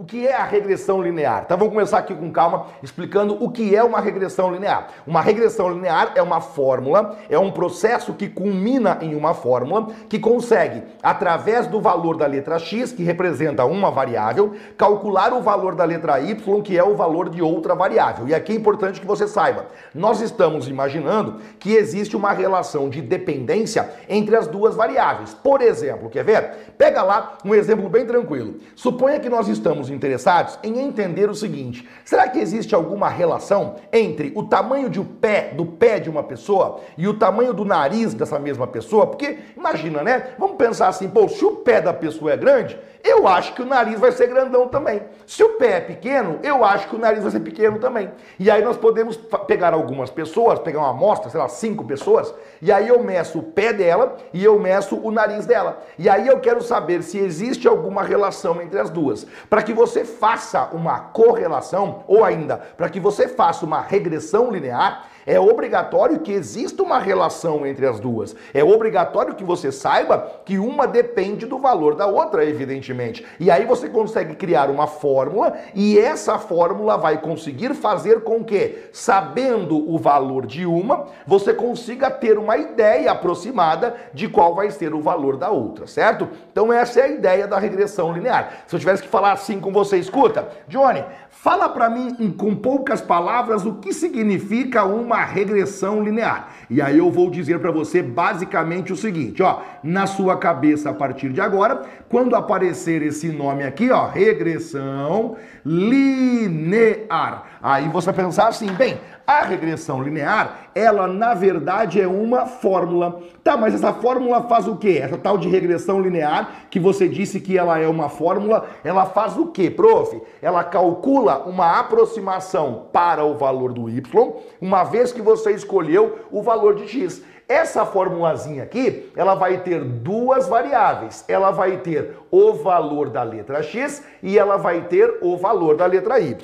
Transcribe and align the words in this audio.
O 0.00 0.04
que 0.04 0.26
é 0.26 0.34
a 0.34 0.44
regressão 0.44 1.02
linear? 1.02 1.42
Então 1.44 1.58
vamos 1.58 1.74
começar 1.74 1.98
aqui 1.98 2.14
com 2.14 2.32
calma, 2.32 2.68
explicando 2.82 3.36
o 3.38 3.50
que 3.50 3.76
é 3.76 3.84
uma 3.84 4.00
regressão 4.00 4.50
linear. 4.50 4.88
Uma 5.06 5.20
regressão 5.20 5.68
linear 5.68 6.12
é 6.14 6.22
uma 6.22 6.40
fórmula, 6.40 7.18
é 7.28 7.38
um 7.38 7.50
processo 7.50 8.14
que 8.14 8.26
culmina 8.26 8.96
em 9.02 9.14
uma 9.14 9.34
fórmula 9.34 9.88
que 10.08 10.18
consegue, 10.18 10.82
através 11.02 11.66
do 11.66 11.82
valor 11.82 12.16
da 12.16 12.24
letra 12.24 12.58
x, 12.58 12.92
que 12.92 13.02
representa 13.02 13.66
uma 13.66 13.90
variável, 13.90 14.54
calcular 14.74 15.34
o 15.34 15.42
valor 15.42 15.74
da 15.74 15.84
letra 15.84 16.18
y, 16.18 16.62
que 16.62 16.78
é 16.78 16.82
o 16.82 16.96
valor 16.96 17.28
de 17.28 17.42
outra 17.42 17.74
variável. 17.74 18.26
E 18.26 18.34
aqui 18.34 18.52
é 18.52 18.56
importante 18.56 19.02
que 19.02 19.06
você 19.06 19.28
saiba, 19.28 19.66
nós 19.94 20.22
estamos 20.22 20.66
imaginando 20.66 21.42
que 21.58 21.74
existe 21.74 22.16
uma 22.16 22.32
relação 22.32 22.88
de 22.88 23.02
dependência 23.02 23.90
entre 24.08 24.34
as 24.34 24.46
duas 24.46 24.74
variáveis. 24.74 25.34
Por 25.34 25.60
exemplo, 25.60 26.08
quer 26.08 26.24
ver? 26.24 26.72
Pega 26.78 27.02
lá 27.02 27.36
um 27.44 27.54
exemplo 27.54 27.86
bem 27.90 28.06
tranquilo. 28.06 28.54
Suponha 28.74 29.20
que 29.20 29.28
nós 29.28 29.46
estamos 29.46 29.89
interessados 29.90 30.58
em 30.62 30.78
entender 30.78 31.28
o 31.28 31.34
seguinte: 31.34 31.88
será 32.04 32.28
que 32.28 32.38
existe 32.38 32.74
alguma 32.74 33.08
relação 33.08 33.76
entre 33.92 34.32
o 34.34 34.42
tamanho 34.44 34.88
de 34.88 35.00
pé, 35.00 35.52
do 35.54 35.66
pé 35.66 35.98
de 35.98 36.08
uma 36.08 36.22
pessoa 36.22 36.80
e 36.96 37.06
o 37.06 37.14
tamanho 37.14 37.52
do 37.52 37.64
nariz 37.64 38.14
dessa 38.14 38.38
mesma 38.38 38.66
pessoa? 38.66 39.06
Porque 39.06 39.38
imagina, 39.56 40.02
né? 40.02 40.34
Vamos 40.38 40.56
pensar 40.56 40.88
assim, 40.88 41.08
pô, 41.08 41.28
se 41.28 41.44
o 41.44 41.56
pé 41.56 41.80
da 41.80 41.92
pessoa 41.92 42.32
é 42.32 42.36
grande, 42.36 42.78
eu 43.02 43.26
acho 43.26 43.54
que 43.54 43.62
o 43.62 43.66
nariz 43.66 43.98
vai 43.98 44.12
ser 44.12 44.26
grandão 44.26 44.68
também. 44.68 45.02
Se 45.26 45.42
o 45.42 45.50
pé 45.50 45.76
é 45.76 45.80
pequeno, 45.80 46.38
eu 46.42 46.64
acho 46.64 46.88
que 46.88 46.96
o 46.96 46.98
nariz 46.98 47.22
vai 47.22 47.32
ser 47.32 47.40
pequeno 47.40 47.78
também. 47.78 48.10
E 48.38 48.50
aí 48.50 48.62
nós 48.62 48.76
podemos 48.76 49.16
pegar 49.46 49.72
algumas 49.72 50.10
pessoas, 50.10 50.58
pegar 50.58 50.80
uma 50.80 50.90
amostra, 50.90 51.30
sei 51.30 51.40
lá, 51.40 51.48
cinco 51.48 51.84
pessoas, 51.84 52.34
e 52.60 52.70
aí 52.70 52.88
eu 52.88 53.02
meço 53.02 53.38
o 53.38 53.42
pé 53.42 53.72
dela 53.72 54.16
e 54.32 54.44
eu 54.44 54.58
meço 54.58 54.96
o 54.96 55.10
nariz 55.10 55.46
dela. 55.46 55.82
E 55.98 56.08
aí 56.08 56.26
eu 56.26 56.40
quero 56.40 56.62
saber 56.62 57.02
se 57.02 57.18
existe 57.18 57.66
alguma 57.66 58.02
relação 58.02 58.60
entre 58.60 58.78
as 58.78 58.90
duas. 58.90 59.26
Para 59.48 59.62
que 59.62 59.72
você 59.72 60.04
faça 60.04 60.68
uma 60.72 61.00
correlação, 61.00 62.04
ou 62.06 62.24
ainda, 62.24 62.58
para 62.76 62.88
que 62.88 63.00
você 63.00 63.28
faça 63.28 63.64
uma 63.64 63.80
regressão 63.80 64.50
linear, 64.50 65.09
é 65.26 65.38
obrigatório 65.38 66.20
que 66.20 66.32
exista 66.32 66.82
uma 66.82 66.98
relação 66.98 67.66
entre 67.66 67.86
as 67.86 68.00
duas. 68.00 68.34
É 68.52 68.62
obrigatório 68.62 69.34
que 69.34 69.44
você 69.44 69.70
saiba 69.70 70.40
que 70.44 70.58
uma 70.58 70.86
depende 70.86 71.46
do 71.46 71.58
valor 71.58 71.94
da 71.94 72.06
outra, 72.06 72.44
evidentemente. 72.44 73.24
E 73.38 73.50
aí 73.50 73.64
você 73.64 73.88
consegue 73.88 74.34
criar 74.34 74.70
uma 74.70 74.86
fórmula 74.86 75.54
e 75.74 75.98
essa 75.98 76.38
fórmula 76.38 76.96
vai 76.96 77.18
conseguir 77.18 77.74
fazer 77.74 78.22
com 78.22 78.44
que, 78.44 78.88
sabendo 78.92 79.76
o 79.90 79.98
valor 79.98 80.46
de 80.46 80.66
uma, 80.66 81.06
você 81.26 81.52
consiga 81.52 82.10
ter 82.10 82.38
uma 82.38 82.56
ideia 82.56 83.12
aproximada 83.12 83.94
de 84.12 84.28
qual 84.28 84.54
vai 84.54 84.70
ser 84.70 84.94
o 84.94 85.00
valor 85.00 85.36
da 85.36 85.50
outra, 85.50 85.86
certo? 85.86 86.28
Então 86.50 86.72
essa 86.72 87.00
é 87.00 87.04
a 87.04 87.08
ideia 87.08 87.46
da 87.46 87.58
regressão 87.58 88.12
linear. 88.12 88.64
Se 88.66 88.74
eu 88.74 88.80
tivesse 88.80 89.02
que 89.02 89.08
falar 89.08 89.32
assim 89.32 89.60
com 89.60 89.72
você, 89.72 89.98
escuta, 89.98 90.48
Johnny, 90.68 91.04
fala 91.42 91.70
para 91.70 91.88
mim 91.88 92.30
com 92.36 92.54
poucas 92.54 93.00
palavras 93.00 93.64
o 93.64 93.76
que 93.76 93.94
significa 93.94 94.84
uma 94.84 95.24
regressão 95.24 96.02
linear. 96.02 96.50
E 96.68 96.82
aí 96.82 96.98
eu 96.98 97.10
vou 97.10 97.30
dizer 97.30 97.58
para 97.60 97.70
você 97.70 98.02
basicamente 98.02 98.92
o 98.92 98.96
seguinte, 98.96 99.42
ó, 99.42 99.60
na 99.82 100.06
sua 100.06 100.36
cabeça 100.36 100.90
a 100.90 100.94
partir 100.94 101.30
de 101.32 101.40
agora, 101.40 101.82
quando 102.10 102.36
aparecer 102.36 103.00
esse 103.00 103.28
nome 103.28 103.64
aqui, 103.64 103.90
ó, 103.90 104.06
regressão 104.06 105.36
linear. 105.64 107.44
Aí 107.62 107.88
você 107.88 108.12
vai 108.12 108.26
pensar 108.26 108.48
assim, 108.48 108.70
bem, 108.74 109.00
a 109.26 109.42
regressão 109.42 110.02
linear, 110.02 110.59
ela 110.74 111.06
na 111.06 111.34
verdade 111.34 112.00
é 112.00 112.06
uma 112.06 112.46
fórmula. 112.46 113.20
Tá, 113.42 113.56
mas 113.56 113.74
essa 113.74 113.92
fórmula 113.92 114.42
faz 114.42 114.68
o 114.68 114.76
quê? 114.76 115.00
Essa 115.02 115.16
tal 115.16 115.38
de 115.38 115.48
regressão 115.48 116.00
linear, 116.00 116.66
que 116.70 116.78
você 116.78 117.08
disse 117.08 117.40
que 117.40 117.56
ela 117.56 117.78
é 117.78 117.88
uma 117.88 118.08
fórmula, 118.08 118.66
ela 118.84 119.06
faz 119.06 119.36
o 119.36 119.46
quê, 119.46 119.70
prof? 119.70 120.20
Ela 120.42 120.62
calcula 120.64 121.38
uma 121.46 121.78
aproximação 121.78 122.86
para 122.92 123.24
o 123.24 123.36
valor 123.36 123.72
do 123.72 123.88
y, 123.88 124.32
uma 124.60 124.84
vez 124.84 125.12
que 125.12 125.22
você 125.22 125.52
escolheu 125.52 126.18
o 126.30 126.42
valor 126.42 126.74
de 126.74 126.86
x. 126.86 127.22
Essa 127.50 127.84
formulazinha 127.84 128.62
aqui, 128.62 129.10
ela 129.16 129.34
vai 129.34 129.58
ter 129.58 129.82
duas 129.82 130.46
variáveis. 130.46 131.24
Ela 131.26 131.50
vai 131.50 131.78
ter 131.78 132.16
o 132.30 132.52
valor 132.52 133.10
da 133.10 133.24
letra 133.24 133.60
x 133.60 134.04
e 134.22 134.38
ela 134.38 134.56
vai 134.56 134.82
ter 134.82 135.18
o 135.20 135.36
valor 135.36 135.76
da 135.76 135.84
letra 135.84 136.20
y. 136.20 136.36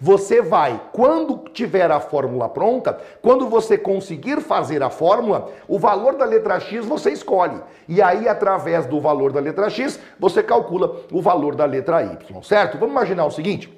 Você 0.00 0.40
vai, 0.40 0.80
quando 0.90 1.50
tiver 1.52 1.90
a 1.90 2.00
fórmula 2.00 2.48
pronta, 2.48 2.98
quando 3.20 3.46
você 3.46 3.76
conseguir 3.76 4.40
fazer 4.40 4.82
a 4.82 4.88
fórmula, 4.88 5.50
o 5.68 5.78
valor 5.78 6.14
da 6.14 6.24
letra 6.24 6.58
x 6.58 6.86
você 6.86 7.10
escolhe. 7.10 7.60
E 7.86 8.00
aí, 8.00 8.26
através 8.26 8.86
do 8.86 8.98
valor 9.02 9.32
da 9.34 9.40
letra 9.40 9.68
x, 9.68 10.00
você 10.18 10.42
calcula 10.42 10.96
o 11.12 11.20
valor 11.20 11.54
da 11.54 11.66
letra 11.66 12.02
y, 12.02 12.42
certo? 12.42 12.78
Vamos 12.78 12.94
imaginar 12.94 13.26
o 13.26 13.30
seguinte. 13.30 13.70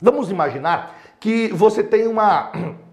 Vamos 0.00 0.30
imaginar 0.30 0.96
que 1.18 1.48
você 1.48 1.82
tem 1.82 2.06
uma... 2.06 2.52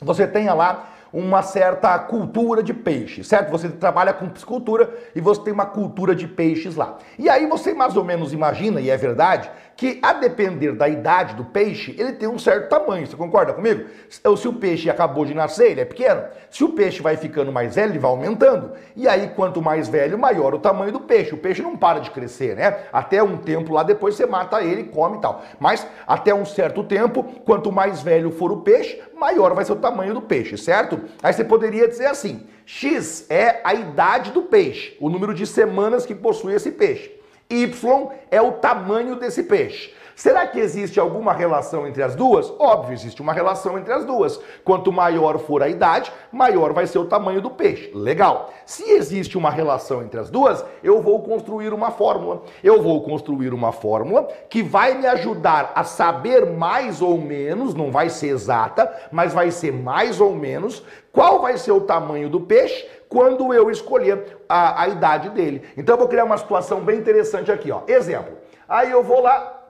Você 0.00 0.28
tenha 0.28 0.54
lá 0.54 0.90
uma 1.12 1.42
certa 1.42 1.98
cultura 1.98 2.62
de 2.62 2.74
peixe, 2.74 3.24
certo? 3.24 3.50
Você 3.50 3.68
trabalha 3.68 4.12
com 4.12 4.28
piscicultura 4.28 4.92
e 5.14 5.20
você 5.20 5.42
tem 5.42 5.52
uma 5.52 5.66
cultura 5.66 6.14
de 6.14 6.28
peixes 6.28 6.76
lá. 6.76 6.98
E 7.18 7.28
aí 7.28 7.46
você 7.46 7.72
mais 7.72 7.96
ou 7.96 8.04
menos 8.04 8.32
imagina, 8.32 8.80
e 8.80 8.90
é 8.90 8.96
verdade, 8.96 9.50
que 9.78 10.00
a 10.02 10.12
depender 10.12 10.72
da 10.72 10.88
idade 10.88 11.36
do 11.36 11.44
peixe, 11.44 11.94
ele 11.96 12.12
tem 12.14 12.28
um 12.28 12.36
certo 12.36 12.68
tamanho. 12.68 13.06
Você 13.06 13.14
concorda 13.14 13.52
comigo? 13.52 13.84
Se 14.10 14.48
o 14.48 14.52
peixe 14.52 14.90
acabou 14.90 15.24
de 15.24 15.32
nascer, 15.32 15.70
ele 15.70 15.80
é 15.80 15.84
pequeno. 15.84 16.24
Se 16.50 16.64
o 16.64 16.70
peixe 16.70 17.00
vai 17.00 17.16
ficando 17.16 17.52
mais 17.52 17.76
velho, 17.76 17.92
ele 17.92 17.98
vai 18.00 18.10
aumentando. 18.10 18.72
E 18.96 19.06
aí, 19.06 19.30
quanto 19.36 19.62
mais 19.62 19.88
velho, 19.88 20.18
maior 20.18 20.52
o 20.52 20.58
tamanho 20.58 20.90
do 20.90 20.98
peixe. 20.98 21.32
O 21.32 21.38
peixe 21.38 21.62
não 21.62 21.76
para 21.76 22.00
de 22.00 22.10
crescer, 22.10 22.56
né? 22.56 22.76
Até 22.92 23.22
um 23.22 23.36
tempo 23.36 23.72
lá, 23.72 23.84
depois 23.84 24.16
você 24.16 24.26
mata 24.26 24.60
ele, 24.64 24.82
come 24.82 25.18
e 25.18 25.20
tal. 25.20 25.44
Mas 25.60 25.86
até 26.08 26.34
um 26.34 26.44
certo 26.44 26.82
tempo, 26.82 27.22
quanto 27.44 27.70
mais 27.70 28.02
velho 28.02 28.32
for 28.32 28.50
o 28.50 28.62
peixe, 28.62 29.00
maior 29.16 29.54
vai 29.54 29.64
ser 29.64 29.74
o 29.74 29.76
tamanho 29.76 30.12
do 30.12 30.22
peixe, 30.22 30.58
certo? 30.58 31.00
Aí 31.22 31.32
você 31.32 31.44
poderia 31.44 31.86
dizer 31.86 32.06
assim: 32.06 32.48
X 32.66 33.30
é 33.30 33.60
a 33.62 33.74
idade 33.74 34.32
do 34.32 34.42
peixe, 34.42 34.96
o 35.00 35.08
número 35.08 35.32
de 35.32 35.46
semanas 35.46 36.04
que 36.04 36.16
possui 36.16 36.54
esse 36.54 36.72
peixe. 36.72 37.17
Y 37.50 38.10
é 38.30 38.42
o 38.42 38.52
tamanho 38.52 39.16
desse 39.16 39.42
peixe. 39.42 39.94
Será 40.18 40.48
que 40.48 40.58
existe 40.58 40.98
alguma 40.98 41.32
relação 41.32 41.86
entre 41.86 42.02
as 42.02 42.16
duas? 42.16 42.52
Óbvio, 42.58 42.92
existe 42.92 43.22
uma 43.22 43.32
relação 43.32 43.78
entre 43.78 43.92
as 43.92 44.04
duas. 44.04 44.40
Quanto 44.64 44.90
maior 44.90 45.38
for 45.38 45.62
a 45.62 45.68
idade, 45.68 46.12
maior 46.32 46.72
vai 46.72 46.88
ser 46.88 46.98
o 46.98 47.04
tamanho 47.04 47.40
do 47.40 47.50
peixe. 47.50 47.92
Legal. 47.94 48.52
Se 48.66 48.82
existe 48.90 49.38
uma 49.38 49.48
relação 49.48 50.02
entre 50.02 50.18
as 50.18 50.28
duas, 50.28 50.64
eu 50.82 51.00
vou 51.00 51.22
construir 51.22 51.72
uma 51.72 51.92
fórmula. 51.92 52.42
Eu 52.64 52.82
vou 52.82 53.00
construir 53.04 53.54
uma 53.54 53.70
fórmula 53.70 54.26
que 54.50 54.60
vai 54.60 54.94
me 54.98 55.06
ajudar 55.06 55.70
a 55.72 55.84
saber 55.84 56.46
mais 56.46 57.00
ou 57.00 57.16
menos, 57.16 57.72
não 57.72 57.92
vai 57.92 58.10
ser 58.10 58.30
exata, 58.30 58.92
mas 59.12 59.32
vai 59.32 59.52
ser 59.52 59.72
mais 59.72 60.20
ou 60.20 60.34
menos 60.34 60.82
qual 61.12 61.40
vai 61.40 61.56
ser 61.56 61.70
o 61.72 61.80
tamanho 61.80 62.28
do 62.28 62.40
peixe 62.40 62.86
quando 63.08 63.52
eu 63.52 63.70
escolher 63.70 64.38
a, 64.48 64.82
a 64.82 64.88
idade 64.88 65.30
dele. 65.30 65.62
Então 65.76 65.94
eu 65.94 65.98
vou 65.98 66.08
criar 66.08 66.24
uma 66.24 66.36
situação 66.36 66.80
bem 66.80 66.98
interessante 66.98 67.50
aqui, 67.50 67.70
ó. 67.70 67.82
Exemplo. 67.86 68.36
Aí 68.68 68.90
eu 68.90 69.02
vou 69.02 69.22
lá, 69.22 69.62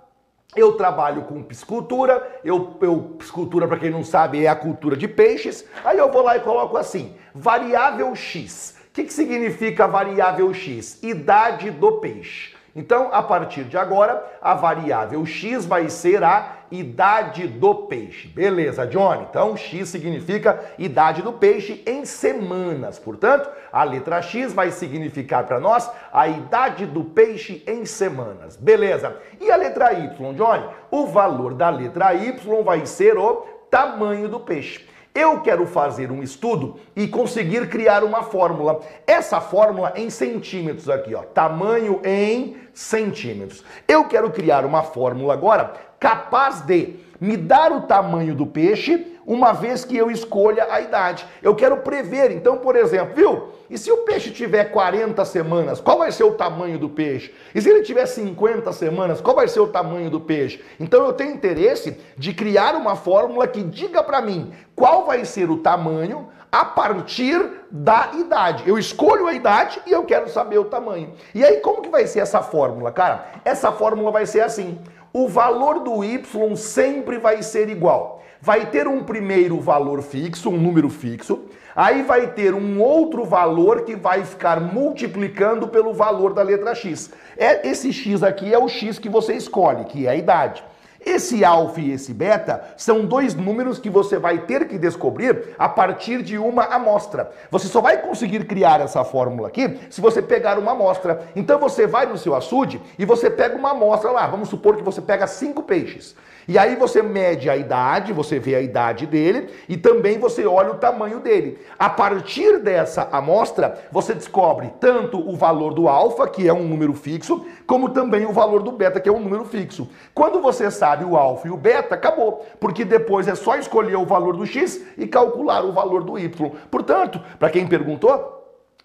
eu 0.56 0.72
trabalho 0.72 1.22
com 1.22 1.42
piscicultura, 1.42 2.40
eu, 2.44 2.76
eu 2.80 3.14
piscicultura, 3.18 3.68
para 3.68 3.78
quem 3.78 3.90
não 3.90 4.02
sabe, 4.02 4.44
é 4.44 4.48
a 4.48 4.56
cultura 4.56 4.96
de 4.96 5.06
peixes. 5.06 5.64
Aí 5.84 5.98
eu 5.98 6.10
vou 6.10 6.22
lá 6.22 6.36
e 6.36 6.40
coloco 6.40 6.76
assim: 6.76 7.16
variável 7.34 8.14
X. 8.14 8.76
O 8.88 8.92
que, 8.92 9.04
que 9.04 9.12
significa 9.12 9.86
variável 9.86 10.52
X? 10.52 11.00
Idade 11.02 11.70
do 11.70 11.98
peixe. 12.00 12.58
Então, 12.78 13.08
a 13.12 13.20
partir 13.22 13.64
de 13.64 13.76
agora, 13.76 14.24
a 14.40 14.54
variável 14.54 15.26
x 15.26 15.66
vai 15.66 15.88
ser 15.88 16.22
a 16.22 16.57
idade 16.70 17.46
do 17.46 17.74
peixe. 17.74 18.28
Beleza, 18.28 18.86
Johnny? 18.86 19.26
Então, 19.28 19.56
x 19.56 19.88
significa 19.88 20.64
idade 20.78 21.22
do 21.22 21.32
peixe 21.32 21.82
em 21.86 22.04
semanas. 22.04 22.98
Portanto, 22.98 23.50
a 23.72 23.84
letra 23.84 24.22
x 24.22 24.52
vai 24.52 24.70
significar 24.70 25.46
para 25.46 25.60
nós 25.60 25.90
a 26.12 26.28
idade 26.28 26.86
do 26.86 27.04
peixe 27.04 27.62
em 27.66 27.84
semanas. 27.84 28.56
Beleza. 28.56 29.16
E 29.40 29.50
a 29.50 29.56
letra 29.56 29.92
y, 29.92 30.34
Johnny? 30.34 30.64
O 30.90 31.06
valor 31.06 31.54
da 31.54 31.70
letra 31.70 32.14
y 32.14 32.32
vai 32.64 32.86
ser 32.86 33.16
o 33.16 33.46
tamanho 33.70 34.28
do 34.28 34.40
peixe. 34.40 34.86
Eu 35.14 35.40
quero 35.40 35.66
fazer 35.66 36.12
um 36.12 36.22
estudo 36.22 36.78
e 36.94 37.08
conseguir 37.08 37.68
criar 37.68 38.04
uma 38.04 38.22
fórmula. 38.22 38.80
Essa 39.04 39.40
fórmula 39.40 39.92
em 39.96 40.10
centímetros 40.10 40.88
aqui, 40.88 41.12
ó, 41.12 41.22
tamanho 41.22 42.00
em 42.04 42.56
centímetros. 42.72 43.64
Eu 43.88 44.04
quero 44.04 44.30
criar 44.30 44.64
uma 44.64 44.84
fórmula 44.84 45.32
agora 45.32 45.74
capaz 45.98 46.60
de 46.60 46.96
me 47.20 47.36
dar 47.36 47.72
o 47.72 47.82
tamanho 47.82 48.34
do 48.34 48.46
peixe 48.46 49.14
uma 49.26 49.52
vez 49.52 49.84
que 49.84 49.94
eu 49.94 50.10
escolha 50.10 50.66
a 50.70 50.80
idade. 50.80 51.26
Eu 51.42 51.54
quero 51.54 51.76
prever, 51.78 52.30
então, 52.30 52.56
por 52.56 52.74
exemplo, 52.74 53.14
viu? 53.14 53.48
E 53.68 53.76
se 53.76 53.92
o 53.92 53.98
peixe 53.98 54.30
tiver 54.30 54.64
40 54.64 55.22
semanas, 55.26 55.80
qual 55.80 55.98
vai 55.98 56.10
ser 56.10 56.24
o 56.24 56.32
tamanho 56.32 56.78
do 56.78 56.88
peixe? 56.88 57.34
E 57.54 57.60
se 57.60 57.68
ele 57.68 57.82
tiver 57.82 58.06
50 58.06 58.72
semanas, 58.72 59.20
qual 59.20 59.36
vai 59.36 59.46
ser 59.46 59.60
o 59.60 59.66
tamanho 59.66 60.08
do 60.08 60.18
peixe? 60.18 60.64
Então 60.80 61.04
eu 61.04 61.12
tenho 61.12 61.34
interesse 61.34 62.00
de 62.16 62.32
criar 62.32 62.74
uma 62.74 62.96
fórmula 62.96 63.46
que 63.46 63.62
diga 63.62 64.02
para 64.02 64.22
mim 64.22 64.50
qual 64.74 65.04
vai 65.04 65.26
ser 65.26 65.50
o 65.50 65.58
tamanho 65.58 66.28
a 66.50 66.64
partir 66.64 67.38
da 67.70 68.12
idade. 68.14 68.64
Eu 68.66 68.78
escolho 68.78 69.26
a 69.26 69.34
idade 69.34 69.78
e 69.86 69.92
eu 69.92 70.04
quero 70.04 70.30
saber 70.30 70.58
o 70.58 70.64
tamanho. 70.64 71.12
E 71.34 71.44
aí 71.44 71.58
como 71.58 71.82
que 71.82 71.90
vai 71.90 72.06
ser 72.06 72.20
essa 72.20 72.40
fórmula, 72.40 72.90
cara? 72.90 73.26
Essa 73.44 73.70
fórmula 73.70 74.10
vai 74.10 74.24
ser 74.24 74.40
assim: 74.40 74.78
O 75.12 75.26
valor 75.26 75.80
do 75.80 76.04
y 76.04 76.20
sempre 76.56 77.18
vai 77.18 77.42
ser 77.42 77.70
igual. 77.70 78.22
Vai 78.40 78.66
ter 78.66 78.86
um 78.86 79.02
primeiro 79.02 79.58
valor 79.58 80.02
fixo, 80.02 80.50
um 80.50 80.56
número 80.56 80.88
fixo, 80.88 81.46
aí 81.74 82.02
vai 82.02 82.28
ter 82.28 82.54
um 82.54 82.80
outro 82.80 83.24
valor 83.24 83.82
que 83.82 83.96
vai 83.96 84.24
ficar 84.24 84.60
multiplicando 84.60 85.66
pelo 85.66 85.92
valor 85.92 86.34
da 86.34 86.42
letra 86.42 86.74
x. 86.74 87.10
É, 87.36 87.66
esse 87.66 87.92
x 87.92 88.22
aqui 88.22 88.52
é 88.52 88.58
o 88.58 88.68
x 88.68 88.98
que 88.98 89.08
você 89.08 89.32
escolhe, 89.32 89.84
que 89.86 90.06
é 90.06 90.10
a 90.10 90.16
idade. 90.16 90.62
Esse 91.08 91.42
alfa 91.42 91.80
e 91.80 91.90
esse 91.90 92.12
beta 92.12 92.62
são 92.76 93.06
dois 93.06 93.34
números 93.34 93.78
que 93.78 93.88
você 93.88 94.18
vai 94.18 94.40
ter 94.42 94.68
que 94.68 94.76
descobrir 94.76 95.54
a 95.58 95.66
partir 95.66 96.22
de 96.22 96.36
uma 96.36 96.64
amostra. 96.64 97.32
Você 97.50 97.66
só 97.66 97.80
vai 97.80 98.02
conseguir 98.02 98.44
criar 98.44 98.82
essa 98.82 99.02
fórmula 99.02 99.48
aqui 99.48 99.78
se 99.88 100.02
você 100.02 100.20
pegar 100.20 100.58
uma 100.58 100.72
amostra. 100.72 101.22
Então 101.34 101.58
você 101.58 101.86
vai 101.86 102.04
no 102.04 102.18
seu 102.18 102.34
açude 102.34 102.78
e 102.98 103.06
você 103.06 103.30
pega 103.30 103.56
uma 103.56 103.70
amostra 103.70 104.10
lá. 104.10 104.26
Vamos 104.26 104.50
supor 104.50 104.76
que 104.76 104.82
você 104.82 105.00
pega 105.00 105.26
cinco 105.26 105.62
peixes. 105.62 106.14
E 106.48 106.56
aí 106.56 106.76
você 106.76 107.02
mede 107.02 107.50
a 107.50 107.56
idade, 107.58 108.10
você 108.10 108.38
vê 108.38 108.54
a 108.54 108.60
idade 108.62 109.06
dele 109.06 109.50
e 109.68 109.76
também 109.76 110.18
você 110.18 110.46
olha 110.46 110.70
o 110.70 110.76
tamanho 110.76 111.20
dele. 111.20 111.58
A 111.78 111.90
partir 111.90 112.58
dessa 112.60 113.06
amostra, 113.12 113.78
você 113.92 114.14
descobre 114.14 114.72
tanto 114.80 115.18
o 115.18 115.36
valor 115.36 115.74
do 115.74 115.88
alfa, 115.88 116.26
que 116.26 116.48
é 116.48 116.52
um 116.52 116.66
número 116.66 116.94
fixo, 116.94 117.44
como 117.66 117.90
também 117.90 118.24
o 118.24 118.32
valor 118.32 118.62
do 118.62 118.72
beta, 118.72 118.98
que 118.98 119.10
é 119.10 119.12
um 119.12 119.20
número 119.20 119.44
fixo. 119.44 119.90
Quando 120.14 120.40
você 120.40 120.70
sabe 120.70 121.04
o 121.04 121.18
alfa 121.18 121.48
e 121.48 121.50
o 121.50 121.56
beta, 121.56 121.94
acabou, 121.94 122.46
porque 122.58 122.82
depois 122.82 123.28
é 123.28 123.34
só 123.34 123.56
escolher 123.56 123.96
o 123.96 124.06
valor 124.06 124.34
do 124.34 124.46
x 124.46 124.80
e 124.96 125.06
calcular 125.06 125.62
o 125.66 125.72
valor 125.72 126.02
do 126.02 126.18
y. 126.18 126.50
Portanto, 126.70 127.20
para 127.38 127.50
quem 127.50 127.66
perguntou, 127.66 128.38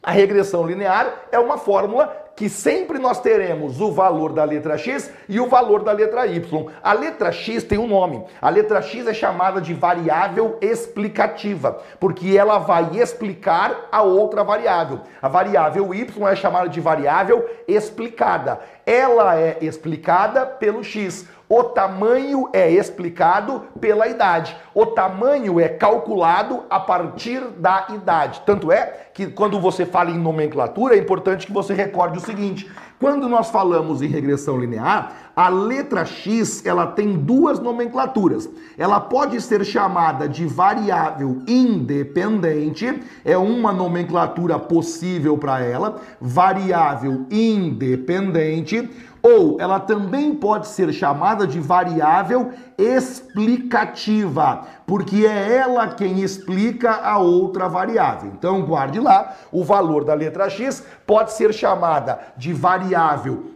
a 0.04 0.12
regressão 0.12 0.68
linear 0.68 1.27
é 1.31 1.39
uma 1.39 1.57
fórmula 1.57 2.23
que 2.35 2.50
sempre 2.50 2.97
nós 2.97 3.19
teremos 3.19 3.80
o 3.80 3.91
valor 3.91 4.33
da 4.33 4.44
letra 4.44 4.77
x 4.77 5.12
e 5.30 5.39
o 5.39 5.47
valor 5.47 5.83
da 5.83 5.91
letra 5.91 6.25
y. 6.25 6.65
A 6.81 6.94
letra 6.94 7.31
x 7.31 7.63
tem 7.63 7.77
um 7.77 7.88
nome. 7.88 8.24
A 8.41 8.50
letra 8.50 8.81
x 8.81 9.06
é 9.07 9.13
chamada 9.13 9.62
de 9.62 9.74
variável 9.74 10.57
explicativa, 10.62 11.80
porque 12.00 12.35
ela 12.35 12.57
vai 12.57 12.97
explicar 12.97 13.88
a 13.91 14.01
outra 14.01 14.44
variável. 14.44 15.01
A 15.21 15.27
variável 15.27 15.94
y 15.94 16.27
é 16.27 16.35
chamada 16.35 16.68
de 16.68 16.81
variável 16.81 17.47
explicada. 17.68 18.59
Ela 18.86 19.38
é 19.38 19.57
explicada 19.62 20.45
pelo 20.45 20.83
x. 20.83 21.27
O 21.47 21.63
tamanho 21.63 22.50
é 22.51 22.71
explicado 22.71 23.68
pela 23.79 24.07
idade. 24.07 24.57
O 24.74 24.88
tamanho 24.88 25.59
é 25.59 25.69
calculado 25.69 26.63
a 26.68 26.79
partir 26.79 27.41
da 27.57 27.86
idade. 27.89 28.41
Tanto 28.45 28.71
é 28.71 29.07
que 29.13 29.27
quando 29.27 29.59
você 29.59 29.86
fala 29.86 30.09
em 30.09 30.18
nomenclatura, 30.18 30.95
é 30.95 30.97
importante 30.97 31.45
que 31.45 31.53
você 31.53 31.74
recorde 31.74 32.18
o 32.18 32.21
seguinte: 32.24 32.70
quando 33.00 33.28
nós 33.28 33.50
falamos 33.50 34.02
em 34.02 34.08
regressão 34.08 34.58
linear, 34.58 35.31
a 35.36 35.50
letra 35.50 36.06
x 36.06 36.66
ela 36.66 36.88
tem 36.88 37.18
duas 37.18 37.60
nomenclaturas. 37.60 38.50
Ela 38.78 39.00
pode 39.00 39.42
ser 39.42 39.66
chamada 39.66 40.28
de 40.28 40.46
variável 40.46 41.42
independente, 41.48 43.02
é 43.25 43.38
uma 43.38 43.74
nomenclatura 43.74 44.58
possível 44.58 45.38
para 45.38 45.60
ela, 45.62 46.02
variável 46.22 47.25
independente 47.30 48.90
ou 49.24 49.58
ela 49.60 49.80
também 49.80 50.36
pode 50.36 50.68
ser 50.68 50.92
chamada 50.92 51.48
de 51.48 51.58
variável 51.58 52.52
explicativa, 52.78 54.66
porque 54.86 55.25
é 55.25 55.56
ela 55.56 55.88
quem 55.88 56.20
explica 56.20 56.92
a 56.92 57.18
outra 57.18 57.70
variável. 57.70 58.34
Então, 58.38 58.62
guarde 58.64 59.00
lá, 59.00 59.34
o 59.50 59.64
valor 59.64 60.04
da 60.04 60.14
letra 60.14 60.50
x 60.50 60.86
pode 61.08 61.31
ser 61.31 61.54
chamada 61.54 62.20
de 62.36 62.52
variável 62.52 63.54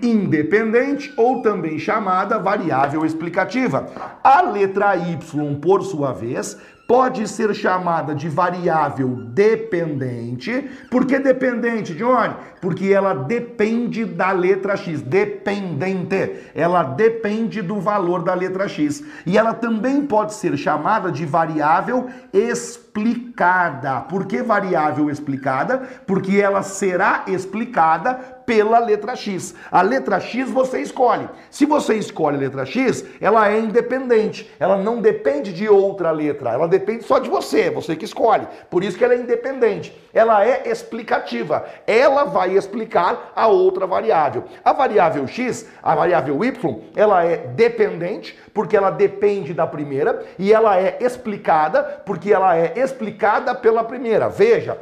independente 0.00 1.12
ou 1.16 1.42
também 1.42 1.76
chamada 1.78 2.38
variável 2.38 3.04
explicativa. 3.04 3.88
A 4.22 4.40
letra 4.42 4.96
y, 4.96 5.18
por 5.60 5.82
sua 5.82 6.12
vez, 6.12 6.56
pode 6.86 7.26
ser 7.26 7.54
chamada 7.54 8.14
de 8.14 8.28
variável 8.28 9.08
dependente. 9.08 10.70
Por 10.90 11.06
que 11.06 11.18
dependente, 11.18 11.94
Johnny? 11.94 12.34
Porque 12.60 12.92
ela 12.92 13.14
depende 13.14 14.04
da 14.04 14.30
letra 14.30 14.76
X, 14.76 15.00
dependente. 15.00 16.50
Ela 16.54 16.82
depende 16.82 17.62
do 17.62 17.80
valor 17.80 18.22
da 18.22 18.34
letra 18.34 18.68
X. 18.68 19.04
E 19.24 19.38
ela 19.38 19.54
também 19.54 20.06
pode 20.06 20.34
ser 20.34 20.56
chamada 20.56 21.10
de 21.10 21.24
variável 21.24 22.08
explicada. 22.32 24.00
Por 24.02 24.26
que 24.26 24.42
variável 24.42 25.10
explicada? 25.10 25.78
Porque 26.06 26.40
ela 26.40 26.62
será 26.62 27.24
explicada 27.26 28.31
pela 28.52 28.78
letra 28.80 29.16
X. 29.16 29.54
A 29.70 29.80
letra 29.80 30.20
X 30.20 30.50
você 30.50 30.80
escolhe. 30.80 31.26
Se 31.50 31.64
você 31.64 31.94
escolhe 31.94 32.36
a 32.36 32.40
letra 32.40 32.66
X, 32.66 33.02
ela 33.18 33.50
é 33.50 33.58
independente. 33.58 34.52
Ela 34.60 34.76
não 34.76 35.00
depende 35.00 35.54
de 35.54 35.66
outra 35.70 36.10
letra. 36.10 36.50
Ela 36.50 36.68
depende 36.68 37.02
só 37.02 37.18
de 37.18 37.30
você, 37.30 37.70
você 37.70 37.96
que 37.96 38.04
escolhe. 38.04 38.46
Por 38.68 38.84
isso 38.84 38.98
que 38.98 39.04
ela 39.04 39.14
é 39.14 39.16
independente. 39.16 39.98
Ela 40.12 40.46
é 40.46 40.68
explicativa. 40.68 41.64
Ela 41.86 42.24
vai 42.24 42.54
explicar 42.54 43.32
a 43.34 43.46
outra 43.46 43.86
variável. 43.86 44.44
A 44.62 44.74
variável 44.74 45.26
X, 45.26 45.66
a 45.82 45.94
variável 45.94 46.44
Y, 46.44 46.80
ela 46.94 47.24
é 47.24 47.38
dependente 47.38 48.38
porque 48.52 48.76
ela 48.76 48.90
depende 48.90 49.54
da 49.54 49.66
primeira 49.66 50.26
e 50.38 50.52
ela 50.52 50.78
é 50.78 50.98
explicada 51.00 52.02
porque 52.04 52.30
ela 52.30 52.54
é 52.54 52.74
explicada 52.76 53.54
pela 53.54 53.82
primeira. 53.82 54.28
Veja, 54.28 54.76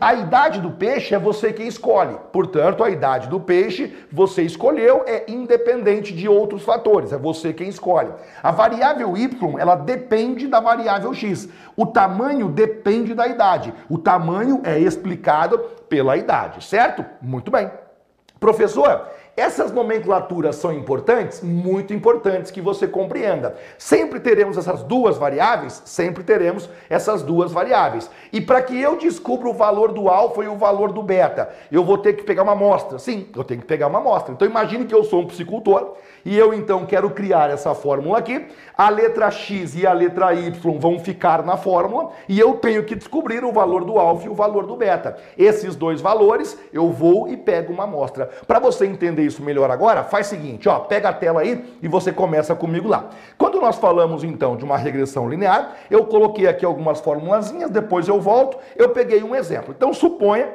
a 0.00 0.14
idade 0.14 0.60
do 0.60 0.70
peixe 0.70 1.14
é 1.14 1.18
você 1.18 1.52
quem 1.52 1.66
escolhe. 1.66 2.16
Portanto, 2.32 2.82
a 2.82 2.88
idade 2.88 3.28
do 3.28 3.38
peixe 3.38 3.94
você 4.10 4.42
escolheu 4.42 5.04
é 5.06 5.24
independente 5.28 6.14
de 6.14 6.28
outros 6.28 6.62
fatores, 6.62 7.12
é 7.12 7.18
você 7.18 7.52
quem 7.52 7.68
escolhe. 7.68 8.10
A 8.42 8.50
variável 8.50 9.16
y, 9.16 9.28
ela 9.58 9.76
depende 9.76 10.46
da 10.46 10.60
variável 10.60 11.12
x. 11.12 11.48
O 11.76 11.84
tamanho 11.84 12.48
depende 12.48 13.12
da 13.12 13.26
idade. 13.26 13.72
O 13.88 13.98
tamanho 13.98 14.62
é 14.64 14.78
explicado 14.78 15.58
pela 15.88 16.16
idade, 16.16 16.64
certo? 16.64 17.04
Muito 17.20 17.50
bem. 17.50 17.70
Professor, 18.40 19.06
essas 19.36 19.70
nomenclaturas 19.70 20.56
são 20.56 20.72
importantes? 20.72 21.42
Muito 21.42 21.92
importantes 21.92 22.50
que 22.50 22.62
você 22.62 22.88
compreenda. 22.88 23.54
Sempre 23.76 24.18
teremos 24.18 24.56
essas 24.56 24.82
duas 24.82 25.18
variáveis? 25.18 25.82
Sempre 25.84 26.24
teremos 26.24 26.70
essas 26.88 27.22
duas 27.22 27.52
variáveis. 27.52 28.10
E 28.32 28.40
para 28.40 28.62
que 28.62 28.80
eu 28.80 28.96
descubra 28.96 29.46
o 29.46 29.52
valor 29.52 29.92
do 29.92 30.08
alfa 30.08 30.42
e 30.42 30.48
o 30.48 30.56
valor 30.56 30.90
do 30.90 31.02
beta, 31.02 31.50
eu 31.70 31.84
vou 31.84 31.98
ter 31.98 32.14
que 32.14 32.22
pegar 32.22 32.44
uma 32.44 32.52
amostra. 32.52 32.98
Sim, 32.98 33.26
eu 33.36 33.44
tenho 33.44 33.60
que 33.60 33.66
pegar 33.66 33.88
uma 33.88 33.98
amostra. 33.98 34.32
Então 34.32 34.48
imagine 34.48 34.86
que 34.86 34.94
eu 34.94 35.04
sou 35.04 35.20
um 35.20 35.26
psicultor 35.26 35.96
e 36.24 36.36
eu 36.36 36.54
então 36.54 36.86
quero 36.86 37.10
criar 37.10 37.50
essa 37.50 37.74
fórmula 37.74 38.16
aqui. 38.18 38.46
A 38.74 38.88
letra 38.88 39.30
X 39.30 39.74
e 39.76 39.86
a 39.86 39.92
letra 39.92 40.32
Y 40.32 40.78
vão 40.78 40.98
ficar 40.98 41.44
na 41.44 41.58
fórmula 41.58 42.10
e 42.26 42.40
eu 42.40 42.54
tenho 42.54 42.84
que 42.84 42.94
descobrir 42.94 43.44
o 43.44 43.52
valor 43.52 43.84
do 43.84 43.98
alfa 43.98 44.26
e 44.26 44.30
o 44.30 44.34
valor 44.34 44.66
do 44.66 44.76
beta. 44.76 45.18
Esses 45.36 45.76
dois 45.76 46.00
valores 46.00 46.58
eu 46.72 46.90
vou 46.90 47.28
e 47.28 47.36
pego 47.36 47.70
uma 47.70 47.84
amostra. 47.84 48.30
Para 48.46 48.58
você 48.58 48.86
entender 48.86 49.25
isso 49.26 49.42
melhor 49.42 49.70
agora, 49.70 50.04
faz 50.04 50.28
o 50.28 50.30
seguinte, 50.30 50.68
ó, 50.68 50.78
pega 50.80 51.08
a 51.08 51.12
tela 51.12 51.40
aí 51.40 51.76
e 51.82 51.88
você 51.88 52.12
começa 52.12 52.54
comigo 52.54 52.88
lá. 52.88 53.10
Quando 53.36 53.60
nós 53.60 53.76
falamos 53.76 54.24
então 54.24 54.56
de 54.56 54.64
uma 54.64 54.76
regressão 54.76 55.28
linear, 55.28 55.76
eu 55.90 56.04
coloquei 56.06 56.46
aqui 56.46 56.64
algumas 56.64 57.00
formulazinhas, 57.00 57.70
depois 57.70 58.08
eu 58.08 58.20
volto, 58.20 58.56
eu 58.76 58.90
peguei 58.90 59.22
um 59.22 59.34
exemplo. 59.34 59.74
Então 59.76 59.92
suponha 59.92 60.48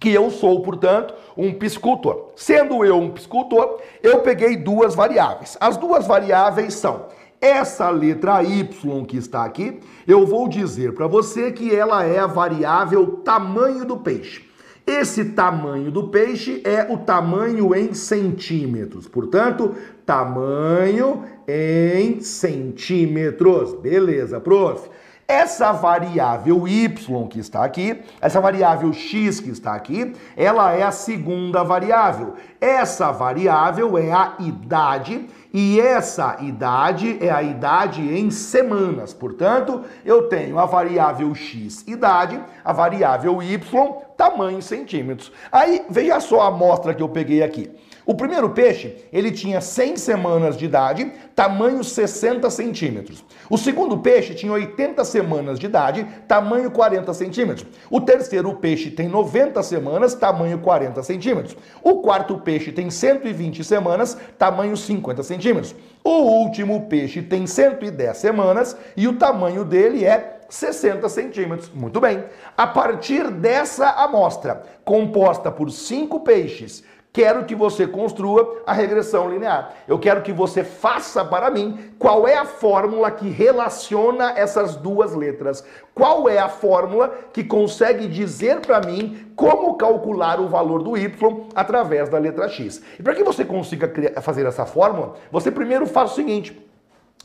que 0.00 0.12
eu 0.12 0.30
sou, 0.30 0.62
portanto, 0.62 1.12
um 1.36 1.52
piscultor. 1.52 2.30
Sendo 2.36 2.84
eu 2.84 2.96
um 2.96 3.10
piscultor, 3.10 3.80
eu 4.02 4.20
peguei 4.20 4.56
duas 4.56 4.94
variáveis. 4.94 5.56
As 5.60 5.76
duas 5.76 6.06
variáveis 6.06 6.74
são 6.74 7.06
essa 7.40 7.88
letra 7.90 8.42
Y 8.42 9.04
que 9.04 9.16
está 9.16 9.44
aqui, 9.44 9.80
eu 10.06 10.26
vou 10.26 10.48
dizer 10.48 10.94
para 10.94 11.06
você 11.06 11.52
que 11.52 11.74
ela 11.74 12.04
é 12.04 12.18
a 12.18 12.26
variável 12.26 13.18
tamanho 13.24 13.84
do 13.84 13.96
peixe. 13.96 14.47
Esse 14.88 15.22
tamanho 15.26 15.90
do 15.90 16.08
peixe 16.08 16.62
é 16.64 16.90
o 16.90 16.96
tamanho 16.96 17.74
em 17.74 17.92
centímetros. 17.92 19.06
Portanto, 19.06 19.74
tamanho 20.06 21.24
em 21.46 22.22
centímetros. 22.22 23.74
Beleza, 23.74 24.40
prof. 24.40 24.88
Essa 25.30 25.72
variável 25.72 26.66
y 26.66 26.88
que 27.28 27.38
está 27.38 27.62
aqui, 27.62 28.02
essa 28.18 28.40
variável 28.40 28.94
x 28.94 29.40
que 29.40 29.50
está 29.50 29.74
aqui, 29.74 30.14
ela 30.34 30.72
é 30.72 30.82
a 30.82 30.90
segunda 30.90 31.62
variável. 31.62 32.36
Essa 32.58 33.12
variável 33.12 33.98
é 33.98 34.10
a 34.10 34.36
idade 34.38 35.26
e 35.52 35.78
essa 35.78 36.38
idade 36.40 37.18
é 37.20 37.30
a 37.30 37.42
idade 37.42 38.00
em 38.00 38.30
semanas. 38.30 39.12
Portanto, 39.12 39.84
eu 40.02 40.30
tenho 40.30 40.58
a 40.58 40.64
variável 40.64 41.34
x, 41.34 41.86
idade, 41.86 42.40
a 42.64 42.72
variável 42.72 43.42
y, 43.42 43.58
tamanho 44.16 44.56
em 44.56 44.62
centímetros. 44.62 45.30
Aí, 45.52 45.84
veja 45.90 46.20
só 46.20 46.40
a 46.40 46.46
amostra 46.46 46.94
que 46.94 47.02
eu 47.02 47.08
peguei 47.10 47.42
aqui. 47.42 47.70
O 48.08 48.14
primeiro 48.14 48.48
peixe, 48.48 49.04
ele 49.12 49.30
tinha 49.30 49.60
100 49.60 49.98
semanas 49.98 50.56
de 50.56 50.64
idade, 50.64 51.12
tamanho 51.36 51.84
60 51.84 52.48
centímetros. 52.48 53.22
O 53.50 53.58
segundo 53.58 53.98
peixe 53.98 54.34
tinha 54.34 54.50
80 54.50 55.04
semanas 55.04 55.58
de 55.58 55.66
idade, 55.66 56.08
tamanho 56.26 56.70
40 56.70 57.12
centímetros. 57.12 57.66
O 57.90 58.00
terceiro 58.00 58.50
peixe 58.54 58.90
tem 58.90 59.08
90 59.08 59.62
semanas, 59.62 60.14
tamanho 60.14 60.58
40 60.58 61.02
centímetros. 61.02 61.54
O 61.82 61.96
quarto 61.96 62.38
peixe 62.38 62.72
tem 62.72 62.90
120 62.90 63.62
semanas, 63.62 64.16
tamanho 64.38 64.74
50 64.74 65.22
centímetros. 65.22 65.76
O 66.02 66.44
último 66.44 66.86
peixe 66.88 67.20
tem 67.20 67.46
110 67.46 68.16
semanas 68.16 68.74
e 68.96 69.06
o 69.06 69.18
tamanho 69.18 69.66
dele 69.66 70.06
é 70.06 70.38
60 70.48 71.06
centímetros. 71.10 71.70
Muito 71.74 72.00
bem. 72.00 72.24
A 72.56 72.66
partir 72.66 73.30
dessa 73.30 73.90
amostra, 73.90 74.62
composta 74.82 75.50
por 75.50 75.70
cinco 75.70 76.20
peixes, 76.20 76.82
quero 77.18 77.44
que 77.46 77.54
você 77.56 77.84
construa 77.84 78.62
a 78.64 78.72
regressão 78.72 79.28
linear. 79.28 79.74
Eu 79.88 79.98
quero 79.98 80.22
que 80.22 80.32
você 80.32 80.62
faça 80.62 81.24
para 81.24 81.50
mim 81.50 81.90
qual 81.98 82.28
é 82.28 82.36
a 82.38 82.44
fórmula 82.44 83.10
que 83.10 83.28
relaciona 83.28 84.34
essas 84.36 84.76
duas 84.76 85.16
letras. 85.16 85.64
Qual 85.92 86.28
é 86.28 86.38
a 86.38 86.48
fórmula 86.48 87.12
que 87.32 87.42
consegue 87.42 88.06
dizer 88.06 88.60
para 88.60 88.80
mim 88.80 89.32
como 89.34 89.74
calcular 89.74 90.38
o 90.38 90.46
valor 90.46 90.80
do 90.80 90.96
y 90.96 91.12
através 91.56 92.08
da 92.08 92.18
letra 92.18 92.48
x. 92.48 92.80
E 92.96 93.02
para 93.02 93.16
que 93.16 93.24
você 93.24 93.44
consiga 93.44 93.92
fazer 94.22 94.46
essa 94.46 94.64
fórmula, 94.64 95.16
você 95.32 95.50
primeiro 95.50 95.88
faz 95.88 96.12
o 96.12 96.14
seguinte: 96.14 96.56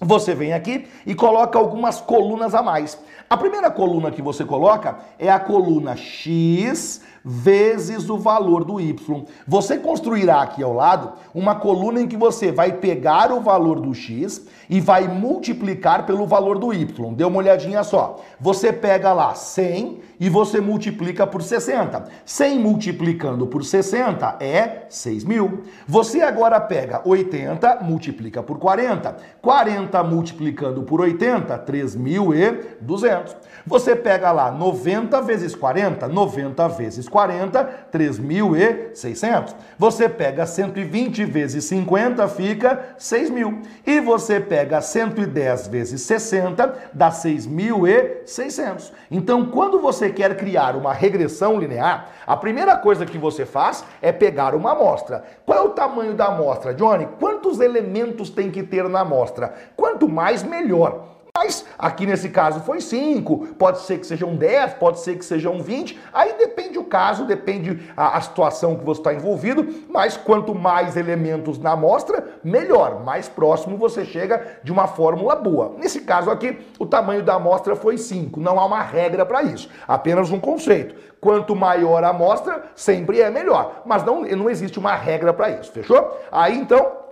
você 0.01 0.33
vem 0.33 0.53
aqui 0.53 0.87
e 1.05 1.13
coloca 1.13 1.59
algumas 1.59 2.01
colunas 2.01 2.55
a 2.55 2.63
mais. 2.63 2.97
A 3.33 3.37
primeira 3.37 3.71
coluna 3.71 4.11
que 4.11 4.21
você 4.21 4.45
coloca 4.45 4.95
é 5.17 5.27
a 5.27 5.39
coluna 5.39 5.95
x 5.97 7.01
vezes 7.25 8.09
o 8.09 8.17
valor 8.17 8.63
do 8.63 8.79
y. 8.79 9.23
Você 9.47 9.77
construirá 9.77 10.41
aqui 10.41 10.61
ao 10.61 10.73
lado 10.73 11.13
uma 11.33 11.55
coluna 11.55 12.01
em 12.01 12.07
que 12.07 12.17
você 12.17 12.51
vai 12.51 12.73
pegar 12.73 13.31
o 13.31 13.39
valor 13.39 13.79
do 13.79 13.93
x 13.93 14.45
e 14.69 14.81
vai 14.81 15.07
multiplicar 15.07 16.05
pelo 16.05 16.27
valor 16.27 16.59
do 16.59 16.73
y. 16.73 17.13
Dê 17.13 17.23
uma 17.23 17.37
olhadinha 17.37 17.83
só. 17.83 18.19
Você 18.39 18.73
pega 18.73 19.13
lá 19.13 19.33
100 19.33 19.99
e 20.19 20.29
você 20.29 20.59
multiplica 20.59 21.25
por 21.25 21.41
60. 21.41 22.05
100 22.25 22.59
multiplicando 22.59 23.47
por 23.47 23.63
60 23.63 24.37
é 24.39 24.85
6 24.89 25.23
mil. 25.23 25.63
Você 25.87 26.21
agora 26.21 26.59
pega 26.59 27.01
80, 27.05 27.79
multiplica 27.81 28.43
por 28.43 28.59
40. 28.59 29.15
40 29.41 30.03
multiplicando 30.03 30.83
por 30.83 31.01
80, 31.01 31.57
3.200. 31.59 33.22
Você 33.65 33.95
pega 33.95 34.31
lá 34.31 34.51
90 34.51 35.21
vezes 35.21 35.55
40, 35.55 36.07
90 36.07 36.67
vezes 36.69 37.07
40, 37.07 37.87
3.600. 37.91 39.55
Você 39.77 40.09
pega 40.09 40.45
120 40.45 41.23
vezes 41.23 41.63
50, 41.65 42.27
fica 42.27 42.95
6 42.97 43.29
mil. 43.29 43.61
E 43.87 44.01
você 44.01 44.39
pega 44.39 44.81
110 44.81 45.67
vezes 45.67 46.01
60, 46.01 46.91
dá 46.93 47.09
6.600. 47.09 48.91
Então, 49.09 49.45
quando 49.45 49.79
você 49.79 50.09
quer 50.09 50.35
criar 50.35 50.75
uma 50.75 50.91
regressão 50.91 51.57
linear, 51.57 52.09
a 52.27 52.35
primeira 52.35 52.75
coisa 52.75 53.05
que 53.05 53.17
você 53.17 53.45
faz 53.45 53.85
é 54.01 54.11
pegar 54.11 54.55
uma 54.55 54.73
amostra. 54.73 55.23
Qual 55.45 55.57
é 55.57 55.61
o 55.61 55.69
tamanho 55.69 56.13
da 56.13 56.25
amostra, 56.25 56.73
Johnny? 56.73 57.07
Quantos 57.17 57.61
elementos 57.61 58.29
tem 58.29 58.51
que 58.51 58.63
ter 58.63 58.89
na 58.89 59.01
amostra? 59.01 59.53
Quanto 59.77 60.09
mais, 60.09 60.43
melhor. 60.43 61.12
Mas 61.35 61.65
aqui 61.79 62.05
nesse 62.05 62.29
caso 62.29 62.59
foi 62.59 62.79
5, 62.79 63.55
pode 63.55 63.81
ser 63.81 63.97
que 63.97 64.05
sejam 64.05 64.35
10, 64.35 64.75
pode 64.75 64.99
ser 64.99 65.17
que 65.17 65.25
sejam 65.25 65.63
20, 65.63 65.99
aí 66.13 66.37
depende 66.37 66.77
o 66.77 66.83
caso, 66.83 67.25
depende 67.25 67.89
a, 67.97 68.17
a 68.17 68.21
situação 68.21 68.75
que 68.75 68.85
você 68.85 69.01
está 69.01 69.15
envolvido, 69.15 69.67
mas 69.89 70.15
quanto 70.15 70.53
mais 70.53 70.95
elementos 70.95 71.57
na 71.57 71.71
amostra, 71.71 72.23
melhor, 72.43 73.03
mais 73.03 73.27
próximo 73.27 73.77
você 73.77 74.05
chega 74.05 74.59
de 74.63 74.71
uma 74.71 74.85
fórmula 74.85 75.35
boa. 75.35 75.73
Nesse 75.79 76.01
caso 76.01 76.29
aqui, 76.29 76.59
o 76.77 76.85
tamanho 76.85 77.23
da 77.23 77.33
amostra 77.33 77.75
foi 77.75 77.97
5, 77.97 78.39
não 78.39 78.59
há 78.59 78.65
uma 78.67 78.83
regra 78.83 79.25
para 79.25 79.41
isso, 79.41 79.67
apenas 79.87 80.29
um 80.29 80.39
conceito. 80.39 80.93
Quanto 81.19 81.55
maior 81.55 82.03
a 82.03 82.09
amostra, 82.09 82.65
sempre 82.75 83.21
é 83.21 83.31
melhor, 83.31 83.81
mas 83.87 84.03
não, 84.03 84.21
não 84.21 84.51
existe 84.51 84.77
uma 84.77 84.93
regra 84.93 85.33
para 85.33 85.49
isso, 85.49 85.71
fechou? 85.71 86.15
Aí 86.31 86.55
então, 86.55 87.02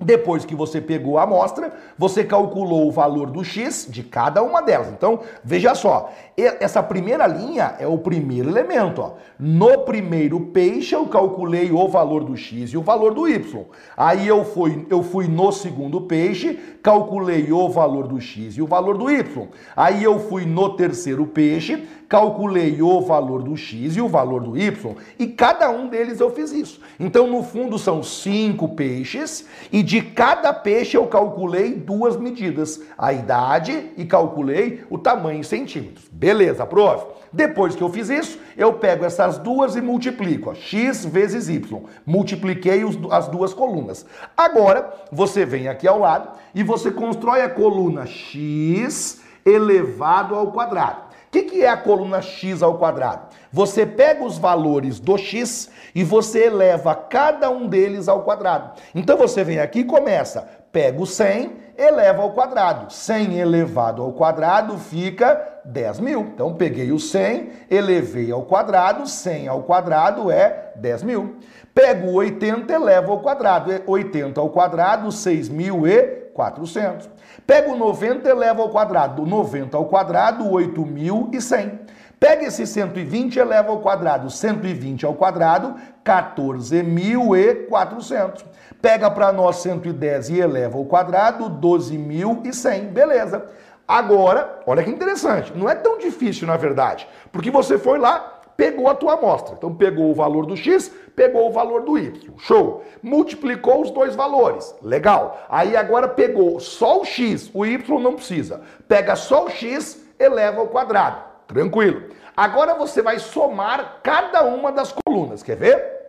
depois 0.00 0.46
que 0.46 0.54
você 0.54 0.80
pegou 0.80 1.18
a 1.18 1.24
amostra, 1.24 1.72
você 1.98 2.24
calculou 2.24 2.88
o 2.88 2.90
valor 2.90 3.30
do 3.30 3.44
x 3.44 3.86
de 3.88 4.02
cada 4.02 4.42
uma 4.42 4.62
delas. 4.62 4.88
Então, 4.88 5.20
veja 5.44 5.74
só, 5.74 6.10
essa 6.36 6.82
primeira 6.82 7.26
linha 7.26 7.74
é 7.78 7.86
o 7.86 7.98
primeiro 7.98 8.48
elemento. 8.48 9.02
Ó. 9.02 9.12
No 9.38 9.80
primeiro 9.80 10.40
peixe, 10.40 10.94
eu 10.94 11.06
calculei 11.06 11.70
o 11.70 11.86
valor 11.86 12.24
do 12.24 12.34
x 12.36 12.70
e 12.70 12.78
o 12.78 12.82
valor 12.82 13.12
do 13.12 13.28
y. 13.28 13.64
Aí 13.94 14.26
eu 14.26 14.42
fui, 14.44 14.86
eu 14.88 15.02
fui 15.02 15.28
no 15.28 15.52
segundo 15.52 16.00
peixe, 16.00 16.58
calculei 16.82 17.52
o 17.52 17.68
valor 17.68 18.06
do 18.06 18.20
x 18.20 18.56
e 18.56 18.62
o 18.62 18.66
valor 18.66 18.96
do 18.96 19.10
y. 19.10 19.48
Aí 19.76 20.02
eu 20.02 20.18
fui 20.18 20.44
no 20.44 20.76
terceiro 20.76 21.26
peixe, 21.26 21.86
calculei 22.08 22.82
o 22.82 23.00
valor 23.02 23.42
do 23.42 23.56
x 23.56 23.96
e 23.96 24.00
o 24.00 24.08
valor 24.08 24.42
do 24.42 24.56
y, 24.56 24.96
e 25.18 25.26
cada 25.26 25.70
um 25.70 25.88
deles 25.88 26.20
eu 26.20 26.30
fiz 26.30 26.52
isso. 26.52 26.80
Então, 26.98 27.26
no 27.26 27.42
fundo, 27.42 27.78
são 27.78 28.02
cinco 28.02 28.70
peixes, 28.70 29.46
e 29.70 29.82
de 29.82 30.02
cada 30.02 30.52
peixe 30.52 30.96
eu 30.96 31.06
calculei 31.06 31.74
duas 31.74 32.16
medidas, 32.16 32.80
a 32.98 33.12
idade 33.12 33.90
e 33.96 34.04
calculei 34.04 34.82
o 34.90 34.98
tamanho 34.98 35.40
em 35.40 35.42
centímetros. 35.42 36.08
Beleza, 36.10 36.66
prof? 36.66 37.19
Depois 37.32 37.76
que 37.76 37.82
eu 37.82 37.88
fiz 37.88 38.08
isso, 38.08 38.38
eu 38.56 38.72
pego 38.72 39.04
essas 39.04 39.38
duas 39.38 39.76
e 39.76 39.80
multiplico, 39.80 40.50
ó, 40.50 40.54
x 40.54 41.04
vezes 41.04 41.48
y. 41.48 41.82
Multipliquei 42.04 42.84
os, 42.84 42.98
as 43.10 43.28
duas 43.28 43.54
colunas. 43.54 44.04
Agora, 44.36 44.92
você 45.12 45.44
vem 45.44 45.68
aqui 45.68 45.86
ao 45.86 46.00
lado 46.00 46.30
e 46.54 46.62
você 46.62 46.90
constrói 46.90 47.42
a 47.42 47.48
coluna 47.48 48.04
x 48.06 49.20
elevado 49.46 50.34
ao 50.34 50.50
quadrado. 50.50 51.10
O 51.28 51.30
que, 51.30 51.42
que 51.42 51.62
é 51.62 51.68
a 51.68 51.76
coluna 51.76 52.20
x 52.20 52.60
ao 52.60 52.76
quadrado? 52.76 53.28
Você 53.52 53.86
pega 53.86 54.24
os 54.24 54.36
valores 54.36 54.98
do 54.98 55.16
x 55.16 55.70
e 55.94 56.02
você 56.02 56.46
eleva 56.46 56.92
cada 56.92 57.48
um 57.48 57.68
deles 57.68 58.08
ao 58.08 58.24
quadrado. 58.24 58.72
Então 58.92 59.16
você 59.16 59.44
vem 59.44 59.60
aqui 59.60 59.80
e 59.80 59.84
começa, 59.84 60.48
pega 60.72 61.00
o 61.00 61.06
100, 61.06 61.52
eleva 61.80 62.22
ao 62.22 62.32
quadrado. 62.32 62.92
100 62.92 63.38
elevado 63.38 64.02
ao 64.02 64.12
quadrado 64.12 64.76
fica 64.78 65.60
10 65.64 66.00
mil. 66.00 66.20
Então 66.34 66.54
peguei 66.54 66.92
o 66.92 66.98
100, 66.98 67.50
elevei 67.70 68.30
ao 68.30 68.42
quadrado, 68.42 69.06
100 69.06 69.48
ao 69.48 69.62
quadrado 69.62 70.30
é 70.30 70.72
10 70.76 71.02
mil. 71.02 71.38
Pego 71.74 72.08
o 72.08 72.14
80, 72.14 72.72
eleva 72.72 73.10
ao 73.10 73.20
quadrado. 73.20 73.72
80 73.86 74.40
ao 74.40 74.48
quadrado, 74.50 75.08
6.400. 75.08 77.08
Pega 77.46 77.70
o 77.70 77.76
90 77.76 78.28
e 78.28 78.32
eleva 78.32 78.62
ao 78.62 78.68
quadrado. 78.68 79.24
90 79.24 79.76
ao 79.76 79.84
quadrado, 79.86 80.44
8.100. 80.44 81.78
Pega 82.18 82.44
esse 82.44 82.66
120 82.66 83.36
e 83.36 83.40
eleva 83.40 83.70
ao 83.70 83.78
quadrado. 83.80 84.28
120 84.28 85.06
ao 85.06 85.14
quadrado, 85.14 85.76
14.400. 86.04 88.44
Pega 88.80 89.10
para 89.10 89.32
nós 89.32 89.56
110 89.56 90.30
e 90.30 90.40
eleva 90.40 90.78
ao 90.78 90.84
quadrado, 90.84 91.50
12.100. 91.50 92.88
Beleza. 92.88 93.44
Agora, 93.86 94.60
olha 94.66 94.82
que 94.82 94.90
interessante. 94.90 95.52
Não 95.54 95.68
é 95.68 95.74
tão 95.74 95.98
difícil, 95.98 96.46
na 96.46 96.56
verdade. 96.56 97.06
Porque 97.32 97.50
você 97.50 97.76
foi 97.76 97.98
lá, 97.98 98.40
pegou 98.56 98.88
a 98.88 98.94
tua 98.94 99.14
amostra. 99.14 99.54
Então 99.56 99.74
pegou 99.74 100.10
o 100.10 100.14
valor 100.14 100.46
do 100.46 100.56
x, 100.56 100.90
pegou 101.16 101.48
o 101.48 101.52
valor 101.52 101.82
do 101.82 101.98
y. 101.98 102.32
Show. 102.38 102.84
Multiplicou 103.02 103.82
os 103.82 103.90
dois 103.90 104.14
valores. 104.14 104.74
Legal. 104.80 105.40
Aí 105.48 105.76
agora 105.76 106.08
pegou 106.08 106.60
só 106.60 107.00
o 107.00 107.04
x, 107.04 107.50
o 107.52 107.66
y 107.66 108.00
não 108.00 108.14
precisa. 108.14 108.62
Pega 108.86 109.16
só 109.16 109.44
o 109.44 109.50
x, 109.50 110.02
eleva 110.18 110.60
ao 110.60 110.68
quadrado. 110.68 111.22
Tranquilo. 111.46 112.04
Agora 112.36 112.74
você 112.74 113.02
vai 113.02 113.18
somar 113.18 113.98
cada 114.02 114.44
uma 114.44 114.70
das 114.70 114.92
colunas. 114.92 115.42
Quer 115.42 115.56
ver? 115.56 115.99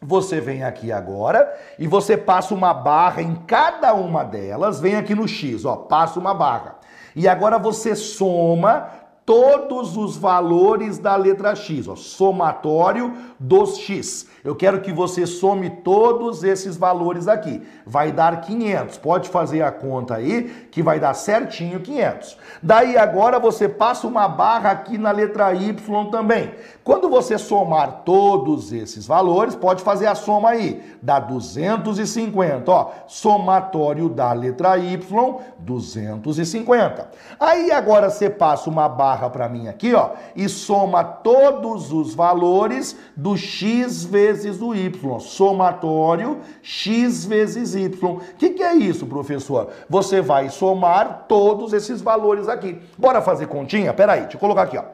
Você 0.00 0.40
vem 0.40 0.62
aqui 0.62 0.92
agora 0.92 1.50
e 1.78 1.86
você 1.86 2.16
passa 2.16 2.54
uma 2.54 2.74
barra 2.74 3.22
em 3.22 3.34
cada 3.46 3.94
uma 3.94 4.22
delas. 4.22 4.78
Vem 4.78 4.96
aqui 4.96 5.14
no 5.14 5.26
x, 5.26 5.64
ó, 5.64 5.76
passa 5.76 6.20
uma 6.20 6.34
barra. 6.34 6.76
E 7.14 7.26
agora 7.26 7.58
você 7.58 7.96
soma 7.96 8.90
todos 9.26 9.96
os 9.96 10.16
valores 10.16 10.98
da 10.98 11.16
letra 11.16 11.56
X, 11.56 11.88
ó, 11.88 11.96
somatório 11.96 13.12
dos 13.40 13.78
X. 13.78 14.28
Eu 14.46 14.54
quero 14.54 14.80
que 14.80 14.92
você 14.92 15.26
some 15.26 15.68
todos 15.68 16.44
esses 16.44 16.76
valores 16.76 17.26
aqui. 17.26 17.60
Vai 17.84 18.12
dar 18.12 18.42
500. 18.42 18.96
Pode 18.96 19.28
fazer 19.28 19.60
a 19.60 19.72
conta 19.72 20.14
aí, 20.14 20.68
que 20.70 20.84
vai 20.84 21.00
dar 21.00 21.14
certinho 21.14 21.80
500. 21.80 22.38
Daí 22.62 22.96
agora 22.96 23.40
você 23.40 23.68
passa 23.68 24.06
uma 24.06 24.28
barra 24.28 24.70
aqui 24.70 24.96
na 24.98 25.10
letra 25.10 25.52
Y 25.52 25.74
também. 26.12 26.52
Quando 26.84 27.08
você 27.08 27.36
somar 27.36 28.02
todos 28.04 28.72
esses 28.72 29.04
valores, 29.04 29.56
pode 29.56 29.82
fazer 29.82 30.06
a 30.06 30.14
soma 30.14 30.50
aí. 30.50 30.80
Dá 31.02 31.18
250, 31.18 32.70
ó. 32.70 32.92
Somatório 33.08 34.08
da 34.08 34.32
letra 34.32 34.78
Y, 34.78 35.40
250. 35.58 37.10
Aí 37.40 37.72
agora 37.72 38.08
você 38.10 38.30
passa 38.30 38.70
uma 38.70 38.88
barra 38.88 39.28
para 39.28 39.48
mim 39.48 39.66
aqui, 39.66 39.92
ó, 39.92 40.10
e 40.36 40.48
soma 40.48 41.02
todos 41.02 41.92
os 41.92 42.14
valores 42.14 42.96
do 43.16 43.36
x 43.36 44.04
vezes 44.04 44.35
o 44.44 44.74
y. 44.74 45.20
Somatório 45.20 46.40
x 46.62 47.24
vezes 47.24 47.74
y. 47.74 48.04
O 48.04 48.20
que, 48.36 48.50
que 48.50 48.62
é 48.62 48.74
isso, 48.74 49.06
professor? 49.06 49.70
Você 49.88 50.20
vai 50.20 50.50
somar 50.50 51.24
todos 51.28 51.72
esses 51.72 52.02
valores 52.02 52.48
aqui. 52.48 52.78
Bora 52.98 53.22
fazer 53.22 53.46
continha? 53.46 53.94
Peraí, 53.94 54.22
deixa 54.22 54.36
eu 54.36 54.40
colocar 54.40 54.62
aqui, 54.62 54.76
ó. 54.76 54.84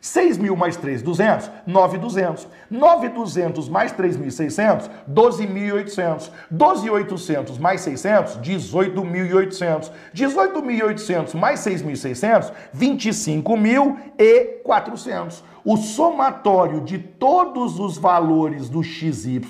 6 0.00 0.38
mil 0.38 0.56
mais 0.56 0.78
3.200, 0.78 1.50
9.200. 1.66 2.46
9.200 2.72 3.68
mais 3.68 3.92
3.600, 3.92 4.88
12.800. 5.10 6.30
12.800 6.52 7.58
mais 7.58 7.80
600, 7.80 8.38
18.800. 8.38 9.90
18.800 10.14 11.34
mais 11.34 11.58
6.600, 11.60 12.52
25.400 12.76 15.42
o 15.68 15.76
somatório 15.76 16.80
de 16.80 16.96
todos 16.98 17.78
os 17.78 17.98
valores 17.98 18.70
do 18.70 18.82
XY 18.82 19.42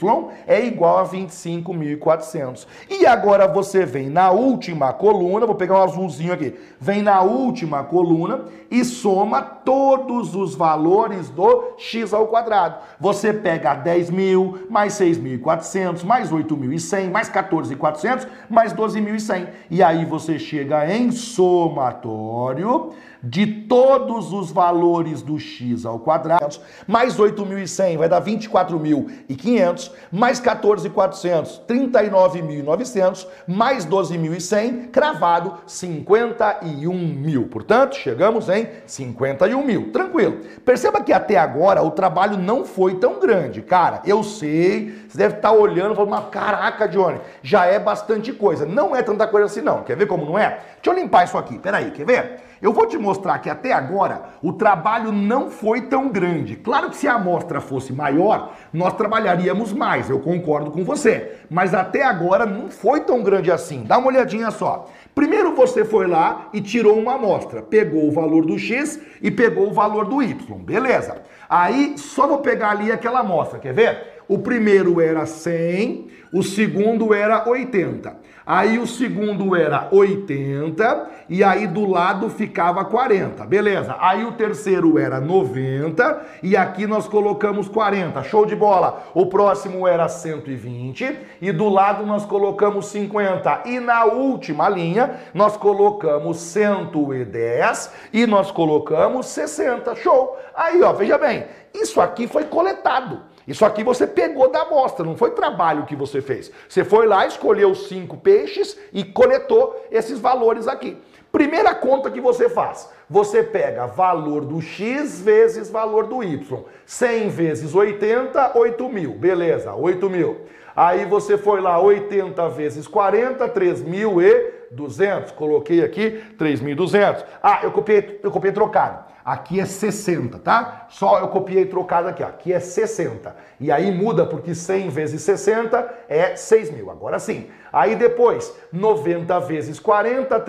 é 0.48 0.66
igual 0.66 0.98
a 0.98 1.06
25.400. 1.06 2.66
E 2.90 3.06
agora 3.06 3.46
você 3.46 3.86
vem 3.86 4.10
na 4.10 4.32
última 4.32 4.92
coluna, 4.92 5.46
vou 5.46 5.54
pegar 5.54 5.78
um 5.78 5.84
azulzinho 5.84 6.32
aqui, 6.32 6.54
vem 6.80 7.02
na 7.02 7.22
última 7.22 7.84
coluna 7.84 8.46
e 8.68 8.84
soma 8.84 9.40
todos 9.40 10.34
os 10.34 10.56
valores 10.56 11.30
do 11.30 11.74
x 11.78 12.12
ao 12.12 12.26
quadrado. 12.26 12.78
Você 12.98 13.32
pega 13.32 13.76
10 13.76 14.10
mil, 14.10 14.66
mais 14.68 14.94
6.400, 14.94 16.02
mais 16.02 16.32
8.100, 16.32 17.12
mais 17.12 17.30
14.400, 17.30 18.26
mais 18.50 18.74
12.100. 18.74 19.46
E 19.70 19.84
aí 19.84 20.04
você 20.04 20.36
chega 20.36 20.84
em 20.92 21.12
somatório 21.12 22.92
de 23.22 23.46
todos 23.46 24.32
os 24.32 24.50
valores 24.50 25.22
do 25.22 25.38
x 25.38 25.84
ao 25.84 25.98
quadrado, 25.98 26.56
mais 26.86 27.16
8.100 27.16 27.98
vai 27.98 28.08
dar 28.08 28.22
24.500, 28.22 29.90
mais 30.10 30.40
14.400, 30.40 31.60
39.900, 31.66 33.26
mais 33.46 33.84
12.100, 33.86 34.90
cravado 34.90 35.54
51 35.66 36.92
mil. 36.92 37.48
Portanto, 37.48 37.96
chegamos 37.96 38.48
em 38.48 38.68
51 38.86 39.64
mil. 39.64 39.92
Tranquilo. 39.92 40.40
Perceba 40.64 41.02
que 41.02 41.12
até 41.12 41.36
agora 41.36 41.82
o 41.82 41.90
trabalho 41.90 42.36
não 42.36 42.64
foi 42.64 42.96
tão 42.96 43.18
grande. 43.18 43.62
Cara, 43.62 44.02
eu 44.04 44.22
sei, 44.22 44.94
você 45.08 45.18
deve 45.18 45.36
estar 45.36 45.52
olhando 45.52 45.92
e 45.92 45.96
falando, 45.96 46.30
caraca, 46.30 46.88
Johnny, 46.88 47.20
já 47.42 47.66
é 47.66 47.78
bastante 47.78 48.32
coisa. 48.32 48.64
Não 48.64 48.94
é 48.94 49.02
tanta 49.02 49.26
coisa 49.26 49.46
assim 49.46 49.60
não. 49.60 49.82
Quer 49.82 49.96
ver 49.96 50.06
como 50.06 50.24
não 50.24 50.38
é? 50.38 50.60
Deixa 50.82 50.90
eu 50.90 50.92
limpar 50.94 51.24
isso 51.24 51.36
aqui. 51.36 51.58
Peraí, 51.58 51.90
quer 51.90 52.06
ver? 52.06 52.47
Eu 52.60 52.72
vou 52.72 52.86
te 52.86 52.98
mostrar 52.98 53.38
que 53.38 53.48
até 53.48 53.72
agora 53.72 54.30
o 54.42 54.52
trabalho 54.52 55.12
não 55.12 55.48
foi 55.50 55.82
tão 55.82 56.08
grande. 56.08 56.56
Claro 56.56 56.90
que 56.90 56.96
se 56.96 57.06
a 57.06 57.14
amostra 57.14 57.60
fosse 57.60 57.92
maior, 57.92 58.54
nós 58.72 58.94
trabalharíamos 58.94 59.72
mais, 59.72 60.10
eu 60.10 60.18
concordo 60.18 60.70
com 60.70 60.84
você. 60.84 61.36
Mas 61.48 61.72
até 61.72 62.02
agora 62.02 62.44
não 62.44 62.68
foi 62.68 63.00
tão 63.00 63.22
grande 63.22 63.50
assim. 63.50 63.84
Dá 63.84 63.98
uma 63.98 64.08
olhadinha 64.08 64.50
só. 64.50 64.88
Primeiro 65.14 65.54
você 65.54 65.84
foi 65.84 66.06
lá 66.06 66.48
e 66.52 66.60
tirou 66.60 66.98
uma 66.98 67.14
amostra, 67.14 67.62
pegou 67.62 68.08
o 68.08 68.12
valor 68.12 68.44
do 68.44 68.58
x 68.58 69.00
e 69.22 69.30
pegou 69.30 69.68
o 69.68 69.72
valor 69.72 70.06
do 70.06 70.22
y, 70.22 70.34
beleza. 70.58 71.22
Aí 71.48 71.94
só 71.96 72.26
vou 72.26 72.38
pegar 72.38 72.70
ali 72.70 72.92
aquela 72.92 73.20
amostra, 73.20 73.58
quer 73.58 73.72
ver? 73.72 74.18
O 74.28 74.38
primeiro 74.38 75.00
era 75.00 75.24
100, 75.24 76.06
o 76.32 76.42
segundo 76.42 77.14
era 77.14 77.48
80. 77.48 78.16
Aí 78.48 78.78
o 78.78 78.86
segundo 78.86 79.54
era 79.54 79.88
80 79.92 81.10
e 81.28 81.44
aí 81.44 81.66
do 81.66 81.84
lado 81.84 82.30
ficava 82.30 82.82
40. 82.82 83.44
Beleza. 83.44 83.94
Aí 84.00 84.24
o 84.24 84.32
terceiro 84.32 84.98
era 84.98 85.20
90 85.20 86.22
e 86.42 86.56
aqui 86.56 86.86
nós 86.86 87.06
colocamos 87.06 87.68
40. 87.68 88.22
Show 88.22 88.46
de 88.46 88.56
bola. 88.56 89.02
O 89.12 89.26
próximo 89.26 89.86
era 89.86 90.08
120 90.08 91.18
e 91.42 91.52
do 91.52 91.68
lado 91.68 92.06
nós 92.06 92.24
colocamos 92.24 92.86
50. 92.86 93.64
E 93.66 93.78
na 93.80 94.06
última 94.06 94.66
linha 94.66 95.20
nós 95.34 95.54
colocamos 95.58 96.38
110 96.38 97.92
e 98.14 98.26
nós 98.26 98.50
colocamos 98.50 99.26
60. 99.26 99.94
Show. 99.96 100.38
Aí, 100.56 100.82
ó, 100.82 100.94
veja 100.94 101.18
bem, 101.18 101.44
isso 101.74 102.00
aqui 102.00 102.26
foi 102.26 102.44
coletado. 102.44 103.20
Isso 103.48 103.64
aqui 103.64 103.82
você 103.82 104.06
pegou 104.06 104.50
da 104.50 104.60
amostra, 104.60 105.06
não 105.06 105.16
foi 105.16 105.30
trabalho 105.30 105.86
que 105.86 105.96
você 105.96 106.20
fez. 106.20 106.52
Você 106.68 106.84
foi 106.84 107.06
lá, 107.06 107.26
escolheu 107.26 107.74
cinco 107.74 108.18
peixes 108.18 108.78
e 108.92 109.02
coletou 109.02 109.86
esses 109.90 110.18
valores 110.18 110.68
aqui. 110.68 110.98
Primeira 111.32 111.74
conta 111.74 112.10
que 112.10 112.20
você 112.20 112.50
faz, 112.50 112.90
você 113.08 113.42
pega 113.42 113.86
valor 113.86 114.44
do 114.44 114.60
x 114.60 115.22
vezes 115.22 115.70
valor 115.70 116.06
do 116.06 116.22
y. 116.22 116.62
100 116.84 117.28
vezes 117.30 117.74
80, 117.74 118.52
8 118.54 118.88
mil. 118.90 119.12
Beleza, 119.12 119.74
8 119.74 120.10
mil. 120.10 120.40
Aí 120.76 121.06
você 121.06 121.38
foi 121.38 121.62
lá, 121.62 121.80
80 121.80 122.46
vezes 122.50 122.86
40, 122.86 123.48
3.200. 123.48 125.32
Coloquei 125.32 125.82
aqui 125.82 126.22
3.200. 126.38 127.24
Ah, 127.42 127.60
eu 127.62 127.72
copiei, 127.72 128.20
eu 128.22 128.30
copiei 128.30 128.52
trocado. 128.52 129.07
Aqui 129.28 129.60
é 129.60 129.66
60, 129.66 130.38
tá? 130.38 130.86
Só 130.88 131.18
eu 131.18 131.28
copiei 131.28 131.66
trocado 131.66 132.08
aqui, 132.08 132.22
ó. 132.22 132.26
Aqui 132.28 132.50
é 132.50 132.58
60. 132.58 133.36
E 133.60 133.70
aí 133.70 133.92
muda 133.92 134.24
porque 134.24 134.54
100 134.54 134.88
vezes 134.88 135.20
60 135.20 135.86
é 136.08 136.34
6 136.34 136.70
mil. 136.70 136.90
Agora 136.90 137.18
sim. 137.18 137.50
Aí 137.70 137.94
depois, 137.94 138.50
90 138.72 139.38
vezes 139.40 139.78
40, 139.78 140.40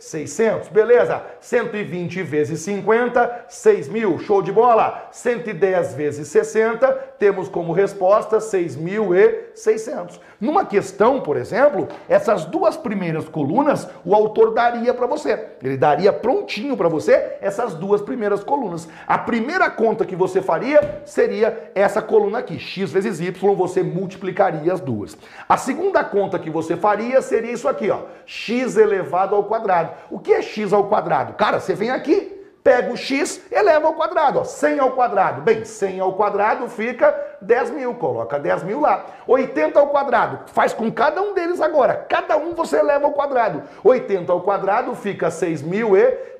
3.600. 0.00 0.70
Beleza? 0.70 1.22
120 1.40 2.22
vezes 2.22 2.60
50, 2.60 3.46
6 3.48 3.88
mil. 3.88 4.18
Show 4.18 4.42
de 4.42 4.52
bola? 4.52 5.08
110 5.10 5.94
vezes 5.94 6.28
60, 6.28 6.92
temos 7.18 7.48
como 7.48 7.72
resposta 7.72 8.38
6.600. 8.38 10.20
Numa 10.40 10.66
questão, 10.66 11.20
por 11.20 11.36
exemplo, 11.36 11.88
essas 12.08 12.44
duas 12.44 12.76
primeiras 12.76 13.28
colunas 13.28 13.88
o 14.04 14.14
autor 14.14 14.52
daria 14.52 14.92
para 14.92 15.06
você. 15.06 15.52
Ele 15.62 15.76
daria 15.76 16.12
prontinho 16.12 16.76
para 16.76 16.88
você 16.88 17.36
essas 17.40 17.74
duas 17.74 18.02
primeiras 18.02 18.44
colunas. 18.44 18.88
A 19.06 19.16
primeira 19.16 19.70
conta 19.70 20.04
que 20.04 20.14
você 20.14 20.42
faria 20.42 21.02
seria 21.06 21.70
essa 21.74 22.02
coluna 22.02 22.38
aqui, 22.38 22.58
x 22.58 22.92
vezes 22.92 23.20
y, 23.20 23.32
você 23.56 23.82
multiplicaria 23.82 24.72
as 24.72 24.80
duas. 24.80 25.16
A 25.48 25.56
segunda 25.56 26.04
conta 26.04 26.38
que 26.38 26.50
você 26.50 26.76
faria 26.76 27.22
seria 27.22 27.52
isso 27.52 27.68
aqui, 27.68 27.90
ó, 27.90 28.02
x 28.26 28.76
elevado 28.76 29.34
ao 29.34 29.44
quadrado. 29.44 29.85
O 30.10 30.18
que 30.18 30.32
é 30.32 30.42
x 30.42 30.72
ao 30.72 30.88
quadrado? 30.88 31.34
Cara, 31.34 31.60
você 31.60 31.74
vem 31.74 31.90
aqui, 31.90 32.36
pega 32.66 32.92
o 32.92 32.96
x, 32.96 33.40
eleva 33.52 33.86
ao 33.86 33.94
quadrado, 33.94 34.40
ó, 34.40 34.44
100 34.44 34.80
ao 34.80 34.90
quadrado. 34.90 35.40
Bem, 35.42 35.64
100 35.64 36.00
ao 36.00 36.14
quadrado 36.14 36.68
fica 36.68 37.14
10 37.40 37.70
mil, 37.70 37.94
coloca 37.94 38.40
10 38.40 38.64
mil 38.64 38.80
lá. 38.80 39.06
80 39.24 39.78
ao 39.78 39.86
quadrado, 39.86 40.40
faz 40.50 40.72
com 40.72 40.90
cada 40.90 41.22
um 41.22 41.32
deles 41.32 41.60
agora. 41.60 41.94
Cada 42.08 42.36
um 42.36 42.54
você 42.54 42.78
eleva 42.78 43.06
ao 43.06 43.12
quadrado. 43.12 43.62
80 43.84 44.32
ao 44.32 44.40
quadrado 44.40 44.96
fica 44.96 45.30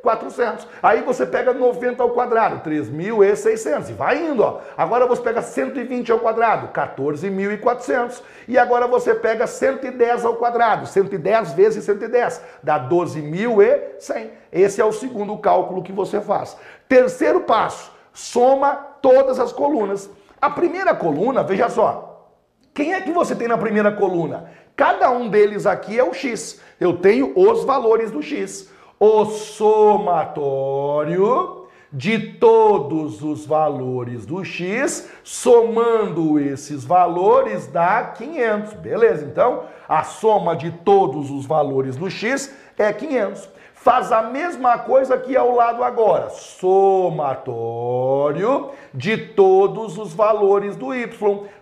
6.400. 0.06 0.66
Aí 0.82 1.02
você 1.02 1.26
pega 1.26 1.52
90 1.52 2.02
ao 2.02 2.10
quadrado, 2.10 2.68
3.600. 2.68 3.90
E 3.90 3.92
vai 3.92 4.24
indo, 4.24 4.42
ó. 4.42 4.60
Agora 4.76 5.06
você 5.06 5.22
pega 5.22 5.42
120 5.42 6.12
ao 6.12 6.20
quadrado, 6.20 6.68
14.400. 6.68 8.22
E 8.46 8.56
agora 8.58 8.86
você 8.86 9.14
pega 9.14 9.46
110 9.46 10.24
ao 10.24 10.36
quadrado, 10.36 10.86
110 10.86 11.52
vezes 11.52 11.84
110, 11.84 12.42
dá 12.62 12.78
12.100. 12.78 14.30
Esse 14.52 14.80
é 14.80 14.84
o 14.84 14.92
segundo 14.92 15.36
cálculo 15.38 15.82
que 15.82 15.92
você 15.92 16.20
faz. 16.20 16.56
Terceiro 16.88 17.40
passo, 17.40 17.92
soma 18.12 18.74
todas 19.02 19.40
as 19.40 19.52
colunas. 19.52 20.08
A 20.40 20.50
primeira 20.50 20.94
coluna, 20.94 21.42
veja 21.42 21.68
só, 21.68 22.30
quem 22.72 22.92
é 22.92 23.00
que 23.00 23.10
você 23.10 23.34
tem 23.34 23.48
na 23.48 23.58
primeira 23.58 23.90
coluna? 23.90 24.50
Cada 24.76 25.10
um 25.10 25.30
deles 25.30 25.64
aqui 25.64 25.98
é 25.98 26.04
o 26.04 26.12
x. 26.12 26.60
Eu 26.78 26.98
tenho 26.98 27.32
os 27.34 27.64
valores 27.64 28.10
do 28.10 28.22
x. 28.22 28.70
O 28.98 29.26
somatório 29.26 30.86
de 31.92 32.18
todos 32.18 33.22
os 33.22 33.46
valores 33.46 34.26
do 34.26 34.44
x, 34.44 35.08
somando 35.22 36.40
esses 36.40 36.84
valores 36.84 37.66
dá 37.66 38.04
500. 38.04 38.74
Beleza? 38.74 39.24
Então, 39.24 39.64
a 39.88 40.02
soma 40.02 40.56
de 40.56 40.70
todos 40.70 41.30
os 41.30 41.46
valores 41.46 41.96
do 41.96 42.10
x 42.10 42.54
é 42.76 42.92
500 42.92 43.56
faz 43.86 44.10
a 44.10 44.20
mesma 44.20 44.78
coisa 44.78 45.16
que 45.16 45.36
ao 45.36 45.54
lado 45.54 45.84
agora. 45.84 46.28
Somatório 46.30 48.70
de 48.92 49.16
todos 49.16 49.96
os 49.96 50.12
valores 50.12 50.74
do 50.74 50.92
y, 50.92 51.08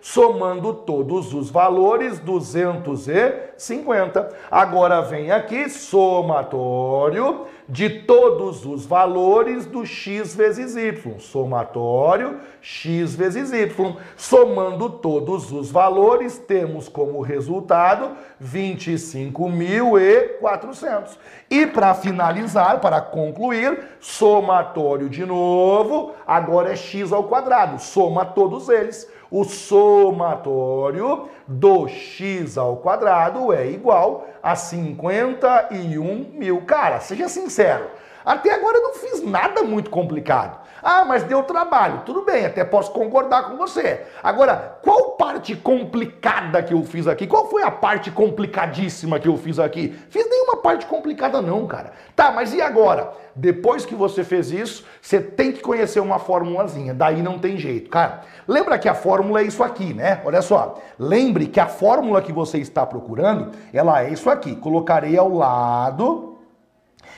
somando 0.01 0.73
todos 0.73 1.35
os 1.35 1.51
valores 1.51 2.17
250. 2.17 4.27
Agora 4.49 5.03
vem 5.03 5.29
aqui 5.29 5.69
somatório 5.69 7.45
de 7.67 7.89
todos 7.89 8.63
os 8.65 8.85
valores 8.85 9.65
do 9.65 9.85
x 9.85 10.33
vezes 10.35 10.75
y. 10.75 11.19
Somatório 11.19 12.39
x 12.61 13.15
vezes 13.15 13.51
y. 13.51 13.97
Somando 14.15 14.87
todos 14.89 15.51
os 15.51 15.71
valores, 15.71 16.37
temos 16.37 16.87
como 16.87 17.21
resultado 17.21 18.11
25.400. 18.43 21.17
E 21.49 21.65
para 21.65 21.95
finalizar, 21.95 22.79
para 22.79 23.01
concluir, 23.01 23.83
somatório 23.99 25.09
de 25.09 25.25
novo, 25.25 26.13
agora 26.25 26.71
é 26.73 26.75
x 26.75 27.11
ao 27.11 27.23
quadrado. 27.23 27.79
Soma 27.79 28.23
todos 28.25 28.69
eles. 28.69 29.09
O 29.37 29.43
somatório 29.43 31.27
do 31.45 31.89
x 31.89 32.57
ao 32.57 32.77
quadrado 32.77 33.51
é 33.51 33.69
igual 33.69 34.29
a 34.41 34.55
51 34.55 36.31
mil. 36.31 36.61
Cara, 36.61 37.01
seja 37.01 37.27
sincero. 37.27 37.85
Até 38.23 38.53
agora 38.53 38.77
eu 38.77 38.83
não 38.83 38.93
fiz 38.93 39.21
nada 39.21 39.61
muito 39.61 39.89
complicado. 39.89 40.64
Ah, 40.87 41.03
mas 41.03 41.23
deu 41.23 41.41
trabalho. 41.41 42.03
Tudo 42.05 42.21
bem, 42.21 42.45
até 42.45 42.63
posso 42.63 42.91
concordar 42.91 43.49
com 43.49 43.57
você. 43.57 44.05
Agora, 44.21 44.77
qual 44.83 45.13
parte 45.13 45.55
complicada 45.55 46.61
que 46.61 46.75
eu 46.75 46.83
fiz 46.83 47.07
aqui? 47.07 47.25
Qual 47.25 47.49
foi 47.49 47.63
a 47.63 47.71
parte 47.71 48.11
complicadíssima 48.11 49.19
que 49.19 49.27
eu 49.27 49.35
fiz 49.35 49.57
aqui? 49.57 49.97
Fiz 50.11 50.29
nenhuma 50.29 50.57
parte 50.57 50.85
complicada 50.85 51.41
não, 51.41 51.65
cara. 51.65 51.93
Tá, 52.15 52.31
mas 52.31 52.53
e 52.53 52.61
agora? 52.61 53.11
Depois 53.35 53.83
que 53.83 53.95
você 53.95 54.23
fez 54.23 54.51
isso, 54.51 54.85
você 55.01 55.19
tem 55.19 55.51
que 55.51 55.59
conhecer 55.59 55.99
uma 56.01 56.19
formulazinha. 56.19 56.93
Daí 56.93 57.19
não 57.19 57.39
tem 57.39 57.57
jeito, 57.57 57.89
cara. 57.89 58.21
Lembra 58.47 58.77
que 58.77 58.87
a 58.87 58.93
fórmula 58.93 59.41
é 59.41 59.43
isso 59.45 59.63
aqui, 59.63 59.91
né? 59.91 60.21
Olha 60.23 60.43
só. 60.43 60.79
Lembre 60.99 61.47
que 61.47 61.59
a 61.59 61.65
fórmula 61.65 62.21
que 62.21 62.31
você 62.31 62.59
está 62.59 62.85
procurando, 62.85 63.53
ela 63.73 64.03
é 64.03 64.09
isso 64.09 64.29
aqui. 64.29 64.55
Colocarei 64.55 65.17
ao 65.17 65.33
lado 65.33 66.37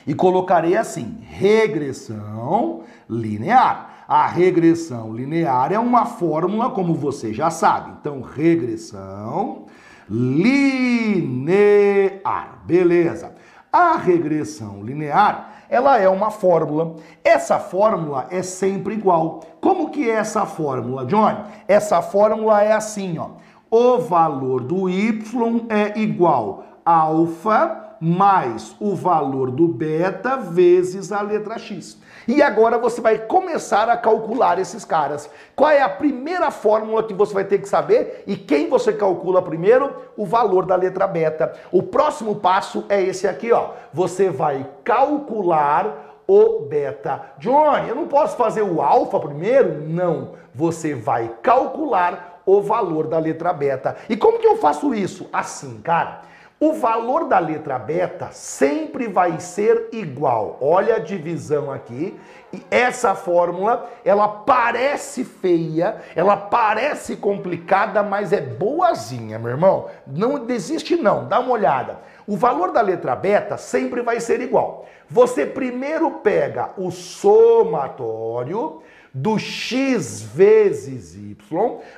e 0.06 0.14
colocarei 0.14 0.74
assim: 0.74 1.18
regressão 1.28 2.82
linear. 3.08 4.04
A 4.08 4.26
regressão 4.26 5.12
linear 5.12 5.72
é 5.72 5.78
uma 5.78 6.06
fórmula, 6.06 6.70
como 6.70 6.94
você 6.94 7.32
já 7.32 7.50
sabe. 7.50 7.92
Então, 8.00 8.20
regressão 8.22 9.66
linear. 10.08 11.38
Beleza. 12.64 13.34
A 13.70 13.96
regressão 13.96 14.82
linear, 14.82 15.64
ela 15.68 15.98
é 15.98 16.08
uma 16.08 16.30
fórmula. 16.30 16.96
Essa 17.22 17.58
fórmula 17.58 18.26
é 18.30 18.42
sempre 18.42 18.94
igual. 18.94 19.40
Como 19.60 19.90
que 19.90 20.08
é 20.08 20.14
essa 20.14 20.46
fórmula, 20.46 21.04
John? 21.04 21.44
Essa 21.66 22.00
fórmula 22.00 22.62
é 22.62 22.72
assim, 22.72 23.18
ó. 23.18 23.32
O 23.70 23.98
valor 23.98 24.62
do 24.62 24.88
y 24.88 25.66
é 25.68 25.98
igual 25.98 26.64
a 26.84 27.00
alfa 27.00 27.87
mais 28.00 28.74
o 28.80 28.94
valor 28.94 29.50
do 29.50 29.66
beta 29.66 30.36
vezes 30.36 31.10
a 31.12 31.20
letra 31.20 31.58
x. 31.58 31.98
E 32.26 32.42
agora 32.42 32.76
você 32.78 33.00
vai 33.00 33.18
começar 33.18 33.88
a 33.88 33.96
calcular 33.96 34.58
esses 34.58 34.84
caras. 34.84 35.30
Qual 35.56 35.70
é 35.70 35.80
a 35.80 35.88
primeira 35.88 36.50
fórmula 36.50 37.02
que 37.02 37.14
você 37.14 37.32
vai 37.32 37.44
ter 37.44 37.58
que 37.58 37.68
saber 37.68 38.22
e 38.26 38.36
quem 38.36 38.68
você 38.68 38.92
calcula 38.92 39.40
primeiro? 39.40 39.90
O 40.16 40.26
valor 40.26 40.66
da 40.66 40.76
letra 40.76 41.06
beta. 41.06 41.54
O 41.72 41.82
próximo 41.82 42.36
passo 42.36 42.84
é 42.88 43.00
esse 43.02 43.26
aqui, 43.26 43.50
ó. 43.50 43.70
Você 43.92 44.28
vai 44.28 44.68
calcular 44.84 46.22
o 46.26 46.66
beta. 46.68 47.22
Johnny, 47.38 47.88
eu 47.88 47.94
não 47.94 48.06
posso 48.06 48.36
fazer 48.36 48.60
o 48.62 48.82
alfa 48.82 49.18
primeiro? 49.18 49.88
Não. 49.88 50.32
Você 50.54 50.94
vai 50.94 51.32
calcular 51.42 52.42
o 52.44 52.60
valor 52.60 53.06
da 53.06 53.18
letra 53.18 53.52
beta. 53.52 53.96
E 54.08 54.16
como 54.16 54.38
que 54.38 54.46
eu 54.46 54.58
faço 54.58 54.94
isso? 54.94 55.28
Assim, 55.32 55.80
cara. 55.80 56.22
O 56.60 56.72
valor 56.72 57.28
da 57.28 57.38
letra 57.38 57.78
beta 57.78 58.30
sempre 58.32 59.06
vai 59.06 59.38
ser 59.38 59.90
igual. 59.92 60.58
Olha 60.60 60.96
a 60.96 60.98
divisão 60.98 61.70
aqui. 61.70 62.18
E 62.52 62.60
essa 62.68 63.14
fórmula, 63.14 63.88
ela 64.04 64.26
parece 64.26 65.22
feia, 65.22 66.02
ela 66.16 66.36
parece 66.36 67.14
complicada, 67.14 68.02
mas 68.02 68.32
é 68.32 68.40
boazinha, 68.40 69.38
meu 69.38 69.50
irmão. 69.50 69.88
Não 70.04 70.44
desiste 70.44 70.96
não, 70.96 71.28
dá 71.28 71.38
uma 71.38 71.52
olhada. 71.52 72.00
O 72.26 72.36
valor 72.36 72.72
da 72.72 72.80
letra 72.80 73.14
beta 73.14 73.56
sempre 73.56 74.02
vai 74.02 74.18
ser 74.18 74.40
igual. 74.40 74.84
Você 75.08 75.46
primeiro 75.46 76.10
pega 76.22 76.70
o 76.76 76.90
somatório 76.90 78.82
do 79.18 79.36
x 79.36 80.22
vezes 80.22 81.16
y, 81.16 81.36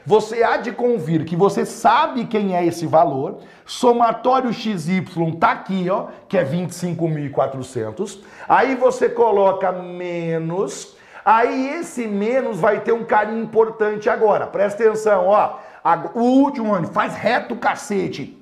você 0.06 0.42
há 0.42 0.56
de 0.56 0.72
convir 0.72 1.24
que 1.24 1.36
você 1.36 1.66
sabe 1.66 2.24
quem 2.24 2.56
é 2.56 2.64
esse 2.64 2.86
valor. 2.86 3.40
Somatório 3.66 4.52
xy 4.52 5.04
tá 5.38 5.50
aqui, 5.50 5.88
ó, 5.90 6.06
que 6.28 6.38
é 6.38 6.44
25.400. 6.44 8.20
Aí 8.48 8.74
você 8.74 9.08
coloca 9.08 9.70
menos. 9.70 10.96
Aí 11.22 11.68
esse 11.78 12.06
menos 12.06 12.58
vai 12.58 12.80
ter 12.80 12.92
um 12.92 13.04
carinho 13.04 13.42
importante 13.42 14.08
agora. 14.08 14.46
Presta 14.46 14.82
atenção, 14.82 15.26
ó. 15.26 15.58
O 16.14 16.22
último 16.22 16.72
ano, 16.72 16.86
faz 16.88 17.14
reto 17.14 17.54
cacete. 17.56 18.39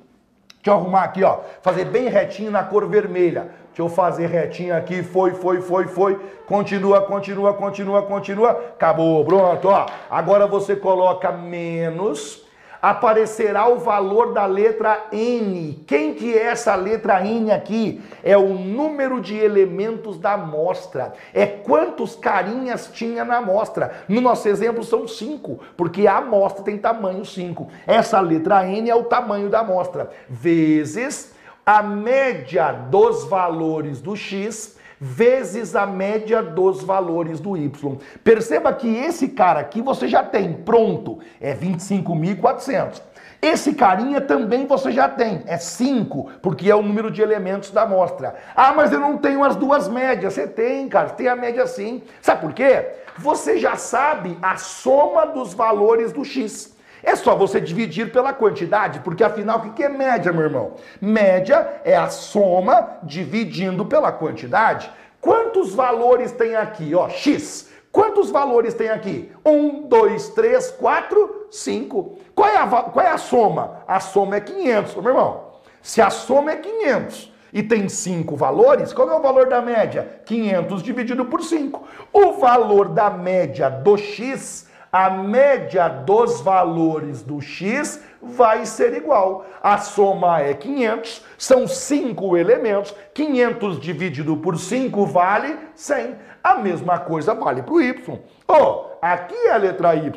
Deixa 0.62 0.71
eu 0.71 0.75
arrumar 0.75 1.05
aqui, 1.05 1.23
ó. 1.23 1.38
Fazer 1.62 1.85
bem 1.85 2.09
retinho 2.09 2.51
na 2.51 2.64
cor 2.64 2.87
vermelha. 2.88 3.49
Deixa 3.68 3.83
eu 3.83 3.88
fazer 3.88 4.27
retinho 4.27 4.77
aqui. 4.77 5.03
Foi, 5.03 5.33
foi, 5.33 5.61
foi, 5.61 5.87
foi. 5.87 6.21
Continua, 6.47 7.03
continua, 7.03 7.55
continua, 7.55 8.03
continua. 8.03 8.51
Acabou. 8.51 9.25
Pronto, 9.25 9.68
ó. 9.68 9.87
Agora 10.11 10.47
você 10.47 10.75
coloca 10.75 11.31
menos 11.31 12.47
aparecerá 12.81 13.69
o 13.69 13.79
valor 13.79 14.33
da 14.33 14.47
letra 14.47 15.07
N. 15.12 15.85
Quem 15.87 16.14
que 16.14 16.37
é 16.37 16.45
essa 16.45 16.75
letra 16.75 17.25
N 17.25 17.51
aqui? 17.51 18.01
É 18.23 18.37
o 18.37 18.55
número 18.55 19.21
de 19.21 19.37
elementos 19.37 20.19
da 20.19 20.33
amostra. 20.33 21.12
É 21.35 21.47
quantos 21.47 22.17
carinhas 22.17 22.91
tinha 22.93 23.25
na 23.25 23.38
amostra. 23.38 24.05
No 24.09 24.21
nosso 24.21 24.49
exemplo 24.49 24.85
são 24.85 25.07
cinco, 25.07 25.61
porque 25.77 26.07
a 26.07 26.19
amostra 26.19 26.64
tem 26.64 26.79
tamanho 26.79 27.25
5. 27.25 27.69
Essa 27.87 28.21
letra 28.21 28.67
N 28.67 28.88
é 28.88 28.95
o 28.95 29.05
tamanho 29.05 29.49
da 29.49 29.61
amostra. 29.61 30.11
Vezes 30.29 31.35
a 31.67 31.83
média 31.83 32.73
dos 32.73 33.25
valores 33.25 34.01
do 34.01 34.17
X 34.17 34.78
vezes 35.00 35.76
a 35.76 35.87
média 35.87 36.42
dos 36.42 36.82
valores 36.82 37.40
do 37.40 37.56
Y. 37.56 37.98
Perceba 38.22 38.72
que 38.72 38.88
esse 38.88 39.28
cara 39.28 39.61
aqui 39.61 39.80
você 39.80 40.08
já 40.08 40.22
tem 40.22 40.52
pronto, 40.52 41.18
é 41.40 41.54
25.400. 41.54 43.00
Esse 43.40 43.72
carinha 43.74 44.20
também 44.20 44.66
você 44.66 44.90
já 44.90 45.08
tem, 45.08 45.44
é 45.46 45.56
5, 45.56 46.30
porque 46.42 46.68
é 46.68 46.74
o 46.74 46.82
número 46.82 47.08
de 47.08 47.22
elementos 47.22 47.70
da 47.70 47.82
amostra. 47.82 48.34
Ah, 48.54 48.72
mas 48.72 48.92
eu 48.92 48.98
não 48.98 49.16
tenho 49.16 49.44
as 49.44 49.54
duas 49.54 49.88
médias. 49.88 50.34
Você 50.34 50.46
tem, 50.46 50.88
cara, 50.88 51.11
tem 51.11 51.28
a 51.28 51.37
média 51.37 51.64
sim. 51.64 52.02
Sabe 52.20 52.40
por 52.40 52.52
quê? 52.52 52.87
Você 53.18 53.56
já 53.58 53.76
sabe 53.76 54.37
a 54.42 54.56
soma 54.56 55.24
dos 55.24 55.54
valores 55.54 56.12
do 56.12 56.24
X. 56.24 56.76
É 57.02 57.14
só 57.16 57.34
você 57.34 57.61
dividir 57.61 58.12
pela 58.12 58.32
quantidade, 58.32 59.00
porque 59.00 59.22
afinal, 59.22 59.58
o 59.58 59.72
que 59.72 59.82
é 59.82 59.88
média, 59.88 60.32
meu 60.32 60.42
irmão? 60.42 60.74
Média 61.00 61.80
é 61.84 61.96
a 61.96 62.08
soma 62.08 62.98
dividindo 63.02 63.84
pela 63.84 64.11
quantidade. 64.12 64.90
Quantos 65.20 65.74
valores 65.74 66.32
tem 66.32 66.56
aqui? 66.56 66.94
Ó, 66.94 67.08
X. 67.08 67.70
Quantos 67.90 68.30
valores 68.30 68.74
tem 68.74 68.90
aqui? 68.90 69.32
Um, 69.44 69.88
dois, 69.88 70.28
três, 70.30 70.70
quatro, 70.70 71.48
cinco. 71.50 72.18
Qual 72.34 72.48
é 72.48 72.56
a, 72.56 72.66
qual 72.66 73.04
é 73.04 73.11
a 73.11 73.18
soma? 73.18 73.82
A 73.88 73.98
soma 73.98 74.37
é 74.37 74.40
500, 74.40 74.94
meu 74.96 75.08
irmão. 75.08 75.48
Se 75.82 76.02
a 76.02 76.11
soma 76.11 76.52
é 76.52 76.56
500 76.56 77.32
e 77.52 77.62
tem 77.62 77.88
cinco 77.88 78.37
valores, 78.37 78.92
qual 78.92 79.11
é 79.11 79.16
o 79.16 79.22
valor 79.22 79.48
da 79.48 79.62
média? 79.62 80.20
500 80.26 80.82
dividido 80.82 81.24
por 81.24 81.42
5. 81.42 81.88
O 82.12 82.32
valor 82.34 82.88
da 82.88 83.08
média 83.08 83.70
do 83.70 83.96
X 83.96 84.67
a 84.92 85.11
média 85.11 85.88
dos 85.88 86.40
valores 86.40 87.22
do 87.22 87.40
x 87.40 88.03
vai 88.22 88.64
ser 88.66 88.94
igual. 88.94 89.46
A 89.62 89.79
soma 89.79 90.40
é 90.40 90.55
500, 90.55 91.24
são 91.37 91.66
cinco 91.66 92.37
elementos, 92.37 92.94
500 93.14 93.81
dividido 93.81 94.37
por 94.37 94.59
5 94.59 95.07
vale 95.07 95.57
100. 95.74 96.16
A 96.42 96.55
mesma 96.57 96.98
coisa 96.98 97.35
vale 97.35 97.62
para 97.62 97.74
o 97.74 97.81
y. 97.81 98.20
Oh, 98.46 98.88
aqui 99.00 99.34
é 99.34 99.52
a 99.52 99.56
letra 99.56 99.94
y. 99.94 100.11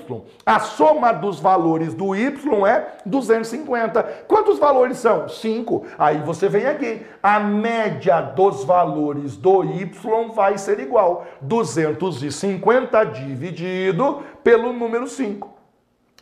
A 0.46 0.60
soma 0.60 1.12
dos 1.12 1.40
valores 1.40 1.94
do 1.94 2.16
y 2.16 2.32
é 2.68 2.98
250. 3.06 4.04
Quantos 4.28 4.60
valores 4.60 4.98
são? 4.98 5.28
5. 5.28 5.86
Aí 5.98 6.20
você 6.20 6.48
vem 6.50 6.66
aqui. 6.66 7.06
A 7.22 7.40
média 7.40 8.22
dos 8.22 8.64
valores 8.64 9.38
do 9.38 9.64
y 9.64 9.92
vai 10.34 10.58
ser 10.58 10.80
igual. 10.80 11.26
250 11.42 13.04
dividido 13.06 14.24
pelo 14.44 14.74
número 14.74 15.08
5. 15.08 15.62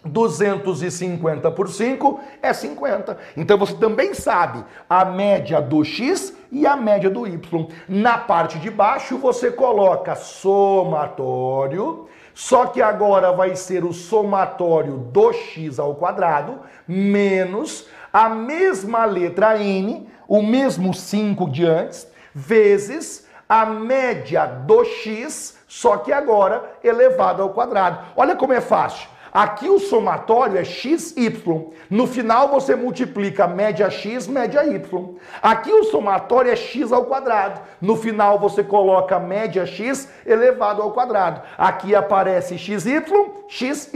250 0.06 1.52
por 1.52 1.68
5 1.68 2.20
é 2.42 2.54
50. 2.54 3.18
Então 3.36 3.58
você 3.58 3.76
também 3.76 4.14
sabe 4.14 4.64
a 4.90 5.04
média 5.04 5.62
do 5.62 5.84
x 5.84 6.34
e 6.52 6.66
a 6.66 6.76
média 6.76 7.10
do 7.10 7.28
y. 7.28 7.68
Na 7.88 8.18
parte 8.18 8.60
de 8.60 8.70
baixo 8.70 9.18
você 9.18 9.52
coloca 9.52 10.16
somatório, 10.16 12.08
só 12.40 12.68
que 12.68 12.82
agora 12.82 13.34
vai 13.34 13.54
ser 13.54 13.84
o 13.84 13.92
somatório 13.92 14.96
do 14.96 15.34
x 15.34 15.78
ao 15.78 15.94
quadrado 15.96 16.62
menos 16.88 17.86
a 18.14 18.30
mesma 18.30 19.04
letra 19.04 19.58
n, 19.58 20.10
o 20.26 20.42
mesmo 20.42 20.94
5 20.94 21.50
de 21.50 21.66
antes, 21.66 22.08
vezes 22.34 23.28
a 23.48 23.66
média 23.66 24.46
do 24.46 24.86
x, 24.86 25.58
só 25.68 25.98
que 25.98 26.14
agora 26.14 26.78
elevado 26.82 27.42
ao 27.42 27.50
quadrado. 27.50 28.06
Olha 28.16 28.38
como 28.38 28.54
é 28.54 28.62
fácil. 28.62 29.10
Aqui 29.32 29.70
o 29.70 29.80
somatório 29.80 30.58
é 30.58 30.64
xy. 30.64 30.98
No 31.90 32.08
final 32.08 32.50
você 32.50 32.76
multiplica 32.76 33.48
média 33.48 33.90
x, 33.90 34.28
média 34.28 34.66
y. 34.66 35.16
Aqui 35.42 35.72
o 35.72 35.84
somatório 35.86 36.52
é 36.52 36.56
x 36.56 36.92
ao 36.92 37.06
quadrado. 37.06 37.62
No 37.82 37.96
final 37.96 38.40
você 38.40 38.64
coloca 38.64 39.20
média 39.20 39.66
x 39.66 40.10
elevado 40.26 40.82
ao 40.82 40.92
quadrado. 40.92 41.42
Aqui 41.58 41.96
aparece 41.96 42.58
xy, 42.58 42.78
xy. 43.48 43.90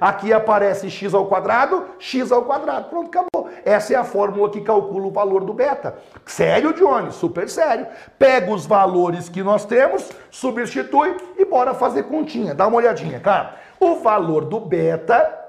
Aqui 0.00 0.32
aparece 0.32 0.90
x 0.90 1.14
ao 1.14 1.26
quadrado, 1.26 1.84
x 1.98 2.32
ao 2.32 2.44
quadrado. 2.44 2.88
Pronto, 2.88 3.08
acabou. 3.08 3.50
Essa 3.64 3.94
é 3.94 3.96
a 3.96 4.04
fórmula 4.04 4.50
que 4.50 4.60
calcula 4.60 5.06
o 5.06 5.10
valor 5.10 5.44
do 5.44 5.52
beta. 5.52 5.98
Sério, 6.24 6.72
Johnny? 6.72 7.12
Super 7.12 7.48
sério. 7.48 7.86
Pega 8.18 8.50
os 8.50 8.66
valores 8.66 9.28
que 9.28 9.42
nós 9.42 9.64
temos, 9.64 10.10
substitui 10.30 11.16
e 11.36 11.44
bora 11.44 11.74
fazer 11.74 12.04
continha. 12.04 12.54
Dá 12.54 12.66
uma 12.66 12.76
olhadinha, 12.78 13.20
cara 13.20 13.60
o 13.80 13.96
valor 13.96 14.44
do 14.44 14.60
beta 14.60 15.40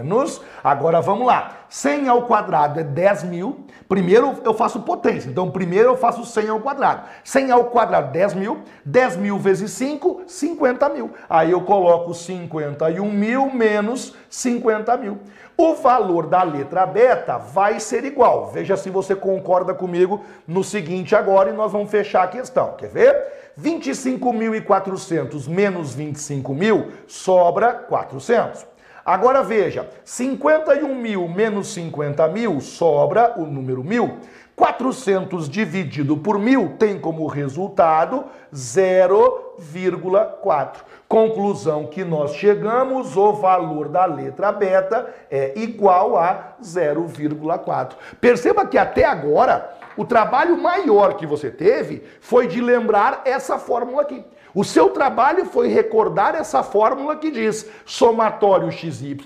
Agora 0.62 1.01
vamos 1.01 1.27
lá. 1.27 1.67
100 1.69 2.09
ao 2.09 2.23
quadrado 2.27 2.81
é 2.81 2.85
10 2.85 3.25
mil. 3.25 3.67
Primeiro 3.88 4.41
eu 4.45 4.53
faço 4.55 4.81
potência. 4.81 5.29
Então, 5.29 5.51
primeiro 5.51 5.91
eu 5.91 5.97
faço 5.97 6.25
100 6.25 6.49
ao 6.49 6.61
quadrado. 6.61 7.09
100 7.25 7.51
ao 7.51 7.65
quadrado, 7.65 8.12
10 8.12 8.35
mil. 8.35 8.61
10 8.85 9.17
mil 9.17 9.38
vezes 9.38 9.71
5, 9.73 10.23
50 10.27 10.88
mil. 10.91 11.11
Aí 11.29 11.51
eu 11.51 11.62
coloco 11.62 12.15
51 12.15 13.11
mil 13.11 13.51
menos 13.51 14.15
50 14.29 14.97
mil. 14.97 15.19
O 15.57 15.75
valor 15.75 16.27
da 16.27 16.43
letra 16.43 16.85
beta 16.87 17.38
vai 17.38 17.79
ser 17.79 18.05
igual. 18.05 18.51
Veja 18.51 18.77
se 18.77 18.91
você 18.91 19.15
concorda 19.15 19.73
comigo 19.75 20.25
no 20.47 20.65
seguinte 20.65 21.15
agora 21.15 21.51
e 21.51 21.53
nós 21.53 21.71
vamos 21.73 21.91
fechar 21.91 22.25
a 22.25 22.29
questão. 22.29 22.75
Quer 22.77 22.88
ver? 22.88 23.43
25.400 23.61 25.49
menos 25.49 25.95
25 25.95 26.55
mil 26.55 26.93
sobra 27.07 27.75
400. 27.75 28.71
Agora 29.05 29.43
veja, 29.43 29.91
51 30.05 30.95
mil 30.95 31.29
menos 31.29 31.75
50 31.75 32.29
mil 32.29 32.61
sobra 32.61 33.35
o 33.37 33.45
número 33.45 33.83
mil. 33.83 34.21
400 34.55 35.49
dividido 35.49 36.17
por 36.17 36.38
mil 36.38 36.77
tem 36.79 37.01
como 37.01 37.27
resultado 37.27 38.27
0,4. 38.55 40.77
Conclusão 41.09 41.87
que 41.87 42.05
nós 42.05 42.35
chegamos, 42.35 43.17
o 43.17 43.33
valor 43.33 43.88
da 43.88 44.05
letra 44.05 44.53
beta 44.53 45.12
é 45.31 45.59
igual 45.59 46.17
a 46.17 46.55
0,4. 46.62 47.95
Perceba 48.21 48.67
que 48.67 48.79
até 48.79 49.05
agora 49.05 49.69
o 49.97 50.05
trabalho 50.05 50.57
maior 50.57 51.15
que 51.15 51.27
você 51.27 51.51
teve 51.51 52.05
foi 52.21 52.47
de 52.47 52.61
lembrar 52.61 53.23
essa 53.25 53.59
fórmula 53.59 54.03
aqui. 54.03 54.25
O 54.55 54.62
seu 54.62 54.91
trabalho 54.91 55.47
foi 55.47 55.69
recordar 55.69 56.35
essa 56.35 56.62
fórmula 56.62 57.17
que 57.17 57.31
diz 57.31 57.71
somatório 57.87 58.71
xy 58.71 59.17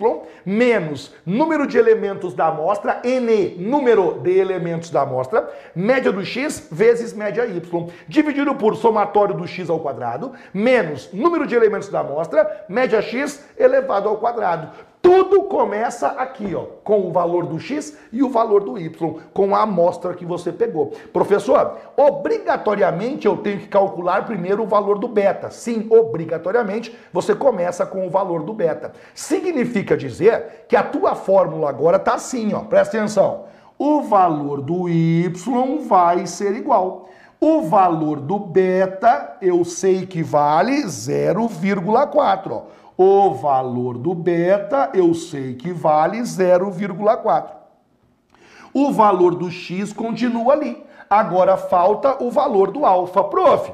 menos 0.44 1.12
número 1.24 1.66
de 1.66 1.76
elementos 1.76 2.32
da 2.32 2.46
amostra, 2.46 3.00
n, 3.02 3.56
número 3.58 4.20
de 4.22 4.38
elementos 4.38 4.88
da 4.88 5.02
amostra, 5.02 5.50
média 5.74 6.12
do 6.12 6.24
x 6.24 6.68
vezes 6.70 7.12
média 7.12 7.44
y, 7.44 7.60
dividido 8.06 8.54
por 8.54 8.76
somatório 8.76 9.34
do 9.34 9.48
x 9.48 9.68
ao 9.68 9.80
quadrado, 9.80 10.32
menos 10.54 11.12
número 11.12 11.44
de 11.44 11.56
elementos 11.56 11.88
da 11.88 12.00
amostra, 12.00 12.64
média 12.68 13.02
x 13.02 13.44
elevado 13.58 14.08
ao 14.08 14.18
quadrado. 14.18 14.70
Tudo 15.00 15.44
começa 15.44 16.08
aqui, 16.08 16.54
ó, 16.54 16.64
com 16.82 17.06
o 17.06 17.12
valor 17.12 17.46
do 17.46 17.58
x 17.60 17.96
e 18.12 18.22
o 18.22 18.28
valor 18.28 18.64
do 18.64 18.78
y, 18.78 18.90
com 19.32 19.54
a 19.54 19.62
amostra 19.62 20.14
que 20.14 20.24
você 20.24 20.52
pegou. 20.52 20.92
Professor, 21.12 21.78
obrigatoriamente 21.96 23.26
eu 23.26 23.36
tenho 23.36 23.60
que 23.60 23.68
calcular 23.68 24.26
primeiro 24.26 24.64
o 24.64 24.66
valor 24.66 24.98
do 24.98 25.06
beta. 25.06 25.50
Sim, 25.50 25.86
obrigatoriamente 25.90 26.96
você 27.12 27.34
começa 27.34 27.86
com 27.86 28.06
o 28.06 28.10
valor 28.10 28.42
do 28.42 28.52
beta. 28.52 28.92
Significa 29.14 29.96
dizer 29.96 30.66
que 30.68 30.76
a 30.76 30.82
tua 30.82 31.14
fórmula 31.14 31.68
agora 31.68 31.98
tá 31.98 32.14
assim, 32.14 32.52
ó. 32.52 32.60
Presta 32.60 32.96
atenção. 32.96 33.44
O 33.78 34.02
valor 34.02 34.60
do 34.60 34.88
y 34.88 35.32
vai 35.86 36.26
ser 36.26 36.56
igual. 36.56 37.08
O 37.38 37.62
valor 37.62 38.18
do 38.18 38.38
beta 38.38 39.36
eu 39.42 39.62
sei 39.64 40.06
que 40.06 40.22
vale 40.22 40.82
0,4, 40.84 42.50
ó. 42.50 42.62
O 42.96 43.34
valor 43.34 43.98
do 43.98 44.14
beta 44.14 44.90
eu 44.94 45.12
sei 45.12 45.54
que 45.54 45.72
vale 45.72 46.20
0,4. 46.20 47.50
O 48.72 48.92
valor 48.92 49.34
do 49.34 49.50
x 49.50 49.92
continua 49.92 50.54
ali. 50.54 50.82
Agora 51.08 51.56
falta 51.56 52.22
o 52.22 52.30
valor 52.30 52.70
do 52.70 52.84
alfa. 52.84 53.22
Prof, 53.24 53.72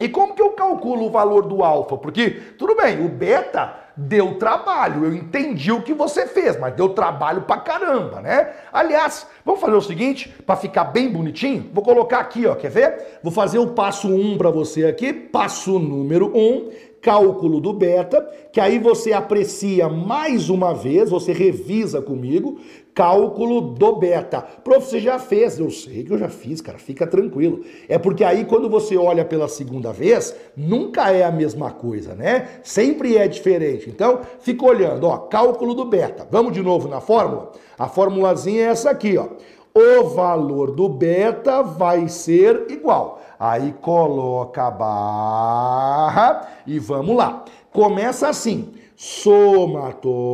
e 0.00 0.08
como 0.08 0.34
que 0.34 0.42
eu 0.42 0.50
calculo 0.50 1.06
o 1.06 1.10
valor 1.10 1.42
do 1.46 1.64
alfa? 1.64 1.96
Porque, 1.96 2.30
tudo 2.56 2.76
bem, 2.76 3.04
o 3.04 3.08
beta 3.08 3.74
deu 3.96 4.38
trabalho, 4.38 5.04
eu 5.04 5.12
entendi 5.12 5.72
o 5.72 5.82
que 5.82 5.92
você 5.92 6.24
fez, 6.24 6.56
mas 6.56 6.72
deu 6.74 6.90
trabalho 6.90 7.42
pra 7.42 7.56
caramba, 7.56 8.20
né? 8.20 8.52
Aliás, 8.72 9.26
vamos 9.44 9.60
fazer 9.60 9.74
o 9.74 9.80
seguinte, 9.80 10.28
para 10.46 10.54
ficar 10.54 10.84
bem 10.84 11.10
bonitinho, 11.10 11.68
vou 11.74 11.82
colocar 11.82 12.20
aqui, 12.20 12.46
ó, 12.46 12.54
quer 12.54 12.70
ver? 12.70 13.18
Vou 13.24 13.32
fazer 13.32 13.58
o 13.58 13.68
passo 13.68 14.06
1 14.06 14.34
um 14.34 14.38
para 14.38 14.50
você 14.50 14.86
aqui, 14.86 15.12
passo 15.12 15.80
número 15.80 16.30
1, 16.32 16.38
um, 16.38 16.70
cálculo 17.08 17.58
do 17.58 17.72
beta, 17.72 18.20
que 18.52 18.60
aí 18.60 18.78
você 18.78 19.14
aprecia 19.14 19.88
mais 19.88 20.50
uma 20.50 20.74
vez, 20.74 21.08
você 21.08 21.32
revisa 21.32 22.02
comigo, 22.02 22.58
cálculo 22.94 23.62
do 23.62 23.96
beta. 23.96 24.42
Prof, 24.42 24.86
você 24.86 25.00
já 25.00 25.18
fez? 25.18 25.58
Eu 25.58 25.70
sei 25.70 26.04
que 26.04 26.12
eu 26.12 26.18
já 26.18 26.28
fiz, 26.28 26.60
cara, 26.60 26.76
fica 26.76 27.06
tranquilo. 27.06 27.64
É 27.88 27.96
porque 27.96 28.22
aí 28.22 28.44
quando 28.44 28.68
você 28.68 28.94
olha 28.98 29.24
pela 29.24 29.48
segunda 29.48 29.90
vez, 29.90 30.36
nunca 30.54 31.10
é 31.10 31.24
a 31.24 31.32
mesma 31.32 31.70
coisa, 31.70 32.14
né? 32.14 32.46
Sempre 32.62 33.16
é 33.16 33.26
diferente. 33.26 33.88
Então, 33.88 34.20
fica 34.40 34.66
olhando, 34.66 35.06
ó, 35.06 35.16
cálculo 35.16 35.72
do 35.72 35.86
beta. 35.86 36.28
Vamos 36.30 36.52
de 36.52 36.60
novo 36.60 36.88
na 36.88 37.00
fórmula? 37.00 37.52
A 37.78 37.88
formulazinha 37.88 38.64
é 38.64 38.66
essa 38.66 38.90
aqui, 38.90 39.16
ó. 39.16 39.28
O 39.74 40.04
valor 40.08 40.70
do 40.72 40.88
beta 40.88 41.62
vai 41.62 42.08
ser 42.08 42.66
igual. 42.70 43.22
Aí 43.38 43.74
coloca 43.80 44.66
a 44.66 44.70
barra 44.70 46.48
e 46.66 46.78
vamos 46.78 47.16
lá. 47.16 47.44
Começa 47.72 48.28
assim 48.28 48.72
somatório 48.98 50.24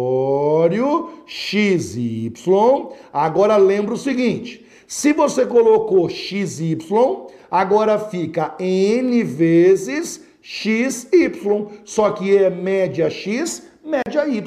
xy. 1.27 2.33
Agora 3.13 3.57
lembra 3.59 3.93
o 3.93 3.99
seguinte: 3.99 4.65
se 4.87 5.13
você 5.13 5.45
colocou 5.45 6.09
xy, 6.09 6.79
agora 7.51 7.99
fica 7.99 8.55
n 8.59 9.23
vezes 9.23 10.25
xy, 10.41 10.89
só 11.85 12.11
que 12.13 12.35
é 12.37 12.49
média 12.49 13.11
x, 13.11 13.67
média 13.85 14.27
y. 14.27 14.43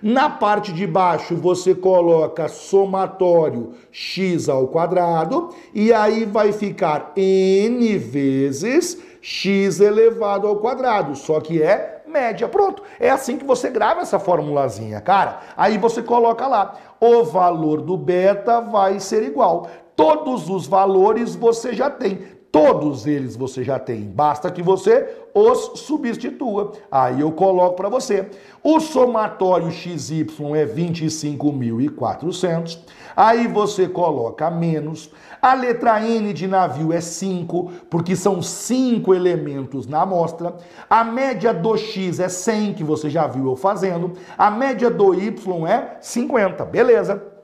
Na 0.00 0.30
parte 0.30 0.72
de 0.72 0.86
baixo 0.86 1.34
você 1.34 1.74
coloca 1.74 2.48
somatório 2.48 3.72
x 3.90 4.48
ao 4.48 4.68
quadrado 4.68 5.50
e 5.74 5.92
aí 5.92 6.24
vai 6.24 6.52
ficar 6.52 7.12
n 7.16 7.98
vezes 7.98 9.02
x 9.20 9.80
elevado 9.80 10.46
ao 10.46 10.56
quadrado, 10.56 11.16
só 11.16 11.40
que 11.40 11.60
é 11.60 12.02
média. 12.06 12.48
Pronto. 12.48 12.82
É 13.00 13.10
assim 13.10 13.36
que 13.36 13.44
você 13.44 13.68
grava 13.68 14.00
essa 14.00 14.18
formulazinha, 14.18 15.00
cara. 15.00 15.40
Aí 15.56 15.76
você 15.76 16.02
coloca 16.02 16.46
lá. 16.46 16.74
O 17.00 17.24
valor 17.24 17.82
do 17.82 17.96
beta 17.96 18.60
vai 18.60 19.00
ser 19.00 19.22
igual. 19.24 19.68
Todos 19.96 20.48
os 20.48 20.66
valores 20.66 21.34
você 21.34 21.74
já 21.74 21.90
tem. 21.90 22.35
Todos 22.56 23.06
eles 23.06 23.36
você 23.36 23.62
já 23.62 23.78
tem. 23.78 24.04
Basta 24.04 24.50
que 24.50 24.62
você 24.62 25.06
os 25.34 25.78
substitua. 25.80 26.72
Aí 26.90 27.20
eu 27.20 27.30
coloco 27.30 27.76
para 27.76 27.90
você. 27.90 28.30
O 28.64 28.80
somatório 28.80 29.70
XY 29.70 30.26
é 30.54 30.64
25.400. 30.64 32.78
Aí 33.14 33.46
você 33.46 33.86
coloca 33.86 34.50
menos. 34.50 35.10
A 35.42 35.52
letra 35.52 36.00
N 36.00 36.32
de 36.32 36.46
navio 36.46 36.94
é 36.94 37.00
5, 37.02 37.72
porque 37.90 38.16
são 38.16 38.40
5 38.40 39.14
elementos 39.14 39.86
na 39.86 40.00
amostra. 40.00 40.56
A 40.88 41.04
média 41.04 41.52
do 41.52 41.76
X 41.76 42.20
é 42.20 42.30
100, 42.30 42.72
que 42.72 42.82
você 42.82 43.10
já 43.10 43.26
viu 43.26 43.50
eu 43.50 43.56
fazendo. 43.56 44.14
A 44.38 44.50
média 44.50 44.88
do 44.88 45.12
Y 45.12 45.66
é 45.66 45.98
50. 46.00 46.64
Beleza. 46.64 47.35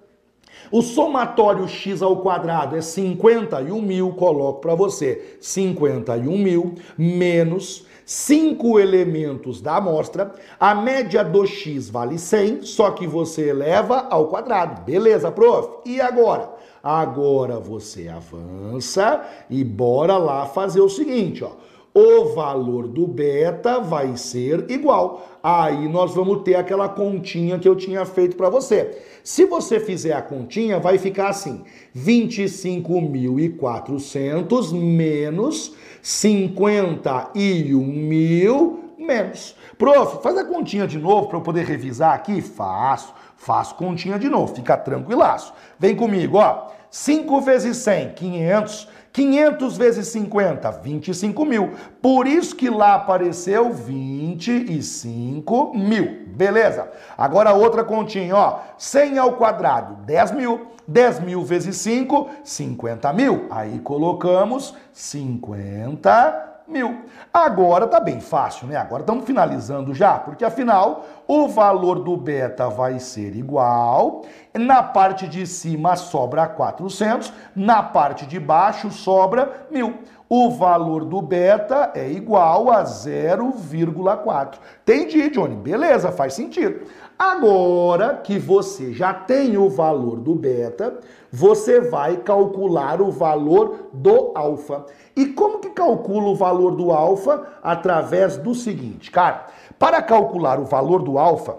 O 0.72 0.80
somatório 0.80 1.68
x 1.68 2.00
ao 2.00 2.16
quadrado 2.16 2.74
é 2.74 2.80
51 2.80 3.82
mil, 3.82 4.12
coloco 4.14 4.62
para 4.62 4.74
você 4.74 5.36
51 5.38 6.38
mil 6.38 6.76
menos 6.96 7.86
cinco 8.06 8.80
elementos 8.80 9.60
da 9.60 9.76
amostra, 9.76 10.32
a 10.58 10.74
média 10.74 11.22
do 11.22 11.46
x 11.46 11.90
vale 11.90 12.18
100, 12.18 12.62
só 12.62 12.90
que 12.90 13.06
você 13.06 13.50
eleva 13.50 14.06
ao 14.10 14.28
quadrado. 14.28 14.82
Beleza, 14.82 15.30
prof? 15.30 15.80
E 15.84 16.00
agora? 16.00 16.50
Agora 16.82 17.60
você 17.60 18.08
avança 18.08 19.24
e 19.50 19.62
bora 19.62 20.16
lá 20.16 20.46
fazer 20.46 20.80
o 20.80 20.88
seguinte, 20.88 21.44
ó 21.44 21.50
o 21.94 22.34
valor 22.34 22.88
do 22.88 23.06
beta 23.06 23.78
vai 23.80 24.16
ser 24.16 24.64
igual. 24.70 25.28
Aí 25.42 25.86
nós 25.88 26.14
vamos 26.14 26.42
ter 26.42 26.54
aquela 26.54 26.88
continha 26.88 27.58
que 27.58 27.68
eu 27.68 27.76
tinha 27.76 28.06
feito 28.06 28.34
para 28.36 28.48
você. 28.48 29.02
Se 29.22 29.44
você 29.44 29.78
fizer 29.78 30.14
a 30.14 30.22
continha, 30.22 30.78
vai 30.78 30.96
ficar 30.98 31.28
assim: 31.28 31.62
25.400 31.96 34.72
menos 34.72 35.74
51 36.00 37.78
mil 37.78 38.80
menos. 38.98 39.54
Prof, 39.76 40.22
faz 40.22 40.38
a 40.38 40.44
continha 40.44 40.86
de 40.86 40.98
novo 40.98 41.28
para 41.28 41.36
eu 41.38 41.42
poder 41.42 41.64
revisar 41.64 42.14
aqui? 42.14 42.40
Faço. 42.40 43.12
Faço 43.36 43.74
continha 43.74 44.18
de 44.20 44.28
novo, 44.28 44.54
fica 44.54 44.76
tranquilaço. 44.76 45.52
Vem 45.76 45.96
comigo, 45.96 46.38
ó. 46.38 46.68
5 46.88 47.40
vezes 47.40 47.78
100, 47.78 48.10
500 48.10 48.86
500 49.12 49.76
vezes 49.76 50.08
50, 50.08 50.70
25 50.70 51.44
mil. 51.44 51.72
Por 52.00 52.26
isso 52.26 52.56
que 52.56 52.70
lá 52.70 52.94
apareceu 52.94 53.70
25 53.72 55.74
mil. 55.74 56.22
Beleza? 56.28 56.90
Agora 57.16 57.52
outra 57.52 57.84
continha, 57.84 58.34
ó. 58.34 58.60
100 58.78 59.18
ao 59.18 59.34
quadrado, 59.34 60.02
10 60.04 60.32
mil. 60.32 60.72
10 60.88 61.20
mil 61.20 61.44
vezes 61.44 61.76
5, 61.76 62.28
50 62.42 63.12
mil. 63.12 63.46
Aí 63.50 63.78
colocamos 63.80 64.74
50 64.92 66.51
mil. 66.72 67.02
Agora 67.32 67.86
tá 67.86 68.00
bem 68.00 68.20
fácil, 68.20 68.66
né? 68.66 68.76
Agora 68.76 69.02
estamos 69.02 69.24
finalizando 69.24 69.94
já, 69.94 70.18
porque 70.18 70.44
afinal 70.44 71.04
o 71.28 71.46
valor 71.46 72.00
do 72.00 72.16
beta 72.16 72.68
vai 72.68 72.98
ser 72.98 73.36
igual. 73.36 74.22
Na 74.54 74.82
parte 74.82 75.28
de 75.28 75.46
cima 75.46 75.94
sobra 75.94 76.46
400, 76.46 77.32
na 77.54 77.82
parte 77.82 78.26
de 78.26 78.40
baixo 78.40 78.90
sobra 78.90 79.66
mil. 79.70 79.98
O 80.34 80.50
valor 80.50 81.04
do 81.04 81.20
beta 81.20 81.90
é 81.94 82.10
igual 82.10 82.70
a 82.70 82.82
0,4. 82.84 84.54
Entendi, 84.82 85.28
Johnny. 85.28 85.56
Beleza, 85.56 86.10
faz 86.10 86.32
sentido. 86.32 86.86
Agora 87.18 88.14
que 88.14 88.38
você 88.38 88.94
já 88.94 89.12
tem 89.12 89.58
o 89.58 89.68
valor 89.68 90.16
do 90.16 90.34
beta, 90.34 90.98
você 91.32 91.80
vai 91.80 92.18
calcular 92.18 93.00
o 93.00 93.10
valor 93.10 93.88
do 93.90 94.32
alfa. 94.34 94.84
E 95.16 95.28
como 95.28 95.60
que 95.60 95.70
calcula 95.70 96.28
o 96.28 96.36
valor 96.36 96.76
do 96.76 96.92
alfa? 96.92 97.46
Através 97.62 98.36
do 98.36 98.54
seguinte, 98.54 99.10
cara, 99.10 99.46
para 99.78 100.02
calcular 100.02 100.60
o 100.60 100.66
valor 100.66 101.02
do 101.02 101.18
alfa, 101.18 101.56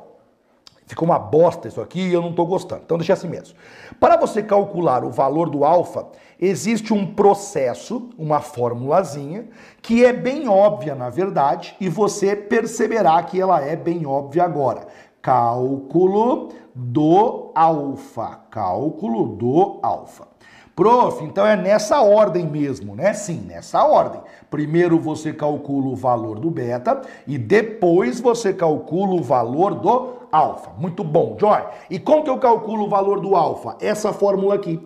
ficou 0.86 1.08
uma 1.08 1.18
bosta 1.18 1.68
isso 1.68 1.82
aqui 1.82 2.02
e 2.02 2.14
eu 2.14 2.22
não 2.22 2.30
estou 2.30 2.46
gostando, 2.46 2.84
então 2.86 2.98
deixa 2.98 3.14
assim 3.14 3.28
mesmo. 3.28 3.56
Para 4.00 4.16
você 4.16 4.44
calcular 4.44 5.04
o 5.04 5.10
valor 5.10 5.50
do 5.50 5.66
alfa, 5.66 6.06
existe 6.40 6.94
um 6.94 7.08
processo, 7.16 8.10
uma 8.16 8.42
formulazinha, 8.42 9.48
que 9.82 10.06
é 10.06 10.14
bem 10.14 10.48
óbvia 10.48 10.94
na 10.94 11.10
verdade, 11.10 11.76
e 11.80 11.90
você 11.90 12.36
perceberá 12.36 13.24
que 13.24 13.42
ela 13.42 13.60
é 13.60 13.76
bem 13.76 14.06
óbvia 14.06 14.44
agora 14.44 14.88
cálculo 15.24 16.50
do 16.76 17.52
alfa. 17.56 18.42
Cálculo 18.52 19.38
do 19.38 19.80
alfa. 19.82 20.28
Prof, 20.76 21.24
então 21.24 21.46
é 21.46 21.56
nessa 21.56 22.02
ordem 22.02 22.46
mesmo, 22.46 22.96
né? 22.96 23.14
Sim, 23.14 23.46
nessa 23.48 23.86
ordem. 23.86 24.20
Primeiro 24.52 25.00
você 25.00 25.32
calcula 25.32 25.88
o 25.88 25.96
valor 25.96 26.40
do 26.40 26.52
beta 26.52 27.02
e 27.26 27.38
depois 27.38 28.20
você 28.20 28.52
calcula 28.52 29.14
o 29.14 29.24
valor 29.24 29.76
do 29.76 30.14
alfa. 30.32 30.72
Muito 30.78 31.04
bom, 31.04 31.38
Joy. 31.40 31.62
E 31.90 32.00
como 32.00 32.24
que 32.24 32.30
eu 32.30 32.38
calculo 32.38 32.86
o 32.86 32.90
valor 32.90 33.22
do 33.22 33.36
alfa? 33.36 33.78
Essa 33.80 34.12
fórmula 34.12 34.56
aqui. 34.56 34.80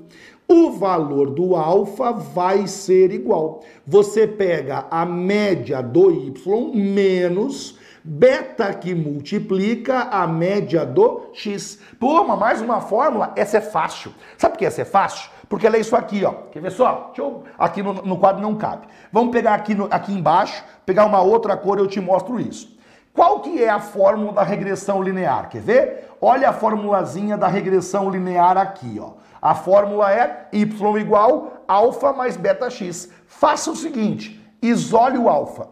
O 0.48 0.72
valor 0.72 1.32
do 1.32 1.56
alfa 1.56 2.12
vai 2.12 2.68
ser 2.68 3.12
igual. 3.12 3.62
Você 3.86 4.28
pega 4.28 4.86
a 4.92 5.06
média 5.06 5.82
do 5.82 6.12
y 6.12 6.32
menos 6.76 7.78
beta 8.08 8.74
que 8.74 8.96
multiplica 8.96 10.04
a 10.04 10.26
média 10.26 10.86
do 10.86 11.30
x. 11.34 11.80
Pô, 12.00 12.24
mas 12.24 12.40
mais 12.40 12.62
uma 12.62 12.80
fórmula? 12.80 13.34
Essa 13.36 13.58
é 13.58 13.62
fácil. 13.62 14.14
Sabe 14.38 14.54
por 14.54 14.60
que 14.60 14.66
essa 14.66 14.82
é 14.82 14.86
fácil? 14.86 15.30
Porque 15.50 15.68
ela 15.68 15.76
é 15.76 15.82
isso 15.82 15.96
aqui, 15.96 16.24
ó. 16.24 16.32
Quer 16.52 16.62
ver 16.62 16.72
só? 16.72 17.12
Eu... 17.18 17.44
Aqui 17.60 17.84
no, 17.84 17.94
no 17.94 18.18
quadro 18.18 18.42
não 18.42 18.56
cabe. 18.56 18.88
Vamos 19.12 19.32
pegar 19.32 19.54
aqui, 19.56 19.76
no, 19.76 19.88
aqui 19.92 20.14
embaixo, 20.14 20.64
pegar 20.86 21.06
uma 21.06 21.22
outra 21.22 21.58
cor 21.58 21.78
e 21.78 21.82
eu 21.82 21.88
te 21.88 22.00
mostro 22.00 22.40
isso. 22.40 22.78
Qual 23.14 23.42
que 23.42 23.62
é 23.62 23.70
a 23.70 23.80
fórmula 23.80 24.32
da 24.32 24.44
regressão 24.44 25.02
linear? 25.02 25.50
Quer 25.50 25.62
ver? 25.62 26.10
Olha 26.22 26.50
a 26.50 26.54
formulazinha 26.54 27.38
da 27.38 27.48
regressão 27.48 28.10
linear 28.10 28.58
aqui, 28.58 29.00
ó. 29.02 29.14
A 29.42 29.54
fórmula 29.54 30.12
é 30.14 30.48
y 30.54 30.98
igual 30.98 31.64
alfa 31.68 32.14
mais 32.14 32.38
beta 32.38 32.70
x. 32.70 33.12
Faça 33.26 33.70
o 33.70 33.76
seguinte, 33.76 34.42
isole 34.62 35.18
o 35.18 35.28
alfa. 35.28 35.68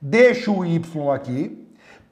Deixa 0.00 0.50
o 0.50 0.64
y 0.64 1.10
aqui, 1.10 1.57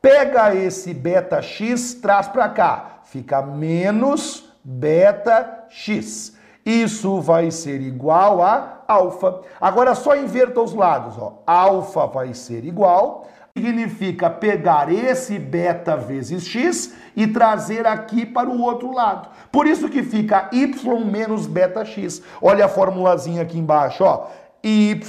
Pega 0.00 0.54
esse 0.54 0.92
beta 0.94 1.42
x, 1.42 1.94
traz 1.94 2.28
para 2.28 2.48
cá. 2.48 3.00
Fica 3.04 3.42
menos 3.42 4.52
beta 4.62 5.66
x. 5.68 6.36
Isso 6.64 7.20
vai 7.20 7.50
ser 7.52 7.80
igual 7.80 8.42
a 8.42 8.82
alfa. 8.88 9.42
Agora 9.60 9.94
só 9.94 10.16
inverta 10.16 10.60
os 10.60 10.74
lados. 10.74 11.16
Ó. 11.16 11.42
Alfa 11.46 12.06
vai 12.06 12.34
ser 12.34 12.64
igual. 12.64 13.28
Significa 13.56 14.28
pegar 14.28 14.92
esse 14.92 15.38
beta 15.38 15.96
vezes 15.96 16.44
x 16.44 16.94
e 17.14 17.26
trazer 17.26 17.86
aqui 17.86 18.26
para 18.26 18.50
o 18.50 18.60
outro 18.60 18.92
lado. 18.92 19.30
Por 19.50 19.66
isso 19.66 19.88
que 19.88 20.02
fica 20.02 20.50
y 20.52 20.66
menos 21.04 21.46
beta 21.46 21.84
x. 21.84 22.20
Olha 22.42 22.66
a 22.66 22.68
formulazinha 22.68 23.42
aqui 23.42 23.58
embaixo. 23.58 24.04
Ó. 24.04 24.26
y 24.62 25.00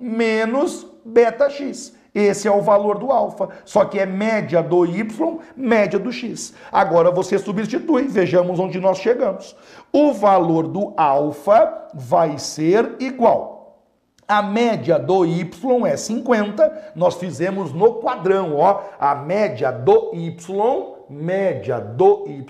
menos 0.00 0.86
beta 1.04 1.48
x. 1.48 1.94
Esse 2.14 2.48
é 2.48 2.50
o 2.50 2.60
valor 2.60 2.98
do 2.98 3.10
alfa, 3.10 3.48
só 3.64 3.84
que 3.84 3.98
é 3.98 4.06
média 4.06 4.62
do 4.62 4.84
y, 4.84 5.38
média 5.56 5.98
do 5.98 6.12
x. 6.12 6.54
Agora 6.72 7.10
você 7.10 7.38
substitui, 7.38 8.08
vejamos 8.08 8.58
onde 8.58 8.80
nós 8.80 8.98
chegamos. 8.98 9.56
O 9.92 10.12
valor 10.12 10.66
do 10.66 10.92
alfa 10.96 11.88
vai 11.94 12.38
ser 12.38 12.96
igual 12.98 13.60
a 14.30 14.42
média 14.42 14.96
do 14.96 15.26
y 15.26 15.44
é 15.86 15.96
50, 15.96 16.92
nós 16.94 17.16
fizemos 17.16 17.72
no 17.72 17.94
quadrão, 17.94 18.54
ó. 18.54 18.82
A 18.96 19.12
média 19.12 19.72
do 19.72 20.12
y, 20.14 20.99
média 21.10 21.80
do 21.80 22.24
y 22.28 22.46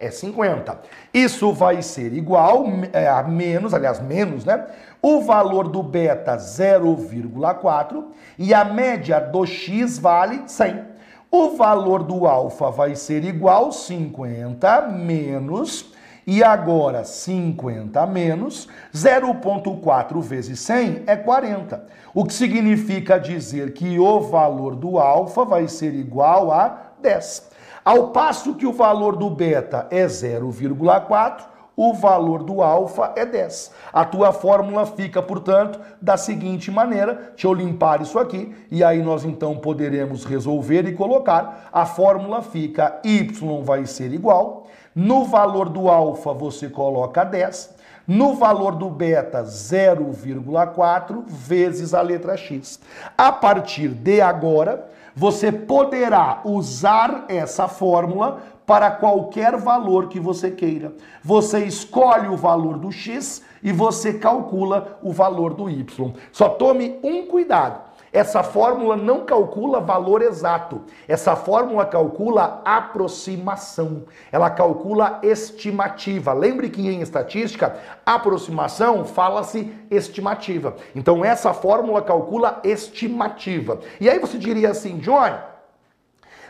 é 0.00 0.10
50. 0.10 0.80
Isso 1.14 1.52
vai 1.52 1.80
ser 1.80 2.12
igual 2.12 2.64
é, 2.92 3.06
a 3.06 3.22
menos, 3.22 3.72
aliás, 3.72 4.00
menos, 4.00 4.44
né? 4.44 4.66
O 5.00 5.20
valor 5.20 5.68
do 5.68 5.82
beta 5.82 6.36
0,4 6.36 8.04
e 8.36 8.52
a 8.52 8.64
média 8.64 9.20
do 9.20 9.46
x 9.46 9.98
vale 9.98 10.42
100. 10.46 10.92
O 11.30 11.56
valor 11.56 12.02
do 12.02 12.26
alfa 12.26 12.70
vai 12.70 12.94
ser 12.94 13.24
igual 13.24 13.72
50 13.72 14.82
menos 14.88 15.92
e 16.26 16.42
agora 16.42 17.04
50 17.04 18.04
menos 18.06 18.68
0,4 18.94 20.20
vezes 20.20 20.60
100 20.60 21.04
é 21.06 21.16
40. 21.16 21.86
O 22.14 22.24
que 22.24 22.34
significa 22.34 23.18
dizer 23.18 23.72
que 23.72 23.98
o 23.98 24.20
valor 24.20 24.76
do 24.76 24.98
alfa 24.98 25.44
vai 25.44 25.68
ser 25.68 25.94
igual 25.94 26.52
a 26.52 26.92
10. 27.00 27.51
Ao 27.84 28.08
passo 28.08 28.54
que 28.54 28.66
o 28.66 28.72
valor 28.72 29.16
do 29.16 29.28
beta 29.30 29.86
é 29.90 30.06
0,4, 30.06 31.44
o 31.74 31.94
valor 31.94 32.42
do 32.42 32.62
alfa 32.62 33.12
é 33.16 33.24
10. 33.24 33.72
A 33.92 34.04
tua 34.04 34.32
fórmula 34.32 34.84
fica, 34.84 35.22
portanto, 35.22 35.80
da 36.00 36.16
seguinte 36.16 36.70
maneira. 36.70 37.30
Deixa 37.30 37.46
eu 37.46 37.54
limpar 37.54 38.02
isso 38.02 38.18
aqui 38.18 38.54
e 38.70 38.84
aí 38.84 39.02
nós 39.02 39.24
então 39.24 39.56
poderemos 39.56 40.24
resolver 40.24 40.86
e 40.86 40.94
colocar. 40.94 41.70
A 41.72 41.86
fórmula 41.86 42.42
fica 42.42 43.00
y 43.04 43.26
vai 43.64 43.86
ser 43.86 44.12
igual 44.12 44.66
no 44.94 45.24
valor 45.24 45.70
do 45.70 45.88
alfa 45.88 46.32
você 46.32 46.68
coloca 46.68 47.24
10. 47.24 47.80
No 48.06 48.34
valor 48.34 48.74
do 48.74 48.90
beta, 48.90 49.42
0,4 49.44 51.24
vezes 51.26 51.94
a 51.94 52.02
letra 52.02 52.36
x. 52.36 52.78
A 53.16 53.32
partir 53.32 53.88
de 53.88 54.20
agora, 54.20 54.90
você 55.14 55.52
poderá 55.52 56.40
usar 56.44 57.26
essa 57.28 57.68
fórmula 57.68 58.42
para 58.66 58.90
qualquer 58.90 59.56
valor 59.56 60.08
que 60.08 60.20
você 60.20 60.50
queira. 60.50 60.94
Você 61.22 61.64
escolhe 61.64 62.28
o 62.28 62.36
valor 62.36 62.78
do 62.78 62.90
x 62.90 63.42
e 63.62 63.72
você 63.72 64.14
calcula 64.14 64.98
o 65.02 65.12
valor 65.12 65.54
do 65.54 65.68
y. 65.68 65.84
Só 66.30 66.48
tome 66.48 66.98
um 67.02 67.26
cuidado. 67.26 67.91
Essa 68.12 68.42
fórmula 68.42 68.94
não 68.94 69.24
calcula 69.24 69.80
valor 69.80 70.20
exato. 70.20 70.82
Essa 71.08 71.34
fórmula 71.34 71.86
calcula 71.86 72.60
aproximação. 72.62 74.04
Ela 74.30 74.50
calcula 74.50 75.18
estimativa. 75.22 76.34
Lembre 76.34 76.68
que 76.68 76.86
em 76.86 77.00
estatística, 77.00 77.78
aproximação 78.04 79.04
fala-se 79.06 79.74
estimativa. 79.90 80.76
Então 80.94 81.24
essa 81.24 81.54
fórmula 81.54 82.02
calcula 82.02 82.60
estimativa. 82.62 83.80
E 83.98 84.10
aí 84.10 84.18
você 84.18 84.36
diria 84.36 84.70
assim, 84.70 84.98
Johnny, 84.98 85.38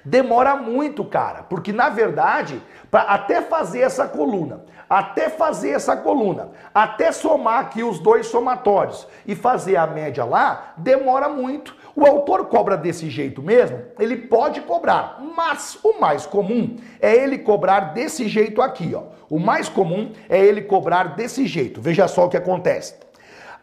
demora 0.05 0.57
muito, 0.57 1.05
cara, 1.05 1.45
porque 1.45 1.73
na 1.73 1.89
verdade, 1.89 2.61
para 2.91 3.03
até 3.03 3.41
fazer 3.41 3.83
essa 3.83 4.09
coluna, 4.09 4.65
até 4.93 5.31
fazer 5.31 5.71
essa 5.71 5.97
coluna, 5.97 6.51
até 6.75 7.11
somar 7.13 7.61
aqui 7.61 7.83
os 7.83 7.99
dois 7.99 8.27
somatórios 8.27 9.09
e 9.27 9.35
fazer 9.35 9.77
a 9.77 9.87
média 9.87 10.23
lá, 10.23 10.75
demora 10.77 11.31
muito. 11.31 11.75
O 11.97 12.05
autor 12.05 12.45
cobra 12.45 12.77
desse 12.77 13.09
jeito 13.09 13.43
mesmo? 13.43 13.81
Ele 13.99 14.19
pode 14.19 14.61
cobrar, 14.61 15.19
mas 15.35 15.79
o 15.83 15.99
mais 15.99 16.27
comum 16.27 16.77
é 17.01 17.17
ele 17.17 17.39
cobrar 17.39 17.95
desse 17.95 18.29
jeito 18.29 18.61
aqui, 18.61 18.95
ó. 18.95 19.05
O 19.31 19.39
mais 19.39 19.67
comum 19.67 20.13
é 20.29 20.39
ele 20.39 20.61
cobrar 20.61 21.17
desse 21.17 21.47
jeito. 21.47 21.81
Veja 21.81 22.07
só 22.07 22.27
o 22.27 22.29
que 22.29 22.37
acontece. 22.37 22.97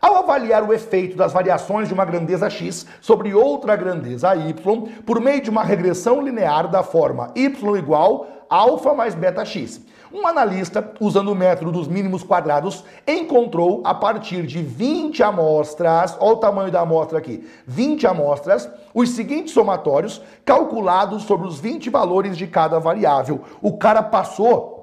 Ao 0.01 0.15
avaliar 0.15 0.63
o 0.63 0.73
efeito 0.73 1.17
das 1.17 1.33
variações 1.33 1.89
de 1.89 1.93
uma 1.93 2.05
grandeza 2.05 2.49
x 2.49 2.85
sobre 3.01 3.33
outra 3.33 3.75
grandeza 3.75 4.33
y, 4.33 4.53
por 5.05 5.19
meio 5.19 5.41
de 5.41 5.49
uma 5.49 5.61
regressão 5.61 6.21
linear 6.21 6.69
da 6.69 6.81
forma 6.83 7.31
y 7.35 7.77
igual 7.77 8.27
alfa 8.49 8.93
mais 8.93 9.13
beta 9.13 9.43
x, 9.43 9.81
um 10.11 10.25
analista, 10.25 10.93
usando 11.01 11.31
o 11.31 11.35
método 11.35 11.71
dos 11.71 11.87
mínimos 11.87 12.23
quadrados, 12.23 12.83
encontrou 13.05 13.81
a 13.83 13.93
partir 13.93 14.43
de 14.47 14.61
20 14.61 15.21
amostras, 15.21 16.17
olha 16.19 16.33
o 16.33 16.37
tamanho 16.37 16.71
da 16.71 16.79
amostra 16.79 17.19
aqui, 17.19 17.47
20 17.67 18.07
amostras, 18.07 18.69
os 18.93 19.09
seguintes 19.09 19.53
somatórios 19.53 20.21
calculados 20.45 21.23
sobre 21.23 21.45
os 21.45 21.59
20 21.59 21.89
valores 21.89 22.37
de 22.37 22.47
cada 22.47 22.79
variável. 22.79 23.41
O 23.61 23.77
cara 23.77 24.01
passou 24.01 24.78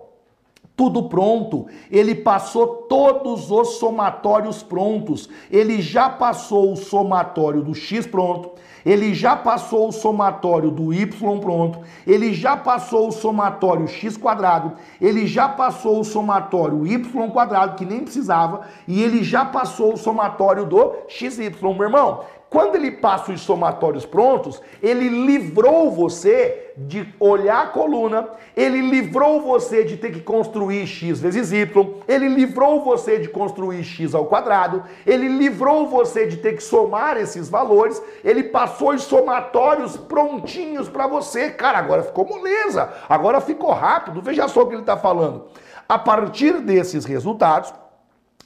tudo 0.76 1.04
pronto. 1.04 1.66
Ele 1.90 2.14
passou 2.14 2.66
todos 2.88 3.50
os 3.50 3.78
somatórios 3.78 4.62
prontos. 4.62 5.28
Ele 5.50 5.80
já 5.80 6.10
passou 6.10 6.72
o 6.72 6.76
somatório 6.76 7.62
do 7.62 7.74
x 7.74 8.06
pronto. 8.06 8.50
Ele 8.84 9.14
já 9.14 9.34
passou 9.34 9.88
o 9.88 9.92
somatório 9.92 10.70
do 10.70 10.92
y 10.92 11.06
pronto. 11.40 11.80
Ele 12.06 12.32
já 12.32 12.56
passou 12.56 13.08
o 13.08 13.12
somatório 13.12 13.88
x 13.88 14.16
quadrado. 14.16 14.74
Ele 15.00 15.26
já 15.26 15.48
passou 15.48 15.98
o 15.98 16.04
somatório 16.04 16.86
y 16.86 17.30
quadrado, 17.32 17.76
que 17.76 17.84
nem 17.84 18.00
precisava. 18.00 18.60
E 18.86 19.02
ele 19.02 19.24
já 19.24 19.44
passou 19.44 19.94
o 19.94 19.96
somatório 19.96 20.66
do 20.66 20.94
xy. 21.08 21.50
Meu 21.60 21.82
irmão, 21.82 22.20
quando 22.56 22.76
ele 22.76 22.90
passa 22.90 23.32
os 23.32 23.42
somatórios 23.42 24.06
prontos, 24.06 24.62
ele 24.82 25.10
livrou 25.10 25.90
você 25.90 26.72
de 26.74 27.06
olhar 27.20 27.64
a 27.64 27.66
coluna, 27.66 28.30
ele 28.56 28.80
livrou 28.80 29.42
você 29.42 29.84
de 29.84 29.98
ter 29.98 30.10
que 30.10 30.22
construir 30.22 30.86
x 30.86 31.20
vezes 31.20 31.52
y, 31.52 31.68
ele 32.08 32.30
livrou 32.30 32.82
você 32.82 33.18
de 33.18 33.28
construir 33.28 33.84
x 33.84 34.14
ao 34.14 34.24
quadrado, 34.24 34.84
ele 35.06 35.28
livrou 35.28 35.86
você 35.86 36.26
de 36.26 36.38
ter 36.38 36.54
que 36.54 36.62
somar 36.62 37.18
esses 37.18 37.50
valores, 37.50 38.02
ele 38.24 38.44
passou 38.44 38.94
os 38.94 39.02
somatórios 39.02 39.98
prontinhos 39.98 40.88
para 40.88 41.06
você. 41.06 41.50
Cara, 41.50 41.76
agora 41.76 42.04
ficou 42.04 42.24
moleza, 42.24 42.90
agora 43.06 43.38
ficou 43.38 43.72
rápido. 43.72 44.22
Veja 44.22 44.48
só 44.48 44.62
o 44.62 44.66
que 44.66 44.72
ele 44.72 44.80
está 44.80 44.96
falando. 44.96 45.44
A 45.86 45.98
partir 45.98 46.58
desses 46.62 47.04
resultados, 47.04 47.70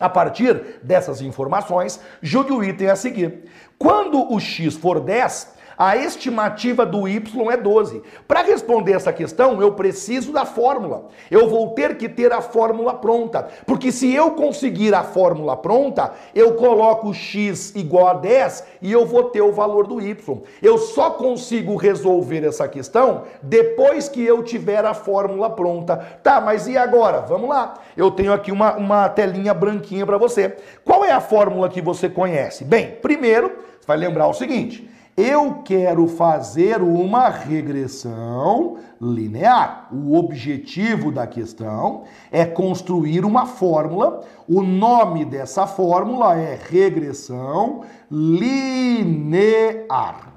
a 0.01 0.09
partir 0.09 0.81
dessas 0.83 1.21
informações, 1.21 2.01
julgue 2.23 2.53
o 2.53 2.65
item 2.65 2.89
a 2.89 2.97
seguir. 2.97 3.45
Quando 3.79 4.33
o 4.33 4.41
x 4.41 4.75
for 4.75 4.99
10, 4.99 5.60
a 5.81 5.97
estimativa 5.97 6.85
do 6.85 7.09
y 7.09 7.51
é 7.51 7.57
12. 7.57 8.03
Para 8.29 8.43
responder 8.43 8.93
essa 8.93 9.15
questão, 9.15 9.63
eu 9.63 9.73
preciso 9.73 10.31
da 10.31 10.45
fórmula. 10.45 11.07
Eu 11.31 11.49
vou 11.49 11.71
ter 11.71 11.97
que 11.97 12.07
ter 12.07 12.35
a 12.35 12.43
fórmula 12.43 12.93
pronta. 12.93 13.49
Porque 13.65 13.91
se 13.91 14.15
eu 14.15 14.33
conseguir 14.33 14.95
a 14.95 15.03
fórmula 15.03 15.57
pronta, 15.57 16.13
eu 16.35 16.53
coloco 16.53 17.15
x 17.15 17.75
igual 17.75 18.09
a 18.09 18.13
10 18.13 18.67
e 18.83 18.93
eu 18.93 19.07
vou 19.07 19.31
ter 19.31 19.41
o 19.41 19.53
valor 19.53 19.87
do 19.87 20.03
y. 20.03 20.43
Eu 20.61 20.77
só 20.77 21.13
consigo 21.13 21.77
resolver 21.77 22.45
essa 22.45 22.69
questão 22.69 23.23
depois 23.43 24.07
que 24.07 24.23
eu 24.23 24.43
tiver 24.43 24.85
a 24.85 24.93
fórmula 24.93 25.49
pronta. 25.49 25.97
Tá, 26.23 26.43
mas 26.43 26.67
e 26.67 26.77
agora? 26.77 27.23
Vamos 27.23 27.49
lá. 27.49 27.79
Eu 27.97 28.11
tenho 28.11 28.35
aqui 28.35 28.53
uma, 28.53 28.77
uma 28.77 29.09
telinha 29.09 29.55
branquinha 29.55 30.05
para 30.05 30.19
você. 30.19 30.59
Qual 30.85 31.07
é 31.07 31.11
a 31.11 31.23
fórmula 31.23 31.71
que 31.71 31.81
você 31.81 32.07
conhece? 32.07 32.65
Bem, 32.65 32.99
primeiro, 33.01 33.49
você 33.81 33.87
vai 33.87 33.97
lembrar 33.97 34.27
o 34.27 34.35
seguinte. 34.35 34.91
Eu 35.17 35.63
quero 35.65 36.07
fazer 36.07 36.81
uma 36.81 37.29
regressão 37.29 38.79
linear. 39.01 39.89
O 39.93 40.17
objetivo 40.17 41.11
da 41.11 41.27
questão 41.27 42.05
é 42.31 42.45
construir 42.47 43.25
uma 43.25 43.45
fórmula. 43.45 44.21
O 44.49 44.63
nome 44.63 45.25
dessa 45.25 45.67
fórmula 45.67 46.39
é 46.39 46.57
regressão 46.69 47.83
linear. 48.11 49.85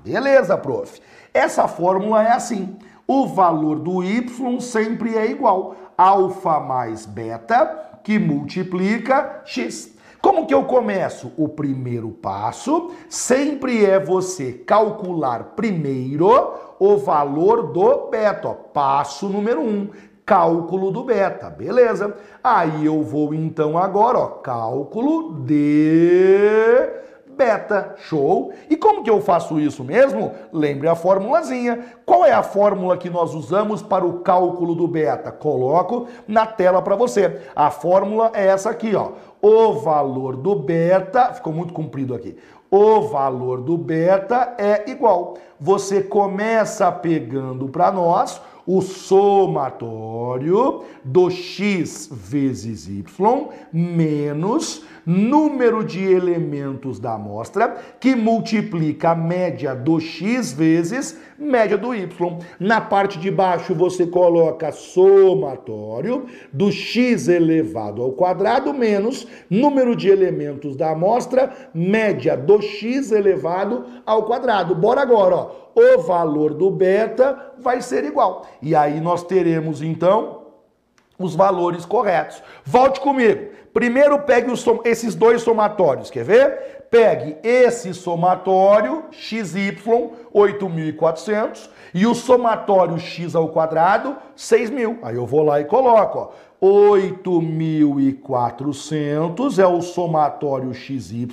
Beleza, 0.03 0.57
prof? 0.57 0.99
Essa 1.33 1.67
fórmula 1.67 2.23
é 2.23 2.31
assim. 2.31 2.75
O 3.07 3.27
valor 3.27 3.79
do 3.79 4.03
y 4.03 4.59
sempre 4.59 5.15
é 5.17 5.29
igual. 5.29 5.75
Alfa 5.97 6.59
mais 6.59 7.05
beta 7.05 7.99
que 8.03 8.17
multiplica 8.19 9.43
x. 9.45 9.92
Como 10.23 10.45
que 10.45 10.53
eu 10.53 10.63
começo? 10.63 11.33
O 11.37 11.49
primeiro 11.49 12.07
passo 12.07 12.91
sempre 13.09 13.85
é 13.85 13.99
você 13.99 14.53
calcular 14.53 15.51
primeiro 15.53 16.53
o 16.79 16.95
valor 16.95 17.73
do 17.73 18.07
beta. 18.09 18.47
Ó. 18.47 18.53
Passo 18.53 19.27
número 19.27 19.59
um, 19.59 19.89
cálculo 20.25 20.91
do 20.91 21.03
beta, 21.03 21.49
beleza? 21.49 22.15
Aí 22.41 22.85
eu 22.85 23.03
vou 23.03 23.33
então 23.33 23.77
agora, 23.77 24.17
ó, 24.17 24.27
cálculo 24.27 25.41
de 25.41 26.89
beta. 27.35 27.95
Show? 27.97 28.53
E 28.69 28.75
como 28.75 29.03
que 29.03 29.09
eu 29.09 29.21
faço 29.21 29.59
isso 29.59 29.83
mesmo? 29.83 30.31
Lembre 30.51 30.87
a 30.87 30.95
formulazinha. 30.95 31.83
Qual 32.05 32.25
é 32.25 32.31
a 32.31 32.43
fórmula 32.43 32.97
que 32.97 33.09
nós 33.09 33.33
usamos 33.33 33.81
para 33.81 34.05
o 34.05 34.19
cálculo 34.19 34.75
do 34.75 34.87
beta? 34.87 35.31
Coloco 35.31 36.07
na 36.27 36.45
tela 36.45 36.81
para 36.81 36.95
você. 36.95 37.41
A 37.55 37.69
fórmula 37.69 38.31
é 38.33 38.47
essa 38.47 38.69
aqui, 38.69 38.95
ó. 38.95 39.11
O 39.41 39.73
valor 39.73 40.37
do 40.37 40.55
beta, 40.55 41.33
ficou 41.33 41.51
muito 41.51 41.73
comprido 41.73 42.13
aqui. 42.13 42.37
O 42.71 43.01
valor 43.01 43.61
do 43.61 43.77
beta 43.77 44.55
é 44.57 44.89
igual. 44.89 45.35
Você 45.59 46.01
começa 46.01 46.91
pegando 46.91 47.67
para 47.67 47.91
nós 47.91 48.41
o 48.65 48.81
somatório 48.81 50.83
do 51.03 51.29
x 51.29 52.09
vezes 52.11 52.87
y 52.87 53.03
menos 53.71 54.83
número 55.05 55.83
de 55.83 56.03
elementos 56.03 56.99
da 56.99 57.13
amostra, 57.13 57.75
que 57.99 58.15
multiplica 58.15 59.11
a 59.11 59.15
média 59.15 59.75
do 59.75 59.99
x 59.99 60.53
vezes 60.53 61.19
média 61.37 61.77
do 61.77 61.93
y. 61.93 62.07
Na 62.59 62.79
parte 62.79 63.19
de 63.19 63.29
baixo 63.29 63.73
você 63.73 64.07
coloca 64.07 64.71
somatório 64.71 66.25
do 66.51 66.71
x 66.71 67.27
elevado 67.27 68.01
ao 68.01 68.11
quadrado 68.11 68.73
menos 68.73 69.27
número 69.49 69.95
de 69.95 70.09
elementos 70.09 70.75
da 70.75 70.91
amostra, 70.91 71.51
média 71.73 72.37
do 72.37 72.61
x 72.61 73.11
elevado 73.11 73.85
ao 74.05 74.23
quadrado. 74.23 74.75
Bora 74.75 75.01
agora, 75.01 75.35
ó. 75.35 75.63
O 75.75 76.01
valor 76.03 76.53
do 76.53 76.69
beta 76.69 77.53
vai 77.57 77.81
ser 77.81 78.03
igual. 78.03 78.47
E 78.61 78.75
aí 78.75 79.01
nós 79.01 79.23
teremos 79.23 79.81
então 79.81 80.43
os 81.17 81.35
valores 81.35 81.83
corretos. 81.83 82.43
Volte 82.63 82.99
comigo. 82.99 83.62
Primeiro 83.73 84.19
pegue 84.19 84.51
os, 84.51 84.63
esses 84.85 85.15
dois 85.15 85.41
somatórios, 85.41 86.11
quer 86.11 86.23
ver? 86.23 86.85
Pegue 86.91 87.37
esse 87.43 87.91
somatório, 87.93 89.05
xy, 89.11 89.43
8.400, 89.43 91.69
e 91.91 92.05
o 92.05 92.13
somatório 92.13 92.99
x 92.99 93.35
ao 93.35 93.49
quadrado, 93.49 94.15
6.000. 94.37 94.99
Aí 95.01 95.15
eu 95.15 95.25
vou 95.25 95.41
lá 95.41 95.59
e 95.59 95.65
coloco, 95.65 96.19
ó. 96.19 96.29
8.400 96.63 99.59
é 99.59 99.67
o 99.67 99.81
somatório 99.81 100.73
XY, 100.73 101.27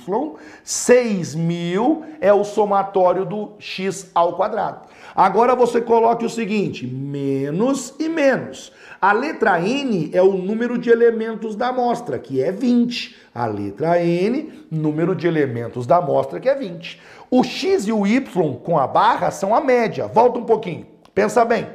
6.000 0.65 2.03
é 2.19 2.33
o 2.33 2.43
somatório 2.43 3.23
do 3.23 3.53
x 3.57 4.11
ao 4.13 4.35
quadrado. 4.35 4.89
Agora 5.15 5.55
você 5.55 5.81
coloque 5.81 6.25
o 6.25 6.29
seguinte, 6.29 6.87
menos 6.87 7.93
e 7.99 8.07
menos. 8.07 8.71
A 9.01 9.11
letra 9.11 9.59
N 9.59 10.09
é 10.13 10.21
o 10.21 10.33
número 10.33 10.77
de 10.77 10.89
elementos 10.89 11.55
da 11.55 11.67
amostra, 11.67 12.17
que 12.17 12.41
é 12.41 12.51
20. 12.51 13.15
A 13.33 13.45
letra 13.45 14.01
N, 14.01 14.65
número 14.69 15.15
de 15.15 15.27
elementos 15.27 15.85
da 15.85 15.97
amostra, 15.97 16.39
que 16.39 16.47
é 16.47 16.55
20. 16.55 17.01
O 17.29 17.43
X 17.43 17.87
e 17.87 17.91
o 17.91 18.05
Y 18.05 18.55
com 18.57 18.77
a 18.77 18.87
barra 18.87 19.31
são 19.31 19.55
a 19.55 19.59
média. 19.59 20.07
Volta 20.07 20.39
um 20.39 20.45
pouquinho. 20.45 20.85
Pensa 21.13 21.43
bem. 21.43 21.67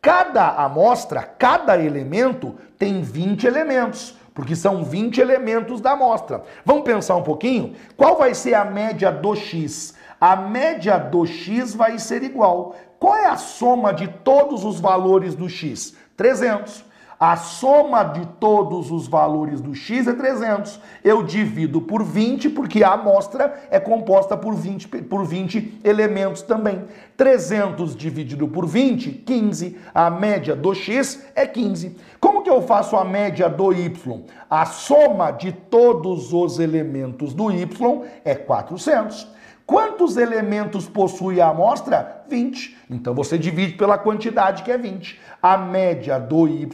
Cada 0.00 0.48
amostra, 0.56 1.22
cada 1.22 1.78
elemento 1.78 2.54
tem 2.78 3.02
20 3.02 3.46
elementos, 3.46 4.16
porque 4.34 4.56
são 4.56 4.82
20 4.82 5.20
elementos 5.20 5.80
da 5.80 5.92
amostra. 5.92 6.42
Vamos 6.64 6.82
pensar 6.82 7.16
um 7.16 7.22
pouquinho? 7.22 7.74
Qual 7.96 8.18
vai 8.18 8.34
ser 8.34 8.54
a 8.54 8.64
média 8.64 9.12
do 9.12 9.36
X? 9.36 9.94
A 10.22 10.36
média 10.36 10.98
do 10.98 11.26
X 11.26 11.74
vai 11.74 11.98
ser 11.98 12.22
igual. 12.22 12.76
Qual 13.00 13.16
é 13.16 13.26
a 13.26 13.36
soma 13.36 13.92
de 13.92 14.06
todos 14.06 14.64
os 14.64 14.78
valores 14.78 15.34
do 15.34 15.48
X? 15.48 15.96
300. 16.16 16.84
A 17.18 17.36
soma 17.36 18.04
de 18.04 18.26
todos 18.40 18.90
os 18.90 19.06
valores 19.06 19.60
do 19.60 19.72
x 19.76 20.08
é 20.08 20.12
300. 20.12 20.80
Eu 21.04 21.22
divido 21.22 21.80
por 21.80 22.02
20, 22.02 22.50
porque 22.50 22.82
a 22.82 22.94
amostra 22.94 23.62
é 23.70 23.78
composta 23.78 24.36
por 24.36 24.54
20, 24.56 24.88
por 24.88 25.24
20 25.24 25.80
elementos 25.84 26.42
também. 26.42 26.84
300 27.16 27.94
dividido 27.94 28.48
por 28.48 28.66
20, 28.66 29.12
15. 29.12 29.78
A 29.94 30.10
média 30.10 30.56
do 30.56 30.74
x 30.74 31.24
é 31.36 31.46
15. 31.46 31.96
Como 32.18 32.42
que 32.42 32.50
eu 32.50 32.60
faço 32.60 32.96
a 32.96 33.04
média 33.04 33.48
do 33.48 33.72
y? 33.72 34.24
A 34.50 34.66
soma 34.66 35.30
de 35.30 35.52
todos 35.52 36.32
os 36.32 36.58
elementos 36.58 37.34
do 37.34 37.52
y 37.52 38.02
é 38.24 38.34
400. 38.34 39.31
Quantos 39.72 40.18
elementos 40.18 40.86
possui 40.86 41.40
a 41.40 41.48
amostra? 41.48 42.26
20. 42.28 42.76
Então 42.90 43.14
você 43.14 43.38
divide 43.38 43.72
pela 43.72 43.96
quantidade 43.96 44.64
que 44.64 44.70
é 44.70 44.76
20. 44.76 45.18
A 45.40 45.56
média 45.56 46.20
do 46.20 46.46
y, 46.46 46.68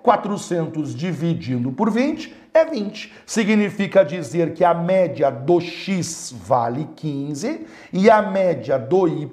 400 0.00 0.94
dividindo 0.94 1.72
por 1.72 1.90
20 1.90 2.32
é 2.54 2.64
20. 2.64 3.12
Significa 3.26 4.04
dizer 4.04 4.54
que 4.54 4.62
a 4.62 4.72
média 4.72 5.28
do 5.28 5.60
x 5.60 6.32
vale 6.46 6.88
15 6.94 7.66
e 7.92 8.08
a 8.08 8.22
média 8.22 8.78
do 8.78 9.08
y 9.08 9.28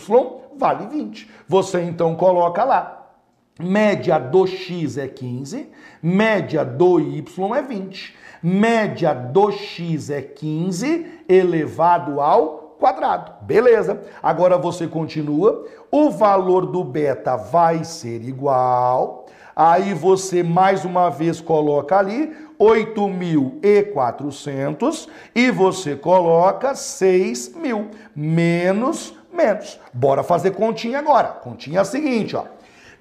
vale 0.57 0.87
20. 0.87 1.29
Você 1.47 1.83
então 1.83 2.15
coloca 2.15 2.63
lá. 2.63 3.11
Média 3.59 4.17
do 4.17 4.47
x 4.47 4.97
é 4.97 5.07
15, 5.07 5.69
média 6.01 6.65
do 6.65 6.99
y 6.99 7.55
é 7.55 7.61
20. 7.61 8.15
Média 8.41 9.13
do 9.13 9.51
x 9.51 10.09
é 10.09 10.23
15 10.23 11.25
elevado 11.29 12.19
ao 12.19 12.62
quadrado. 12.83 13.45
Beleza. 13.45 14.01
Agora 14.21 14.57
você 14.57 14.85
continua. 14.87 15.65
O 15.89 16.09
valor 16.09 16.65
do 16.65 16.83
beta 16.83 17.37
vai 17.37 17.85
ser 17.85 18.21
igual. 18.27 19.27
Aí 19.55 19.93
você 19.93 20.43
mais 20.43 20.83
uma 20.83 21.09
vez 21.09 21.39
coloca 21.39 21.97
ali 21.97 22.35
8.400 22.59 25.07
e 25.33 25.49
você 25.49 25.95
coloca 25.95 26.73
6.000 26.73 27.85
menos 28.13 29.13
menos. 29.31 29.79
Bora 29.93 30.21
fazer 30.21 30.51
continha 30.51 30.99
agora. 30.99 31.29
Continha 31.29 31.79
é 31.79 31.81
a 31.81 31.85
seguinte, 31.85 32.35
ó. 32.35 32.43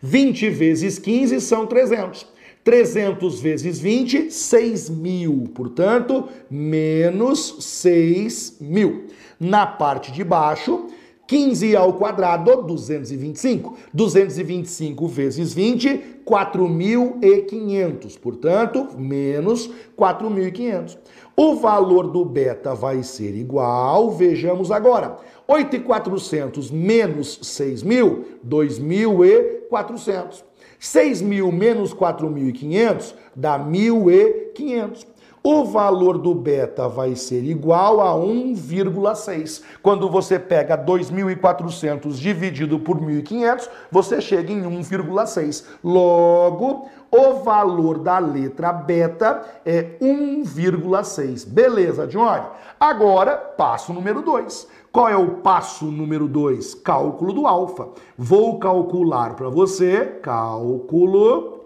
20 0.01 0.49
vezes 0.49 0.97
15 0.99 1.41
são 1.41 1.67
300. 1.67 2.31
300 2.65 3.41
vezes 3.41 3.81
20, 3.81 4.31
6 4.31 4.89
mil. 4.89 5.51
Portanto, 5.55 6.29
menos 6.49 7.57
6 7.61 8.59
mil. 8.61 9.09
Na 9.45 9.67
parte 9.67 10.13
de 10.13 10.23
baixo, 10.23 10.87
15 11.27 11.75
ao 11.75 11.95
quadrado, 11.95 12.63
225. 12.63 13.77
225 13.93 15.09
vezes 15.09 15.53
20, 15.53 16.21
4.500. 16.25 18.17
Portanto, 18.21 18.91
menos 18.97 19.69
4.500. 19.99 20.97
O 21.35 21.57
valor 21.57 22.07
do 22.07 22.25
beta 22.25 22.73
vai 22.73 23.03
ser 23.03 23.35
igual, 23.35 24.13
vejamos 24.13 24.71
agora, 24.71 25.19
8.400 25.49 26.71
menos 26.71 27.41
6.000, 27.41 28.23
2.400. 28.49 30.45
6.000 30.81 31.53
menos 31.53 31.93
4.500 31.93 33.13
dá 33.35 33.59
1.500. 33.59 35.12
O 35.45 35.65
valor 35.65 36.19
do 36.19 36.33
beta 36.35 36.89
vai 36.89 37.17
ser 37.17 37.43
igual 37.43 38.01
a 38.01 38.15
1,6. 38.15 39.63
Quando 39.83 40.09
você 40.09 40.39
pega 40.39 40.79
2.400 40.79 42.13
dividido 42.13 42.79
por 42.79 43.01
1.500, 43.01 43.69
você 43.91 44.21
chega 44.21 44.53
em 44.53 44.63
1,6. 44.63 45.65
Logo, 45.83 46.89
o 47.11 47.33
valor 47.43 47.99
da 47.99 48.21
letra 48.21 48.73
beta 48.73 49.43
é 49.67 49.97
1,6. 50.01 51.49
Beleza, 51.49 52.07
Johnny? 52.07 52.47
Agora, 52.79 53.37
passo 53.37 53.93
número 53.93 54.23
2. 54.23 54.69
Qual 54.93 55.09
é 55.09 55.17
o 55.17 55.39
passo 55.39 55.87
número 55.87 56.29
2? 56.29 56.77
Cálculo 56.77 57.33
do 57.33 57.49
alfa. 57.49 57.89
Vou 58.17 58.61
calcular 58.61 59.35
para 59.35 59.49
você 59.49 60.21
cálculo 60.23 61.65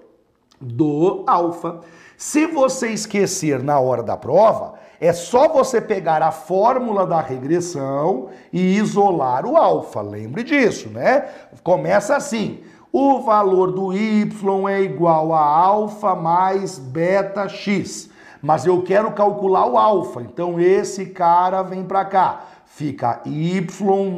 do 0.59 1.24
alfa. 1.27 1.81
Se 2.17 2.47
você 2.47 2.89
esquecer 2.89 3.62
na 3.62 3.79
hora 3.79 4.03
da 4.03 4.17
prova, 4.17 4.75
é 4.99 5.12
só 5.12 5.49
você 5.49 5.81
pegar 5.81 6.23
a 6.23 6.31
fórmula 6.31 7.07
da 7.07 7.21
regressão 7.21 8.29
e 8.51 8.77
isolar 8.77 9.45
o 9.45 9.57
alfa. 9.57 10.01
Lembre 10.01 10.43
disso, 10.43 10.89
né? 10.89 11.27
Começa 11.62 12.17
assim. 12.17 12.61
O 12.91 13.21
valor 13.21 13.73
do 13.73 13.93
y 13.93 14.31
é 14.71 14.81
igual 14.81 15.35
a 15.35 15.45
alfa 15.45 16.14
mais 16.14 16.79
beta 16.79 17.47
x. 17.47 18.09
Mas 18.41 18.64
eu 18.64 18.83
quero 18.83 19.12
calcular 19.12 19.67
o 19.67 19.77
alfa, 19.77 20.23
então 20.23 20.59
esse 20.59 21.07
cara 21.07 21.62
vem 21.62 21.85
para 21.85 22.05
cá. 22.07 22.45
Fica 22.64 23.21
y 23.27 23.61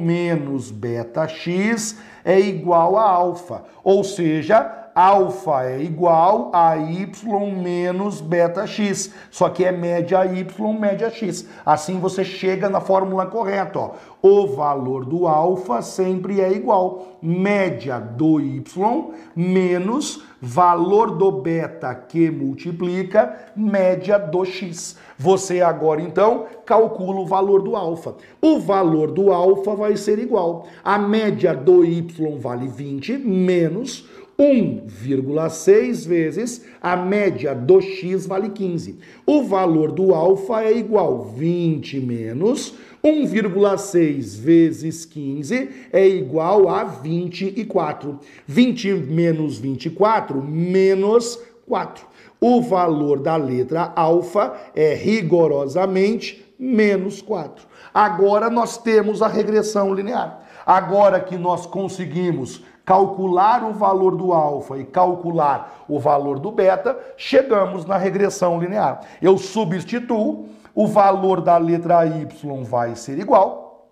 menos 0.01 0.71
beta 0.71 1.27
x 1.27 1.99
é 2.25 2.39
igual 2.39 2.97
a 2.97 3.09
alfa. 3.09 3.65
Ou 3.83 4.05
seja, 4.05 4.78
alfa 4.99 5.63
é 5.65 5.81
igual 5.81 6.51
a 6.53 6.77
y 6.77 7.09
menos 7.57 8.21
beta 8.21 8.67
x. 8.67 9.15
Só 9.31 9.49
que 9.49 9.65
é 9.65 9.71
média 9.71 10.27
y, 10.27 10.45
média 10.77 11.09
x. 11.09 11.47
Assim 11.65 12.01
você 12.01 12.25
chega 12.25 12.69
na 12.69 12.81
fórmula 12.81 13.27
correta. 13.27 13.79
Ó. 13.79 13.93
O 14.21 14.49
valor 14.49 15.05
do 15.05 15.29
alfa 15.29 15.81
sempre 15.81 16.41
é 16.41 16.51
igual 16.51 17.19
média 17.23 18.01
do 18.01 18.41
y 18.41 18.65
menos 19.37 20.25
valor 20.41 21.17
do 21.17 21.31
beta 21.31 21.95
que 21.95 22.29
multiplica 22.29 23.53
média 23.55 24.19
do 24.19 24.45
x. 24.45 24.97
Você 25.17 25.61
agora 25.61 26.03
então 26.03 26.47
calcula 26.67 27.21
o 27.21 27.27
valor 27.27 27.63
do 27.63 27.77
alfa. 27.77 28.17
O 28.43 28.59
valor 28.59 29.13
do 29.13 29.33
alfa 29.33 29.77
vai 29.77 29.97
ser 29.97 30.19
igual 30.19 30.67
a 30.83 30.99
média 30.99 31.55
do 31.55 31.85
y 31.85 32.37
vale 32.41 32.67
20 32.67 33.19
menos 33.19 34.09
1,6 34.41 36.07
vezes 36.07 36.65
a 36.81 36.97
média 36.97 37.57
do 37.57 37.81
x 37.81 38.25
vale 38.25 38.51
15. 38.51 38.97
O 39.27 39.43
valor 39.43 39.91
do 39.91 40.15
alfa 40.15 40.63
é 40.63 40.79
igual 40.79 41.25
20 41.25 41.99
menos 41.99 42.73
1,6 43.03 44.39
vezes 44.39 45.05
15 45.05 45.89
é 45.93 46.07
igual 46.07 46.69
a 46.69 46.85
24. 46.85 48.21
20 48.47 48.93
menos 48.93 49.59
24 49.59 50.41
menos 50.41 51.41
4. 51.67 52.07
O 52.41 52.61
valor 52.61 53.19
da 53.19 53.35
letra 53.35 53.93
alfa 53.97 54.55
é 54.75 54.95
rigorosamente 54.95 56.45
menos 56.57 57.21
4. 57.21 57.67
Agora 57.93 58.49
nós 58.49 58.79
temos 58.79 59.21
a 59.21 59.27
regressão 59.27 59.93
linear. 59.93 60.47
Agora 60.65 61.19
que 61.19 61.37
nós 61.37 61.67
conseguimos 61.67 62.63
calcular 62.89 63.65
o 63.65 63.75
valor 63.75 64.17
do 64.17 64.33
alfa 64.33 64.79
e 64.79 64.85
calcular 64.85 65.85
o 65.87 66.01
valor 66.01 66.39
do 66.39 66.51
beta, 66.51 66.99
chegamos 67.19 67.85
na 67.85 67.99
regressão 67.99 68.59
linear. 68.59 69.01
Eu 69.21 69.37
substituo, 69.37 70.49
o 70.75 70.87
valor 70.87 71.43
da 71.43 71.59
letra 71.59 72.07
y 72.07 72.27
vai 72.65 72.97
ser 72.97 73.19
igual, 73.19 73.91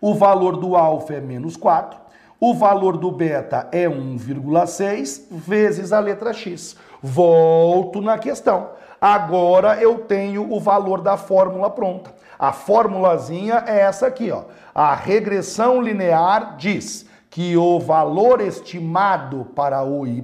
o 0.00 0.14
valor 0.14 0.56
do 0.56 0.76
alfa 0.76 1.14
é 1.14 1.20
menos 1.20 1.56
4, 1.56 1.98
o 2.38 2.54
valor 2.54 2.98
do 2.98 3.10
beta 3.10 3.66
é 3.72 3.88
1,6 3.88 5.24
vezes 5.32 5.92
a 5.92 5.98
letra 5.98 6.32
x. 6.32 6.76
Volto 7.02 8.00
na 8.00 8.16
questão. 8.16 8.68
Agora 9.00 9.82
eu 9.82 9.98
tenho 9.98 10.52
o 10.52 10.60
valor 10.60 11.00
da 11.00 11.16
fórmula 11.16 11.68
pronta. 11.68 12.14
A 12.38 12.52
formulazinha 12.52 13.64
é 13.66 13.80
essa 13.80 14.06
aqui, 14.06 14.30
ó. 14.30 14.44
A 14.72 14.94
regressão 14.94 15.82
linear 15.82 16.56
diz 16.56 17.03
que 17.34 17.56
o 17.56 17.80
valor 17.80 18.40
estimado 18.40 19.46
para 19.56 19.82
o 19.82 20.06
y 20.06 20.22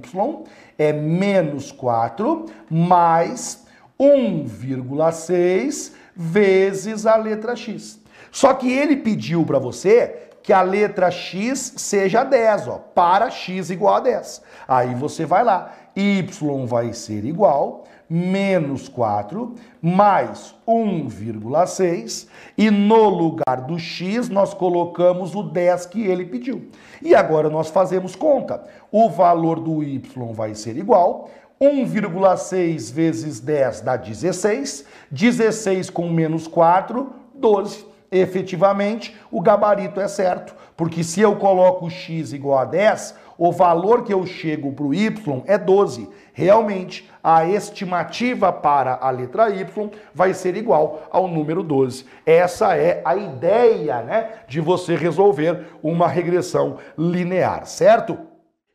é 0.77 0.93
menos 0.93 1.69
4 1.69 2.45
mais 2.69 3.65
1,6 3.99 5.91
vezes 6.15 7.05
a 7.05 7.17
letra 7.17 7.53
x. 7.53 7.99
Só 8.31 8.53
que 8.53 8.71
ele 8.71 8.95
pediu 8.95 9.45
para 9.45 9.59
você 9.59 10.29
que 10.41 10.53
a 10.53 10.61
letra 10.61 11.11
x 11.11 11.73
seja 11.75 12.23
10, 12.23 12.69
ó, 12.69 12.77
para 12.77 13.29
x 13.29 13.69
igual 13.69 13.95
a 13.95 13.99
10. 13.99 14.41
Aí 14.65 14.95
você 14.95 15.25
vai 15.25 15.43
lá, 15.43 15.69
y 15.93 16.25
vai 16.65 16.93
ser 16.93 17.25
igual 17.25 17.80
menos 18.13 18.89
4 18.89 19.55
mais 19.81 20.53
1,6 20.67 22.27
e 22.57 22.69
no 22.69 23.07
lugar 23.07 23.61
do 23.61 23.79
x 23.79 24.27
nós 24.27 24.53
colocamos 24.53 25.33
o 25.33 25.41
10 25.41 25.85
que 25.85 26.01
ele 26.05 26.25
pediu. 26.25 26.67
E 27.01 27.15
agora 27.15 27.49
nós 27.49 27.69
fazemos 27.69 28.13
conta. 28.13 28.65
O 28.91 29.09
valor 29.09 29.61
do 29.61 29.81
y 29.81 30.01
vai 30.33 30.53
ser 30.53 30.75
igual 30.75 31.29
1,6 31.61 32.91
vezes 32.91 33.39
10 33.39 33.79
dá 33.79 33.95
16, 33.95 34.85
16 35.09 35.89
com 35.89 36.09
menos 36.09 36.47
4, 36.47 37.13
12 37.33 37.91
efetivamente 38.11 39.15
o 39.31 39.39
gabarito 39.39 40.01
é 40.01 40.07
certo, 40.07 40.53
porque 40.75 41.01
se 41.01 41.21
eu 41.21 41.37
coloco 41.37 41.89
x 41.89 42.33
igual 42.33 42.59
a 42.59 42.65
10, 42.65 43.15
o 43.37 43.51
valor 43.51 44.03
que 44.03 44.13
eu 44.13 44.25
chego 44.25 44.73
para 44.73 44.85
o 44.85 44.93
y 44.93 45.43
é 45.47 45.57
12. 45.57 46.07
Realmente, 46.33 47.09
a 47.23 47.45
estimativa 47.45 48.51
para 48.51 48.95
a 48.95 49.09
letra 49.11 49.49
y 49.49 49.65
vai 50.13 50.33
ser 50.33 50.57
igual 50.57 51.07
ao 51.11 51.27
número 51.27 51.63
12. 51.63 52.05
Essa 52.25 52.75
é 52.75 53.01
a 53.05 53.15
ideia 53.15 54.01
né, 54.01 54.29
de 54.47 54.59
você 54.59 54.95
resolver 54.95 55.67
uma 55.83 56.07
regressão 56.07 56.77
linear, 56.97 57.65
certo? 57.65 58.17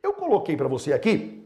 Eu 0.02 0.12
coloquei 0.12 0.56
para 0.56 0.68
você 0.68 0.92
aqui 0.92 1.44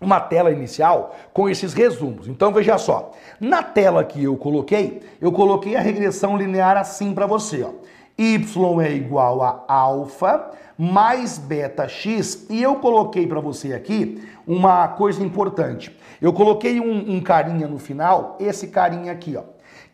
uma 0.00 0.20
tela 0.20 0.52
inicial 0.52 1.14
com 1.32 1.48
esses 1.48 1.74
resumos. 1.74 2.28
Então 2.28 2.52
veja 2.52 2.78
só, 2.78 3.12
na 3.40 3.62
tela 3.62 4.04
que 4.04 4.22
eu 4.22 4.36
coloquei, 4.36 5.02
eu 5.20 5.32
coloquei 5.32 5.76
a 5.76 5.80
regressão 5.80 6.36
linear 6.36 6.76
assim 6.76 7.12
para 7.12 7.26
você, 7.26 7.62
ó. 7.62 7.72
Y 8.16 8.80
é 8.80 8.92
igual 8.92 9.42
a 9.42 9.64
alfa 9.68 10.50
mais 10.76 11.38
beta 11.38 11.88
x 11.88 12.46
e 12.50 12.60
eu 12.60 12.76
coloquei 12.76 13.26
para 13.26 13.40
você 13.40 13.72
aqui 13.72 14.20
uma 14.48 14.88
coisa 14.88 15.22
importante. 15.22 15.94
Eu 16.22 16.32
coloquei 16.32 16.80
um, 16.80 17.16
um, 17.16 17.20
carinha 17.20 17.68
no 17.68 17.78
final, 17.78 18.38
esse 18.40 18.68
carinha 18.68 19.12
aqui, 19.12 19.36
ó. 19.36 19.42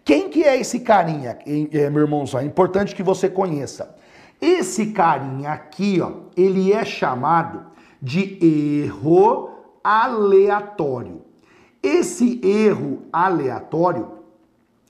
Quem 0.04 0.28
que 0.28 0.44
é 0.44 0.56
esse 0.58 0.80
carinha, 0.80 1.38
é, 1.44 1.90
meu 1.90 2.02
irmãozão? 2.02 2.40
É 2.40 2.44
importante 2.44 2.94
que 2.94 3.02
você 3.02 3.28
conheça. 3.28 3.96
Esse 4.40 4.92
carinha 4.92 5.50
aqui, 5.50 6.00
ó, 6.00 6.12
ele 6.36 6.72
é 6.72 6.84
chamado 6.84 7.66
de 8.00 8.38
erro 8.84 9.50
aleatório. 9.82 11.22
Esse 11.82 12.40
erro 12.44 13.02
aleatório, 13.12 14.18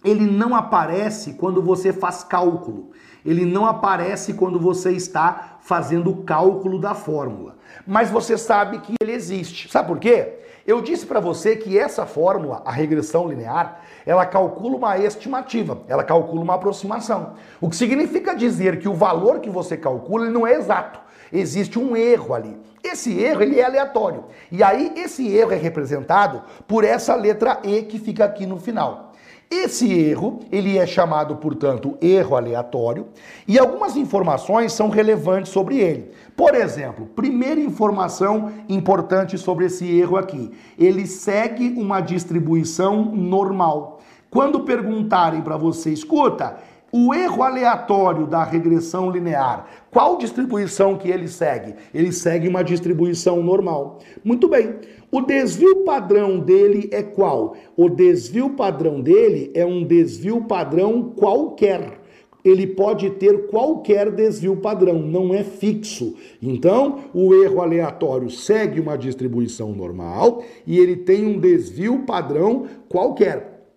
ele 0.05 0.27
não 0.27 0.55
aparece 0.55 1.35
quando 1.35 1.63
você 1.63 1.93
faz 1.93 2.23
cálculo. 2.23 2.91
Ele 3.25 3.47
não 3.47 3.65
aparece 3.65 4.35
quando 4.35 4.61
você 4.61 4.93
está 4.93 5.54
fazendo 5.65 6.11
o 6.11 6.23
cálculo 6.25 6.79
da 6.79 6.95
fórmula. 6.95 7.57
Mas 7.87 8.11
você 8.11 8.37
sabe 8.37 8.81
que 8.81 8.95
ele 9.01 9.13
existe. 9.13 9.71
Sabe 9.71 9.89
por 9.89 9.99
quê? 9.99 10.41
Eu 10.67 10.83
disse 10.83 11.07
para 11.07 11.21
você 11.21 11.57
que 11.57 11.79
essa 11.79 12.05
fórmula, 12.05 12.63
a 12.67 12.71
regressão 12.71 13.27
linear, 13.27 13.81
ela 14.05 14.27
calcula 14.27 14.77
uma 14.77 14.99
estimativa, 14.99 15.81
ela 15.89 16.05
calcula 16.05 16.43
uma 16.43 16.55
aproximação. 16.55 17.35
O 17.63 17.71
que 17.71 17.77
significa 17.77 18.35
dizer 18.35 18.79
que 18.79 18.89
o 18.89 18.95
valor 18.95 19.41
que 19.41 19.49
você 19.49 19.75
calcula 19.75 20.29
não 20.29 20.47
é 20.47 20.53
exato. 20.53 21.01
Existe 21.33 21.79
um 21.79 21.97
erro 21.97 22.35
ali. 22.35 22.59
Esse 22.83 23.19
erro 23.19 23.43
ele 23.43 23.59
é 23.59 23.65
aleatório. 23.65 24.25
E 24.53 24.63
aí 24.63 24.93
esse 24.97 25.27
erro 25.35 25.53
é 25.53 25.57
representado 25.57 26.43
por 26.69 26.85
essa 26.85 27.15
letra 27.15 27.61
E 27.65 27.83
que 27.83 27.99
fica 27.99 28.27
aqui 28.27 28.45
no 28.45 28.59
final. 28.61 29.14
Esse 29.51 29.93
erro, 29.93 30.41
ele 30.51 30.79
é 30.79 30.87
chamado, 30.87 31.37
portanto, 31.37 31.97
erro 32.01 32.37
aleatório, 32.37 33.07
e 33.47 33.59
algumas 33.59 33.97
informações 33.97 34.73
são 34.73 34.89
relevantes 34.89 35.53
sobre 35.53 35.79
ele. 35.79 36.11
Por 36.37 36.55
exemplo, 36.55 37.07
primeira 37.07 37.61
informação 37.61 38.53
importante 38.69 39.39
sobre 39.39 39.67
esse 39.67 39.87
erro 39.87 40.17
aqui, 40.17 40.51
ele 40.79 41.07
segue 41.07 41.75
uma 41.77 42.01
distribuição 42.01 43.05
normal. 43.05 44.01
Quando 44.31 44.65
perguntarem 44.65 45.43
para 45.43 45.57
você, 45.57 45.91
escuta, 45.91 46.57
o 46.97 47.13
erro 47.13 47.43
aleatório 47.43 48.25
da 48.25 48.45
regressão 48.45 49.11
linear, 49.11 49.67
qual 49.91 50.17
distribuição 50.17 50.97
que 50.97 51.09
ele 51.09 51.27
segue? 51.27 51.75
Ele 51.93 52.13
segue 52.13 52.47
uma 52.47 52.63
distribuição 52.63 53.43
normal. 53.43 53.99
Muito 54.25 54.49
bem. 54.49 54.77
O 55.15 55.21
desvio 55.21 55.85
padrão 55.85 56.41
dele 56.41 56.89
é 56.91 57.01
qual? 57.01 57.55
O 57.77 57.89
desvio 57.89 58.51
padrão 58.51 59.01
dele 59.01 59.49
é 59.55 59.65
um 59.65 59.85
desvio 59.85 60.43
padrão 60.43 61.13
qualquer. 61.15 62.01
Ele 62.45 62.67
pode 62.67 63.11
ter 63.11 63.47
qualquer 63.47 64.11
desvio 64.11 64.57
padrão, 64.57 64.99
não 64.99 65.33
é 65.33 65.45
fixo. 65.45 66.17
Então, 66.43 67.05
o 67.15 67.33
erro 67.33 67.61
aleatório 67.61 68.29
segue 68.29 68.81
uma 68.81 68.99
distribuição 68.99 69.71
normal 69.71 70.43
e 70.67 70.81
ele 70.81 70.97
tem 70.97 71.25
um 71.25 71.39
desvio 71.39 72.01
padrão 72.01 72.67
qualquer. 72.89 73.69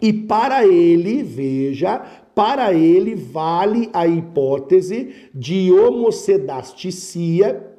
E 0.00 0.12
para 0.12 0.64
ele, 0.64 1.24
veja, 1.24 1.98
para 2.36 2.72
ele 2.72 3.16
vale 3.16 3.90
a 3.92 4.06
hipótese 4.06 5.12
de 5.34 5.72
homocedasticia 5.72 7.73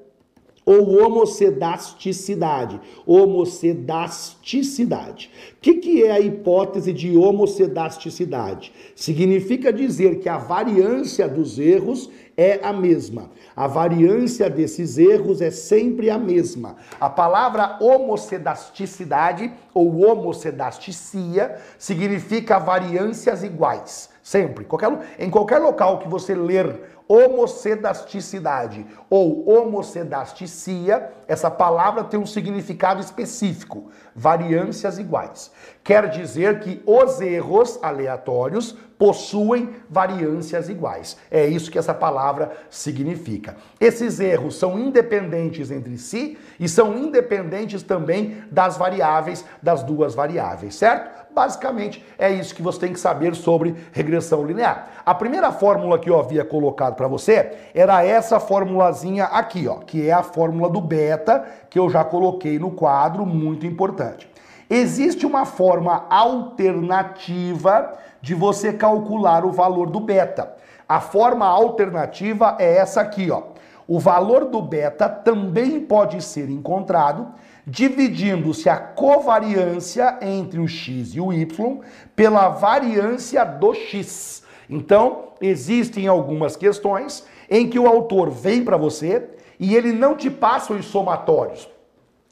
ou 0.66 1.00
homocedasticidade. 1.00 2.82
Homocedasticidade. 3.06 5.30
O 5.54 5.58
que, 5.62 5.76
que 5.76 6.04
é 6.04 6.12
a 6.12 6.20
hipótese 6.20 6.92
de 6.92 7.16
homocedasticidade? 7.16 8.74
Significa 8.96 9.72
dizer 9.72 10.20
que 10.20 10.28
a 10.28 10.38
variância 10.38 11.30
dos 11.30 11.60
erros 11.60 12.10
é 12.36 12.60
a 12.64 12.74
mesma. 12.74 13.30
A 13.56 13.68
variância 13.68 14.50
desses 14.50 14.98
erros 14.98 15.40
é 15.42 15.52
sempre 15.52 16.10
a 16.10 16.18
mesma. 16.18 16.78
A 17.00 17.10
palavra 17.10 17.78
homocedasticidade 17.80 19.54
ou 19.74 20.04
homocedasticia 20.04 21.58
significa 21.78 22.58
variâncias 22.58 23.44
iguais 23.44 24.15
Sempre. 24.26 24.66
Qualquer, 24.66 24.92
em 25.20 25.30
qualquer 25.30 25.60
local 25.60 26.00
que 26.00 26.08
você 26.08 26.34
ler 26.34 26.82
homocedasticidade 27.08 28.84
ou 29.08 29.48
homocedasticia, 29.48 31.12
essa 31.28 31.52
palavra 31.52 32.04
tem 32.04 32.20
um 32.20 32.26
significado 32.26 33.00
específico, 33.00 33.92
variâncias 34.16 34.98
iguais. 34.98 35.52
Quer 35.84 36.10
dizer 36.10 36.60
que 36.62 36.82
os 36.88 37.22
erros 37.22 37.78
aleatórios 37.84 38.76
possuem 38.98 39.76
variâncias 39.88 40.70
iguais. 40.70 41.18
É 41.30 41.46
isso 41.46 41.70
que 41.70 41.78
essa 41.78 41.94
palavra 41.94 42.52
significa. 42.68 43.56
Esses 43.80 44.20
erros 44.20 44.58
são 44.58 44.80
independentes 44.80 45.70
entre 45.70 46.00
si 46.00 46.36
e 46.60 46.68
são 46.68 46.98
independentes 46.98 47.84
também 47.84 48.44
das 48.50 48.76
variáveis, 48.76 49.46
das 49.62 49.84
duas 49.84 50.16
variáveis, 50.16 50.74
certo? 50.74 51.25
Basicamente, 51.36 52.02
é 52.18 52.32
isso 52.32 52.56
que 52.56 52.62
você 52.62 52.80
tem 52.80 52.94
que 52.94 53.00
saber 53.00 53.36
sobre 53.36 53.76
regressão 53.92 54.46
linear. 54.46 54.88
A 55.06 55.14
primeira 55.14 55.52
fórmula 55.52 56.00
que 56.00 56.10
eu 56.10 56.18
havia 56.18 56.46
colocado 56.46 56.96
para 56.96 57.10
você 57.10 57.52
era 57.74 58.06
essa 58.06 58.40
formulazinha 58.40 59.26
aqui, 59.26 59.68
ó, 59.68 59.76
que 59.76 60.08
é 60.08 60.14
a 60.14 60.24
fórmula 60.24 60.70
do 60.70 60.80
beta, 60.80 61.44
que 61.70 61.78
eu 61.78 61.90
já 61.90 62.06
coloquei 62.06 62.58
no 62.58 62.72
quadro, 62.72 63.26
muito 63.26 63.68
importante. 63.68 64.32
Existe 64.70 65.26
uma 65.26 65.46
forma 65.46 66.06
alternativa 66.10 67.92
de 68.22 68.34
você 68.34 68.72
calcular 68.72 69.44
o 69.44 69.52
valor 69.52 69.90
do 69.90 70.00
beta. 70.00 70.54
A 70.88 71.02
forma 71.02 71.46
alternativa 71.46 72.56
é 72.58 72.78
essa 72.78 73.02
aqui, 73.02 73.30
ó. 73.30 73.44
O 73.88 74.00
valor 74.00 74.46
do 74.46 74.62
beta 74.62 75.08
também 75.08 75.80
pode 75.80 76.24
ser 76.24 76.50
encontrado 76.50 77.28
dividindo-se 77.68 78.70
a 78.70 78.78
covariância 78.78 80.18
entre 80.22 80.60
o 80.60 80.68
x 80.68 81.16
e 81.16 81.20
o 81.20 81.32
y 81.32 81.80
pela 82.16 82.50
variância 82.50 83.44
do 83.44 83.74
x. 83.74 84.44
Então, 84.70 85.30
existem 85.42 86.08
algumas 86.08 86.56
questões 86.56 87.26
em 87.50 87.70
que 87.70 87.78
o 87.78 87.88
autor 87.88 88.30
vem 88.30 88.64
para 88.64 88.78
você 88.78 89.30
e 89.60 89.76
ele 89.76 89.92
não 89.92 90.16
te 90.16 90.30
passa 90.30 90.74
os 90.74 90.86
somatórios. 90.86 91.75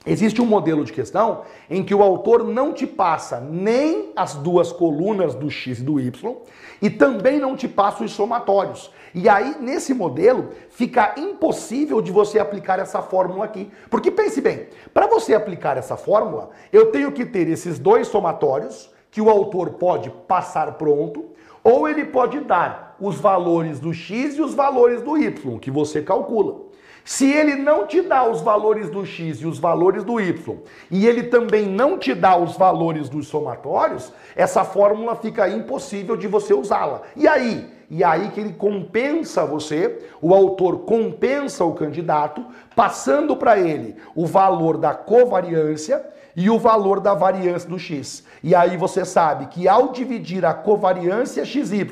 Existe 0.06 0.42
um 0.42 0.46
modelo 0.46 0.84
de 0.84 0.92
questão 0.92 1.44
em 1.70 1.82
que 1.82 1.96
o 1.96 2.04
autor 2.04 2.44
não 2.44 2.74
te 2.74 2.86
passa 2.86 3.40
nem 3.40 4.12
as 4.16 4.36
duas 4.36 4.72
colunas 4.72 5.34
do 5.34 5.50
x 5.50 5.80
e 5.80 5.84
do 5.84 5.98
y 5.98 6.36
e 6.82 6.90
também 6.90 7.40
não 7.40 7.56
te 7.56 7.70
passa 7.70 8.04
os 8.04 8.12
somatórios. 8.12 8.92
E 9.16 9.30
aí, 9.30 9.56
nesse 9.62 9.94
modelo, 9.94 10.50
fica 10.70 11.14
impossível 11.18 12.02
de 12.02 12.12
você 12.12 12.38
aplicar 12.38 12.80
essa 12.80 13.02
fórmula 13.02 13.46
aqui. 13.46 13.72
Porque 13.90 14.12
pense 14.12 14.42
bem, 14.42 14.68
para 14.94 15.08
você 15.08 15.34
aplicar 15.34 15.78
essa 15.78 15.96
fórmula, 15.96 16.50
eu 16.74 16.92
tenho 16.92 17.12
que 17.12 17.26
ter 17.26 17.48
esses 17.48 17.80
dois 17.80 18.08
somatórios 18.08 18.92
que 19.10 19.22
o 19.22 19.30
autor 19.30 19.76
pode 19.76 20.10
passar 20.28 20.74
pronto, 20.74 21.26
ou 21.64 21.88
ele 21.88 22.04
pode 22.04 22.42
dar 22.42 22.98
os 23.00 23.16
valores 23.16 23.80
do 23.80 23.94
x 23.94 24.36
e 24.36 24.42
os 24.42 24.54
valores 24.54 25.02
do 25.02 25.18
y, 25.18 25.60
que 25.60 25.72
você 25.72 26.02
calcula. 26.02 26.73
Se 27.06 27.30
ele 27.30 27.56
não 27.56 27.86
te 27.86 28.02
dá 28.02 28.26
os 28.26 28.42
valores 28.42 28.90
do 28.90 29.06
x 29.06 29.40
e 29.40 29.46
os 29.46 29.60
valores 29.60 30.04
do 30.04 30.22
y, 30.22 30.58
e 30.90 31.06
ele 31.06 31.24
também 31.24 31.66
não 31.66 31.98
te 31.98 32.14
dá 32.14 32.38
os 32.38 32.56
valores 32.56 33.10
dos 33.10 33.28
somatórios, 33.28 34.14
essa 34.36 34.64
fórmula 34.64 35.16
fica 35.16 35.50
impossível 35.50 36.16
de 36.16 36.28
você 36.28 36.54
usá-la. 36.54 37.02
E 37.16 37.28
aí? 37.28 37.70
E 37.90 38.04
aí 38.04 38.30
que 38.32 38.40
ele 38.40 38.54
compensa 38.54 39.46
você, 39.46 40.02
o 40.22 40.34
autor 40.34 40.80
compensa 40.80 41.66
o 41.66 41.74
candidato, 41.74 42.44
passando 42.76 43.36
para 43.36 43.60
ele 43.60 43.96
o 44.16 44.26
valor 44.26 44.78
da 44.78 44.94
covariância 44.94 46.04
e 46.36 46.50
o 46.50 46.58
valor 46.58 47.00
da 47.00 47.14
variância 47.14 47.70
do 47.70 47.78
x. 47.78 48.24
E 48.44 48.54
aí 48.54 48.76
você 48.76 49.06
sabe 49.06 49.46
que 49.46 49.70
ao 49.70 49.94
dividir 49.94 50.44
a 50.44 50.54
covariância 50.54 51.46
xy 51.46 51.88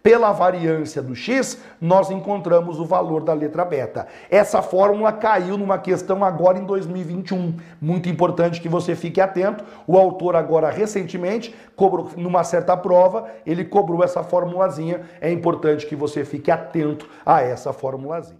pela 0.00 0.30
variância 0.30 1.02
do 1.02 1.12
x, 1.12 1.60
nós 1.80 2.08
encontramos 2.08 2.78
o 2.78 2.84
valor 2.84 3.24
da 3.24 3.34
letra 3.34 3.64
beta. 3.64 4.06
Essa 4.30 4.62
fórmula 4.62 5.12
caiu 5.12 5.58
numa 5.58 5.76
questão 5.76 6.22
agora 6.22 6.56
em 6.56 6.64
2021. 6.64 7.56
Muito 7.80 8.08
importante 8.08 8.60
que 8.60 8.68
você 8.68 8.94
fique 8.94 9.20
atento. 9.20 9.64
O 9.88 9.98
autor 9.98 10.36
agora 10.36 10.70
recentemente 10.70 11.52
cobrou 11.74 12.12
numa 12.16 12.44
certa 12.44 12.76
prova, 12.76 13.28
ele 13.44 13.64
cobrou 13.64 14.04
essa 14.04 14.22
formulazinha. 14.22 15.00
É 15.20 15.32
importante 15.32 15.84
que 15.84 15.96
você 15.96 16.24
fique 16.24 16.48
atento 16.48 17.08
a 17.26 17.42
essa 17.42 17.72
formulazinha. 17.72 18.38